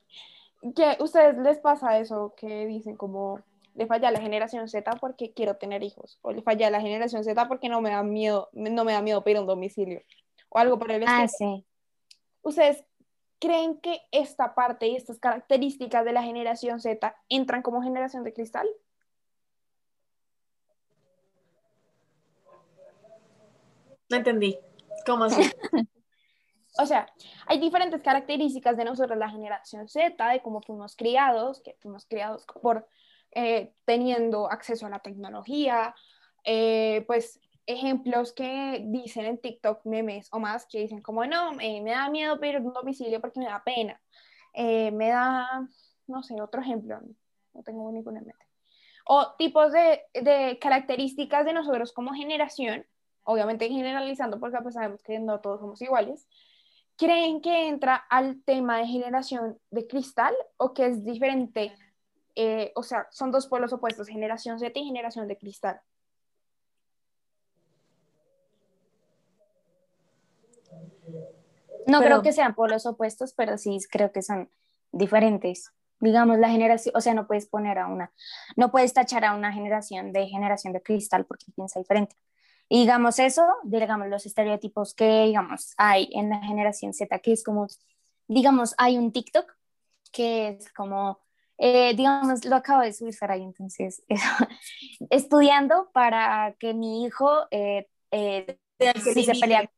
que 0.75 0.97
ustedes 1.01 1.37
les 1.39 1.59
pasa 1.59 1.99
eso 1.99 2.35
que 2.37 2.67
dicen 2.67 2.97
como 2.97 3.41
le 3.75 3.87
falla 3.87 4.09
a 4.09 4.11
la 4.11 4.21
generación 4.21 4.69
Z 4.69 4.91
porque 4.99 5.33
quiero 5.33 5.57
tener 5.57 5.83
hijos 5.83 6.19
o 6.23 6.33
le 6.33 6.43
falla 6.43 6.67
a 6.67 6.71
la 6.71 6.81
generación 6.81 7.23
Z 7.23 7.47
porque 7.47 7.69
no 7.69 7.81
me 7.81 7.91
da 7.91 8.03
miedo 8.03 8.49
no 8.53 8.85
me 8.85 8.93
da 8.93 9.03
miedo 9.03 9.23
pedir 9.23 9.39
un 9.39 9.47
domicilio 9.47 10.03
o 10.49 10.59
algo 10.59 10.79
por 10.79 10.91
el 10.91 11.03
estilo. 11.03 11.23
Ah, 11.23 11.29
sí. 11.29 11.65
¿Ustedes 12.43 12.85
creen 13.39 13.79
que 13.81 14.01
esta 14.11 14.55
parte 14.55 14.89
y 14.89 14.97
estas 14.97 15.19
características 15.19 16.05
de 16.05 16.13
la 16.13 16.23
generación 16.23 16.81
Z 16.81 17.15
entran 17.29 17.63
como 17.63 17.83
generación 17.83 18.25
de 18.25 18.33
cristal? 18.33 18.69
No 24.11 24.17
entendí. 24.17 24.59
¿Cómo 25.07 25.25
así? 25.25 25.43
O 26.81 26.87
sea, 26.87 27.13
hay 27.47 27.59
diferentes 27.59 28.03
características 28.03 28.77
de 28.77 28.85
nosotros, 28.85 29.19
la 29.19 29.29
generación 29.29 29.89
Z, 29.89 30.29
de 30.29 30.43
cómo 30.43 30.63
fuimos 30.63 30.95
criados, 30.95 31.61
que 31.61 31.75
fuimos 31.81 32.07
criados 32.07 32.47
por 32.63 32.87
eh, 33.33 33.75
teniendo 33.85 34.49
acceso 34.49 34.87
a 34.87 34.91
la 34.91 35.01
tecnología, 35.01 35.93
eh, 36.45 37.03
pues 37.09 37.41
ejemplos 37.67 38.33
que 38.33 38.85
dicen 38.87 39.27
en 39.27 39.39
TikTok, 39.39 39.85
memes 39.87 40.29
o 40.31 40.39
más, 40.39 40.67
que 40.67 40.79
dicen 40.79 41.03
como, 41.03 41.27
no, 41.27 41.53
me 41.53 41.83
da 41.85 42.09
miedo 42.11 42.39
pedir 42.39 42.61
un 42.61 42.73
domicilio 42.73 43.21
porque 43.21 43.41
me 43.41 43.47
da 43.47 43.63
pena, 43.65 44.01
Eh, 44.55 44.91
me 44.93 45.09
da, 45.09 45.69
no 46.07 46.23
sé, 46.23 46.41
otro 46.41 46.61
ejemplo, 46.63 47.01
no 47.55 47.63
tengo 47.63 47.91
ninguno 47.91 48.19
en 48.19 48.27
mente. 48.27 48.47
O 49.05 49.35
tipos 49.37 49.73
de, 49.73 50.03
de 50.15 50.59
características 50.61 51.45
de 51.45 51.53
nosotros 51.53 51.93
como 51.93 52.13
generación, 52.15 52.87
obviamente 53.29 53.69
generalizando 53.69 54.41
porque 54.41 54.57
pues 54.63 54.75
sabemos 54.75 55.03
que 55.03 55.19
no 55.19 55.41
todos 55.41 55.61
somos 55.61 55.81
iguales, 55.83 56.27
¿creen 56.97 57.43
que 57.43 57.69
entra 57.69 57.95
al 57.95 58.43
tema 58.43 58.79
de 58.79 58.87
generación 58.87 59.59
de 59.71 59.87
cristal 59.87 60.35
o 60.57 60.73
que 60.73 60.87
es 60.87 61.05
diferente? 61.05 61.77
Eh, 62.35 62.73
o 62.75 62.83
sea, 62.83 63.07
son 63.11 63.31
dos 63.31 63.47
pueblos 63.47 63.73
opuestos, 63.75 64.09
generación 64.09 64.59
Z 64.59 64.73
y 64.79 64.85
generación 64.87 65.29
de 65.29 65.37
cristal. 65.37 65.81
No 71.87 71.99
Pero- 72.01 72.05
creo 72.05 72.23
que 72.23 72.33
sean 72.33 72.55
polos 72.55 72.87
opuestos, 72.87 73.35
pero 73.35 73.59
sí 73.59 73.79
creo 73.91 74.11
que 74.11 74.23
son 74.23 74.51
diferentes. 74.91 75.71
Digamos, 76.01 76.39
la 76.39 76.49
generación, 76.49 76.95
o 76.97 77.01
sea, 77.01 77.13
no 77.13 77.27
puedes 77.27 77.47
poner 77.47 77.79
a 77.79 77.89
una, 77.89 78.13
no 78.57 78.71
puedes 78.71 78.95
tachar 78.95 79.25
a 79.25 79.35
una 79.35 79.53
generación 79.53 80.13
de 80.13 80.29
generación 80.29 80.73
de 80.73 80.81
cristal 80.81 81.27
porque 81.27 81.47
piensa 81.55 81.79
diferente. 81.81 82.17
Y 82.69 82.81
digamos 82.81 83.19
eso, 83.19 83.43
digamos 83.65 84.09
los 84.09 84.27
estereotipos 84.27 84.95
que, 84.95 85.25
digamos, 85.27 85.75
hay 85.79 86.09
en 86.13 86.31
la 86.31 86.41
generación 86.43 86.93
Z, 86.93 87.19
que 87.21 87.33
es 87.33 87.43
como, 87.45 87.67
digamos, 88.27 88.75
hay 88.79 88.99
un 88.99 89.13
TikTok 89.13 89.51
que 90.13 90.49
es 90.49 90.73
como, 90.73 91.21
eh, 91.59 91.95
digamos, 91.95 92.45
lo 92.45 92.57
acabo 92.57 92.83
de 92.83 92.93
subir 92.93 93.15
Saray, 93.15 93.43
entonces, 93.43 94.03
estudiando 95.11 95.91
para 95.93 96.55
que 96.59 96.75
mi 96.75 97.05
hijo, 97.05 97.47
eh, 97.51 97.89
eh, 98.11 98.59
que 98.79 99.01
si 99.01 99.25
se 99.25 99.35
pelea, 99.35 99.71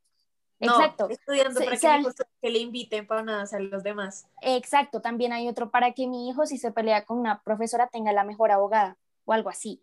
No, 0.60 0.68
exacto, 0.68 1.08
estudiando 1.08 1.60
Se- 1.60 1.64
para 1.66 1.76
que, 1.78 2.02
que 2.42 2.50
le 2.50 2.58
inviten 2.58 3.06
para 3.06 3.22
nada 3.22 3.44
a 3.50 3.60
los 3.60 3.82
demás. 3.82 4.26
Exacto, 4.42 5.00
también 5.00 5.32
hay 5.32 5.48
otro 5.48 5.70
para 5.70 5.92
que 5.92 6.06
mi 6.06 6.28
hijo, 6.28 6.46
si 6.46 6.58
se 6.58 6.72
pelea 6.72 7.04
con 7.04 7.18
una 7.18 7.42
profesora, 7.42 7.88
tenga 7.88 8.12
la 8.12 8.24
mejor 8.24 8.50
abogada 8.50 8.96
o 9.24 9.32
algo 9.32 9.48
así, 9.50 9.82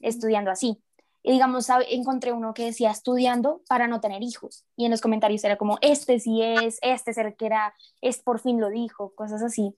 estudiando 0.00 0.50
así. 0.50 0.82
Y 1.26 1.32
digamos, 1.32 1.66
encontré 1.88 2.32
uno 2.32 2.52
que 2.52 2.66
decía 2.66 2.90
estudiando 2.90 3.62
para 3.66 3.88
no 3.88 3.98
tener 4.00 4.22
hijos. 4.22 4.66
Y 4.76 4.84
en 4.84 4.90
los 4.90 5.00
comentarios 5.00 5.42
era 5.42 5.56
como, 5.56 5.78
este 5.80 6.20
sí 6.20 6.42
es, 6.42 6.78
este 6.82 7.12
es 7.12 7.16
el 7.18 7.34
que 7.34 7.46
era, 7.46 7.74
es 8.02 8.18
por 8.22 8.40
fin 8.40 8.60
lo 8.60 8.68
dijo, 8.68 9.14
cosas 9.14 9.42
así. 9.42 9.74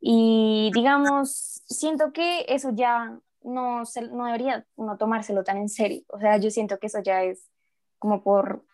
Y 0.00 0.70
digamos, 0.74 1.62
siento 1.66 2.12
que 2.14 2.46
eso 2.48 2.70
ya 2.74 3.20
no, 3.42 3.84
se, 3.84 4.08
no 4.08 4.24
debería 4.24 4.66
uno 4.76 4.96
tomárselo 4.96 5.44
tan 5.44 5.58
en 5.58 5.68
serio. 5.68 6.02
O 6.08 6.18
sea, 6.18 6.38
yo 6.38 6.50
siento 6.50 6.78
que 6.78 6.86
eso 6.86 7.00
ya 7.02 7.22
es 7.24 7.46
como 7.98 8.22
por 8.22 8.64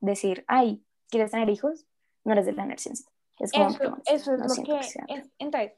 decir, 0.00 0.44
ay, 0.48 0.82
¿quieres 1.10 1.30
tener 1.30 1.50
hijos? 1.50 1.84
No 2.24 2.32
eres 2.32 2.46
de 2.46 2.52
la 2.52 2.62
generación 2.62 2.96
Z. 2.96 3.10
Es 3.38 3.52
como, 3.52 3.68
Eso, 3.68 3.84
no, 3.84 3.98
eso 4.06 4.32
es 4.32 4.38
no 4.38 4.44
lo 4.46 4.50
siento 4.50 4.76
que, 4.78 4.82
sea. 4.82 5.04
es- 5.08 5.30
entonces, 5.38 5.72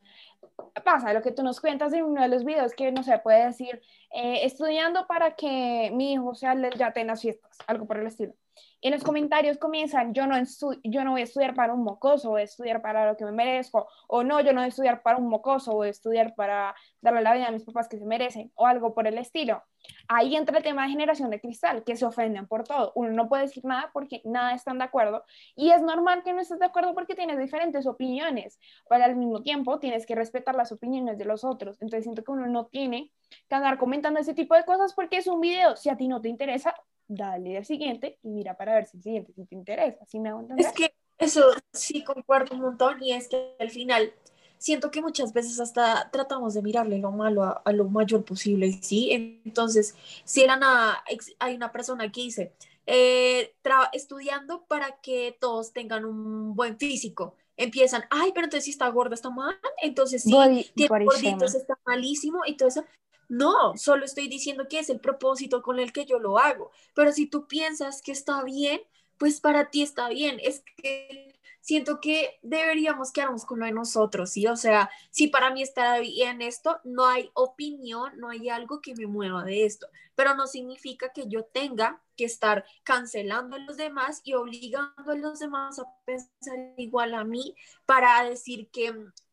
pasa 0.84 1.12
lo 1.12 1.22
que 1.22 1.32
tú 1.32 1.42
nos 1.42 1.60
cuentas 1.60 1.92
en 1.92 2.04
uno 2.04 2.22
de 2.22 2.28
los 2.28 2.44
videos, 2.44 2.74
que 2.74 2.92
no 2.92 3.02
se 3.02 3.18
puede 3.18 3.46
decir, 3.46 3.80
eh, 4.14 4.44
estudiando 4.44 5.06
para 5.06 5.34
que 5.34 5.90
mi 5.92 6.12
hijo 6.12 6.34
sea 6.34 6.52
el 6.52 6.70
yate 6.74 7.00
en 7.00 7.08
las 7.08 7.22
fiestas, 7.22 7.58
algo 7.66 7.86
por 7.86 7.98
el 7.98 8.06
estilo. 8.06 8.34
Y 8.80 8.88
en 8.88 8.94
los 8.94 9.04
comentarios 9.04 9.58
comienzan, 9.58 10.12
yo 10.12 10.26
no, 10.26 10.34
yo 10.82 11.04
no 11.04 11.12
voy 11.12 11.20
a 11.20 11.24
estudiar 11.24 11.54
para 11.54 11.72
un 11.72 11.84
mocoso, 11.84 12.30
voy 12.30 12.40
a 12.40 12.44
estudiar 12.44 12.82
para 12.82 13.06
lo 13.06 13.16
que 13.16 13.24
me 13.24 13.32
merezco, 13.32 13.88
o 14.08 14.24
no, 14.24 14.40
yo 14.40 14.52
no 14.52 14.60
voy 14.60 14.66
a 14.66 14.68
estudiar 14.68 15.02
para 15.02 15.18
un 15.18 15.28
mocoso, 15.28 15.72
voy 15.72 15.88
a 15.88 15.90
estudiar 15.90 16.34
para 16.34 16.74
darle 17.00 17.22
la 17.22 17.34
vida 17.34 17.46
a 17.46 17.52
mis 17.52 17.64
papás 17.64 17.88
que 17.88 17.98
se 17.98 18.04
merecen, 18.04 18.50
o 18.56 18.66
algo 18.66 18.92
por 18.92 19.06
el 19.06 19.18
estilo. 19.18 19.62
Ahí 20.08 20.36
entra 20.36 20.58
el 20.58 20.64
tema 20.64 20.84
de 20.84 20.90
generación 20.90 21.30
de 21.30 21.40
cristal, 21.40 21.84
que 21.84 21.96
se 21.96 22.04
ofenden 22.04 22.46
por 22.46 22.64
todo. 22.64 22.92
Uno 22.94 23.10
no 23.10 23.28
puede 23.28 23.44
decir 23.44 23.64
nada 23.64 23.90
porque 23.92 24.20
nada 24.24 24.54
están 24.54 24.78
de 24.78 24.84
acuerdo, 24.84 25.24
y 25.54 25.70
es 25.70 25.80
normal 25.82 26.22
que 26.24 26.32
no 26.32 26.40
estés 26.40 26.58
de 26.58 26.66
acuerdo 26.66 26.92
porque 26.94 27.14
tienes 27.14 27.38
diferentes 27.38 27.86
opiniones, 27.86 28.58
pero 28.88 29.04
al 29.04 29.14
mismo 29.14 29.42
tiempo 29.42 29.78
tienes 29.78 30.06
que 30.06 30.14
respetar 30.16 30.56
las 30.56 30.72
opiniones 30.72 31.18
de 31.18 31.24
los 31.24 31.44
otros. 31.44 31.80
Entonces 31.80 32.04
siento 32.04 32.24
que 32.24 32.32
uno 32.32 32.46
no 32.46 32.66
tiene 32.66 33.12
que 33.48 33.54
andar 33.54 33.78
comentando 33.78 34.18
ese 34.18 34.34
tipo 34.34 34.54
de 34.54 34.64
cosas 34.64 34.92
porque 34.94 35.18
es 35.18 35.26
un 35.26 35.40
video. 35.40 35.76
Si 35.76 35.88
a 35.88 35.96
ti 35.96 36.08
no 36.08 36.20
te 36.20 36.28
interesa, 36.28 36.74
dale 37.14 37.58
al 37.58 37.64
siguiente 37.64 38.18
y 38.22 38.28
mira 38.28 38.56
para 38.56 38.74
ver 38.74 38.86
si 38.86 38.96
el 38.96 39.02
siguiente 39.02 39.32
sí 39.34 39.44
te 39.44 39.54
interesa. 39.54 40.04
¿Sí 40.06 40.18
me 40.18 40.30
hago 40.30 40.40
entender? 40.40 40.66
Es 40.66 40.72
que 40.72 40.94
eso 41.18 41.44
sí 41.72 42.04
concuerdo 42.04 42.54
un 42.54 42.62
montón 42.62 43.02
y 43.02 43.12
es 43.12 43.28
que 43.28 43.54
al 43.58 43.70
final 43.70 44.12
siento 44.58 44.90
que 44.90 45.02
muchas 45.02 45.32
veces 45.32 45.58
hasta 45.60 46.10
tratamos 46.10 46.54
de 46.54 46.62
mirarle 46.62 46.98
lo 46.98 47.10
malo 47.10 47.42
a, 47.42 47.62
a 47.64 47.72
lo 47.72 47.88
mayor 47.88 48.24
posible, 48.24 48.72
¿sí? 48.80 49.10
Entonces, 49.44 49.96
si 50.24 50.42
de 50.42 50.46
la 50.46 50.56
nada 50.56 51.04
hay 51.38 51.54
una 51.56 51.72
persona 51.72 52.10
que 52.12 52.20
dice, 52.22 52.52
eh, 52.86 53.54
estudiando 53.92 54.64
para 54.66 55.00
que 55.00 55.36
todos 55.40 55.72
tengan 55.72 56.04
un 56.04 56.54
buen 56.54 56.78
físico, 56.78 57.36
empiezan, 57.56 58.04
ay, 58.10 58.32
pero 58.34 58.46
entonces 58.46 58.64
si 58.64 58.70
está 58.70 58.88
gorda 58.88 59.14
está 59.14 59.30
mal, 59.30 59.58
entonces 59.82 60.22
sí, 60.22 60.32
Body, 60.32 60.64
tiene 60.74 61.04
gorditos 61.04 61.54
está 61.54 61.78
malísimo 61.86 62.40
y 62.46 62.56
todo 62.56 62.68
eso. 62.68 62.84
No, 63.28 63.76
solo 63.76 64.04
estoy 64.04 64.28
diciendo 64.28 64.66
que 64.68 64.78
es 64.78 64.90
el 64.90 65.00
propósito 65.00 65.62
con 65.62 65.78
el 65.78 65.92
que 65.92 66.04
yo 66.04 66.18
lo 66.18 66.38
hago. 66.38 66.70
Pero 66.94 67.12
si 67.12 67.26
tú 67.26 67.46
piensas 67.46 68.02
que 68.02 68.12
está 68.12 68.42
bien, 68.44 68.80
pues 69.18 69.40
para 69.40 69.70
ti 69.70 69.82
está 69.82 70.08
bien. 70.08 70.38
Es 70.42 70.62
que 70.76 71.32
siento 71.62 72.00
que 72.00 72.38
deberíamos 72.42 73.12
quedarnos 73.12 73.46
con 73.46 73.60
lo 73.60 73.64
de 73.66 73.72
nosotros, 73.72 74.30
¿sí? 74.30 74.46
O 74.46 74.56
sea, 74.56 74.90
si 75.10 75.28
para 75.28 75.50
mí 75.50 75.62
está 75.62 75.98
bien 76.00 76.42
esto, 76.42 76.80
no 76.84 77.06
hay 77.06 77.30
opinión, 77.34 78.12
no 78.18 78.28
hay 78.28 78.50
algo 78.50 78.80
que 78.82 78.94
me 78.94 79.06
mueva 79.06 79.44
de 79.44 79.64
esto, 79.64 79.86
pero 80.14 80.34
no 80.34 80.46
significa 80.46 81.12
que 81.12 81.28
yo 81.28 81.44
tenga 81.44 82.02
que 82.16 82.24
estar 82.24 82.64
cancelando 82.82 83.56
a 83.56 83.60
los 83.60 83.76
demás 83.76 84.20
y 84.24 84.34
obligando 84.34 85.10
a 85.10 85.14
los 85.14 85.38
demás 85.38 85.78
a 85.78 85.84
pensar 86.04 86.74
igual 86.76 87.14
a 87.14 87.24
mí 87.24 87.54
para 87.86 88.24
decir 88.24 88.68
que 88.70 88.92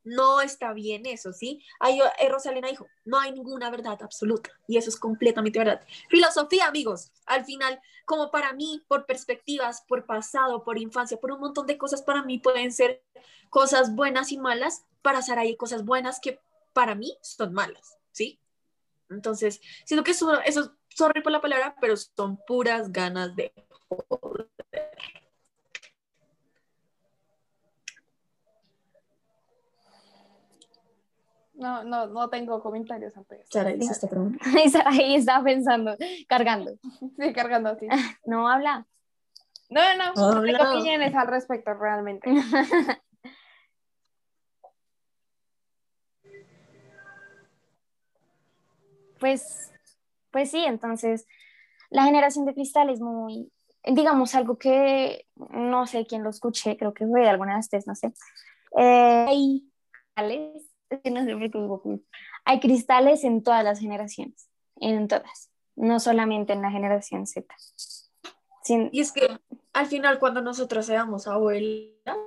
no 0.10 0.42
está 0.42 0.74
bien 0.74 1.06
eso, 1.06 1.32
¿sí? 1.32 1.64
Ahí 1.80 2.00
eh, 2.20 2.30
Rosalina 2.30 2.68
dijo, 2.68 2.88
no 3.06 3.20
hay 3.20 3.32
ninguna 3.32 3.70
verdad 3.70 4.02
absoluta 4.02 4.50
y 4.68 4.78
eso 4.78 4.90
es 4.90 4.98
completamente 4.98 5.60
verdad. 5.60 5.82
Filosofía, 6.10 6.68
amigos, 6.68 7.12
al 7.26 7.46
final, 7.46 7.80
como 8.06 8.32
para 8.32 8.54
mí, 8.54 8.84
por 8.88 9.06
perspectivas, 9.06 9.84
por 9.88 10.06
pasado, 10.06 10.64
por 10.64 10.78
infancia, 10.78 11.18
por 11.18 11.32
un 11.32 11.40
montón 11.40 11.68
de 11.68 11.78
cosas, 11.78 12.02
para 12.02 12.24
mí 12.24 12.40
pueden 12.40 12.72
ser 12.72 13.04
cosas 13.50 13.96
buenas 13.96 14.32
y 14.32 14.38
malas, 14.38 14.86
para 15.02 15.22
Sara 15.22 15.42
hay 15.42 15.56
cosas 15.56 15.86
buenas 15.86 16.20
que 16.20 16.40
para 16.74 16.96
mí 16.96 17.18
son 17.22 17.54
malas, 17.54 17.98
¿sí? 18.12 18.40
Entonces, 19.10 19.62
siento 19.86 20.04
que 20.04 20.12
eso, 20.12 20.40
eso 20.42 20.76
sorry 20.90 21.22
por 21.22 21.32
la 21.32 21.42
palabra, 21.42 21.76
pero 21.80 21.96
son 21.98 22.38
puras 22.48 22.92
ganas 22.92 23.36
de 23.36 23.54
No, 31.60 31.84
no, 31.84 32.08
no 32.08 32.30
tengo 32.30 32.62
comentarios 32.64 33.16
antes. 33.18 33.46
Sara 33.50 33.72
dice 33.72 33.92
esta 33.92 34.08
pregunta. 34.08 34.40
Ahí 34.86 35.16
está 35.16 35.44
pensando, 35.44 35.96
cargando. 36.28 36.72
Sí, 37.20 37.34
cargando 37.34 37.70
así. 37.70 37.88
No 38.26 38.50
habla. 38.50 38.88
No, 39.70 39.82
no, 39.98 40.14
no. 40.14 40.34
No 40.36 40.42
tengo 40.42 40.72
opiniones 40.72 41.14
al 41.14 41.28
respecto 41.28 41.74
realmente. 41.74 42.32
Pues, 49.20 49.74
pues 50.32 50.50
sí, 50.50 50.64
entonces 50.66 51.28
la 51.90 52.06
generación 52.06 52.46
de 52.46 52.54
cristal 52.54 52.90
es 52.90 53.02
muy, 53.02 53.52
digamos, 53.84 54.34
algo 54.34 54.58
que 54.58 55.28
no 55.36 55.86
sé 55.88 56.06
quién 56.06 56.24
lo 56.24 56.30
escuché, 56.30 56.78
creo 56.78 56.94
que 56.94 57.06
fue 57.06 57.20
de 57.20 57.30
alguna 57.30 57.56
de 57.56 57.60
ustedes, 57.60 57.86
no 57.86 57.96
sé. 57.96 58.14
Eh, 58.78 59.26
hay 59.28 59.70
por 60.90 61.82
qué 61.82 62.00
hay 62.46 62.60
cristales 62.60 63.24
en 63.24 63.44
todas 63.44 63.64
las 63.64 63.80
generaciones, 63.80 64.50
en 64.78 65.08
todas, 65.08 65.50
no 65.76 66.00
solamente 66.00 66.54
en 66.54 66.62
la 66.62 66.72
generación 66.72 67.28
Z. 67.28 67.56
Y 68.92 69.00
es 69.00 69.12
que 69.12 69.40
al 69.74 69.88
final, 69.88 70.20
cuando 70.20 70.42
nosotros 70.42 70.86
seamos 70.86 71.28
abuelas, 71.28 72.18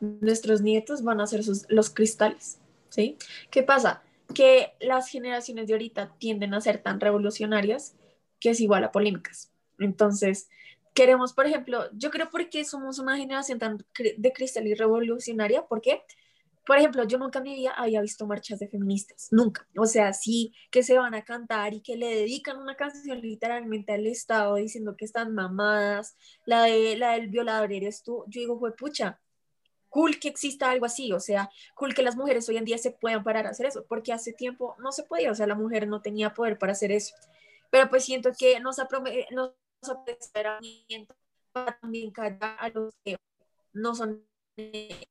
nuestros 0.00 0.60
nietos 0.60 1.02
van 1.02 1.20
a 1.20 1.26
ser 1.26 1.42
los 1.68 1.90
cristales, 1.90 2.58
¿sí? 2.90 3.16
¿Qué 3.50 3.62
pasa? 3.62 4.02
Que 4.34 4.74
las 4.80 5.08
generaciones 5.08 5.68
de 5.68 5.74
ahorita 5.74 6.14
tienden 6.18 6.52
a 6.54 6.60
ser 6.60 6.82
tan 6.82 7.00
revolucionarias 7.00 7.94
que 8.40 8.50
es 8.50 8.60
igual 8.60 8.84
a 8.84 8.92
polémicas. 8.92 9.50
Entonces, 9.78 10.50
queremos, 10.92 11.32
por 11.32 11.46
ejemplo, 11.46 11.88
yo 11.92 12.10
creo 12.10 12.30
porque 12.30 12.64
somos 12.64 12.98
una 12.98 13.16
generación 13.16 13.58
tan 13.58 13.78
de 13.98 14.32
cristal 14.32 14.66
y 14.66 14.74
revolucionaria, 14.74 15.66
porque, 15.66 16.02
por 16.66 16.78
ejemplo, 16.78 17.04
yo 17.04 17.18
nunca 17.18 17.38
en 17.38 17.44
mi 17.44 17.54
vida 17.54 17.72
había 17.76 18.00
visto 18.00 18.26
marchas 18.26 18.58
de 18.58 18.68
feministas, 18.68 19.28
nunca. 19.30 19.66
O 19.76 19.86
sea, 19.86 20.12
sí 20.12 20.52
que 20.70 20.82
se 20.82 20.96
van 20.98 21.14
a 21.14 21.24
cantar 21.24 21.74
y 21.74 21.80
que 21.82 21.96
le 21.96 22.08
dedican 22.08 22.58
una 22.58 22.76
canción 22.76 23.20
literalmente 23.20 23.92
al 23.92 24.06
Estado 24.06 24.54
diciendo 24.56 24.96
que 24.96 25.04
están 25.04 25.34
mamadas, 25.34 26.16
la, 26.46 26.62
de, 26.64 26.96
la 26.96 27.12
del 27.12 27.28
violador 27.28 27.72
eres 27.72 28.02
tú. 28.02 28.24
Yo 28.28 28.40
digo, 28.40 28.58
fue 28.58 28.74
pucha, 28.74 29.20
cool 29.88 30.18
que 30.18 30.28
exista 30.28 30.70
algo 30.70 30.86
así, 30.86 31.12
o 31.12 31.20
sea, 31.20 31.50
cool 31.76 31.94
que 31.94 32.02
las 32.02 32.16
mujeres 32.16 32.48
hoy 32.48 32.56
en 32.56 32.64
día 32.64 32.78
se 32.78 32.90
puedan 32.90 33.22
parar 33.22 33.46
a 33.46 33.50
hacer 33.50 33.66
eso, 33.66 33.84
porque 33.88 34.12
hace 34.12 34.32
tiempo 34.32 34.74
no 34.80 34.90
se 34.90 35.04
podía, 35.04 35.30
o 35.30 35.34
sea, 35.34 35.46
la 35.46 35.54
mujer 35.54 35.86
no 35.86 36.02
tenía 36.02 36.34
poder 36.34 36.58
para 36.58 36.72
hacer 36.72 36.90
eso. 36.92 37.14
Pero 37.70 37.88
pues 37.90 38.04
siento 38.04 38.30
que 38.36 38.58
nos 38.60 38.78
aprome- 38.78 39.26
nos 39.30 39.52
empoderamiento 40.06 41.14
para 41.52 41.78
también 41.78 42.10
callar 42.10 42.56
a 42.58 42.68
los 42.70 42.94
que 43.04 43.16
no 43.72 43.94
son 43.94 44.24
eh, 44.56 45.06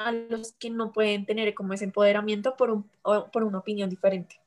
a 0.00 0.12
los 0.12 0.52
que 0.52 0.70
no 0.70 0.92
pueden 0.92 1.26
tener 1.26 1.54
como 1.54 1.74
ese 1.74 1.84
empoderamiento 1.84 2.56
por, 2.56 2.70
un, 2.70 2.90
por 3.02 3.44
una 3.44 3.58
opinión 3.58 3.90
diferente. 3.90 4.40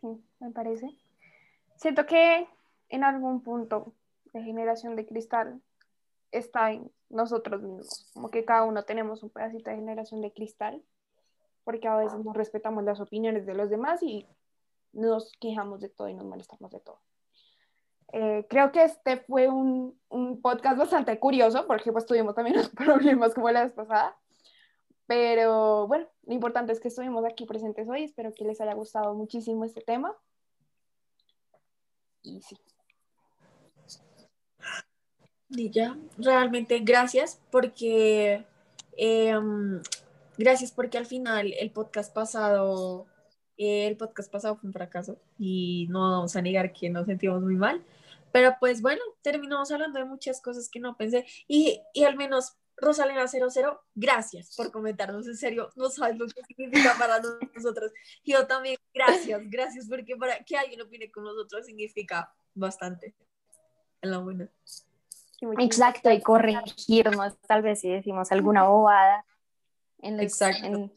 Sí, 0.00 0.08
me 0.40 0.50
parece. 0.50 0.94
Siento 1.76 2.04
que 2.04 2.46
en 2.90 3.02
algún 3.02 3.40
punto 3.40 3.94
de 4.34 4.42
generación 4.42 4.94
de 4.94 5.06
cristal 5.06 5.62
está 6.32 6.72
en 6.72 6.90
nosotros 7.08 7.62
mismos, 7.62 8.10
como 8.12 8.30
que 8.30 8.44
cada 8.44 8.64
uno 8.64 8.82
tenemos 8.82 9.22
un 9.22 9.30
pedacito 9.30 9.70
de 9.70 9.76
generación 9.76 10.20
de 10.20 10.32
cristal, 10.32 10.82
porque 11.64 11.88
a 11.88 11.96
veces 11.96 12.22
no 12.22 12.34
respetamos 12.34 12.84
las 12.84 13.00
opiniones 13.00 13.46
de 13.46 13.54
los 13.54 13.70
demás 13.70 14.02
y 14.02 14.26
nos 14.92 15.32
quejamos 15.40 15.80
de 15.80 15.88
todo 15.88 16.08
y 16.08 16.14
nos 16.14 16.26
molestamos 16.26 16.70
de 16.70 16.80
todo. 16.80 16.98
Eh, 18.16 18.46
creo 18.48 18.70
que 18.70 18.84
este 18.84 19.16
fue 19.16 19.48
un, 19.48 19.98
un, 20.08 20.40
podcast 20.40 20.78
bastante 20.78 21.18
curioso 21.18 21.66
porque 21.66 21.90
pues 21.90 22.06
tuvimos 22.06 22.36
también 22.36 22.56
unos 22.58 22.68
problemas 22.68 23.34
como 23.34 23.50
la 23.50 23.64
vez 23.64 23.72
pasada, 23.72 24.16
pero 25.08 25.88
bueno, 25.88 26.06
lo 26.22 26.32
importante 26.32 26.72
es 26.72 26.78
que 26.78 26.86
estuvimos 26.86 27.24
aquí 27.24 27.44
presentes 27.44 27.88
hoy, 27.88 28.04
espero 28.04 28.32
que 28.32 28.44
les 28.44 28.60
haya 28.60 28.72
gustado 28.74 29.14
muchísimo 29.14 29.64
este 29.64 29.80
tema. 29.80 30.16
Y 32.22 32.40
sí. 32.40 32.56
Ya, 35.48 35.98
realmente 36.16 36.78
gracias 36.78 37.40
porque 37.50 38.44
eh, 38.96 39.34
gracias 40.38 40.70
porque 40.70 40.98
al 40.98 41.06
final 41.06 41.52
el 41.58 41.72
podcast 41.72 42.14
pasado 42.14 43.06
el 43.56 43.96
podcast 43.96 44.30
pasado 44.30 44.56
fue 44.56 44.68
un 44.68 44.72
fracaso 44.72 45.18
y 45.36 45.86
no 45.90 46.12
vamos 46.12 46.36
a 46.36 46.42
negar 46.42 46.72
que 46.72 46.90
nos 46.90 47.06
sentimos 47.06 47.42
muy 47.42 47.56
mal, 47.56 47.82
pero 48.34 48.56
pues 48.58 48.82
bueno, 48.82 49.00
terminamos 49.22 49.70
hablando 49.70 50.00
de 50.00 50.06
muchas 50.06 50.42
cosas 50.42 50.68
que 50.68 50.80
no 50.80 50.96
pensé 50.96 51.24
y, 51.46 51.80
y 51.92 52.02
al 52.02 52.16
menos 52.16 52.56
Rosalena 52.76 53.28
00, 53.28 53.80
gracias 53.94 54.56
por 54.56 54.72
comentarnos, 54.72 55.28
en 55.28 55.36
serio, 55.36 55.70
no 55.76 55.88
sabes 55.88 56.18
lo 56.18 56.26
que 56.26 56.42
significa 56.42 56.96
para 56.98 57.20
nosotros. 57.54 57.92
Yo 58.24 58.44
también, 58.48 58.76
gracias, 58.92 59.40
gracias 59.44 59.86
porque 59.88 60.16
para 60.16 60.42
que 60.42 60.56
alguien 60.56 60.82
opine 60.82 61.12
con 61.12 61.22
nosotros 61.22 61.64
significa 61.66 62.34
bastante 62.54 63.14
en 64.02 64.10
la 64.10 64.18
buena. 64.18 64.50
Exacto, 65.60 66.10
y 66.10 66.20
corregirnos 66.20 67.38
tal 67.46 67.62
vez 67.62 67.82
si 67.82 67.88
decimos 67.88 68.32
alguna 68.32 68.64
bobada. 68.64 69.24
En 70.00 70.16
los, 70.16 70.24
Exacto. 70.24 70.66
En... 70.66 70.92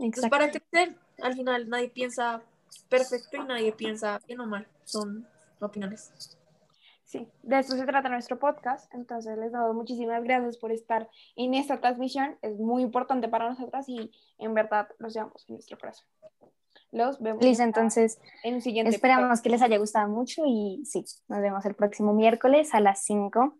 Exacto. 0.00 0.20
Pues 0.20 0.30
para 0.30 0.50
crecer, 0.50 0.96
al 1.22 1.34
final 1.34 1.68
nadie 1.68 1.90
piensa 1.90 2.42
perfecto 2.88 3.36
y 3.36 3.44
nadie 3.44 3.70
piensa 3.70 4.20
bien 4.26 4.40
o 4.40 4.46
mal, 4.46 4.66
son 4.82 5.28
opiniones. 5.60 6.39
Sí, 7.10 7.26
de 7.42 7.58
esto 7.58 7.74
se 7.74 7.84
trata 7.86 8.08
nuestro 8.08 8.38
podcast, 8.38 8.94
entonces 8.94 9.36
les 9.36 9.50
doy 9.50 9.74
muchísimas 9.74 10.22
gracias 10.22 10.56
por 10.58 10.70
estar 10.70 11.08
en 11.34 11.54
esta 11.54 11.80
transmisión, 11.80 12.38
es 12.40 12.56
muy 12.60 12.84
importante 12.84 13.26
para 13.26 13.48
nosotras 13.48 13.88
y 13.88 14.12
en 14.38 14.54
verdad 14.54 14.86
los 15.00 15.12
llevamos 15.12 15.44
en 15.48 15.56
nuestro 15.56 15.76
corazón. 15.76 16.06
Los 16.92 17.20
vemos 17.20 17.42
Listo, 17.42 17.64
entonces 17.64 18.20
en 18.44 18.54
un 18.54 18.60
siguiente 18.60 18.94
esperamos 18.94 19.40
que 19.40 19.50
les 19.50 19.60
haya 19.60 19.76
gustado 19.78 20.08
mucho 20.08 20.42
y 20.46 20.84
sí, 20.84 21.04
nos 21.26 21.40
vemos 21.40 21.66
el 21.66 21.74
próximo 21.74 22.14
miércoles 22.14 22.72
a 22.74 22.80
las 22.80 23.02
5 23.02 23.58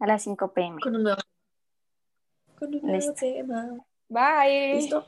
a 0.00 0.06
las 0.06 0.22
5 0.22 0.52
pm. 0.52 0.78
Con 0.82 0.96
un 0.96 1.04
nuevo, 1.04 1.22
con 2.58 2.74
un 2.74 2.82
nuevo 2.82 3.14
tema. 3.14 3.78
Bye. 4.10 4.74
Listo. 4.74 5.06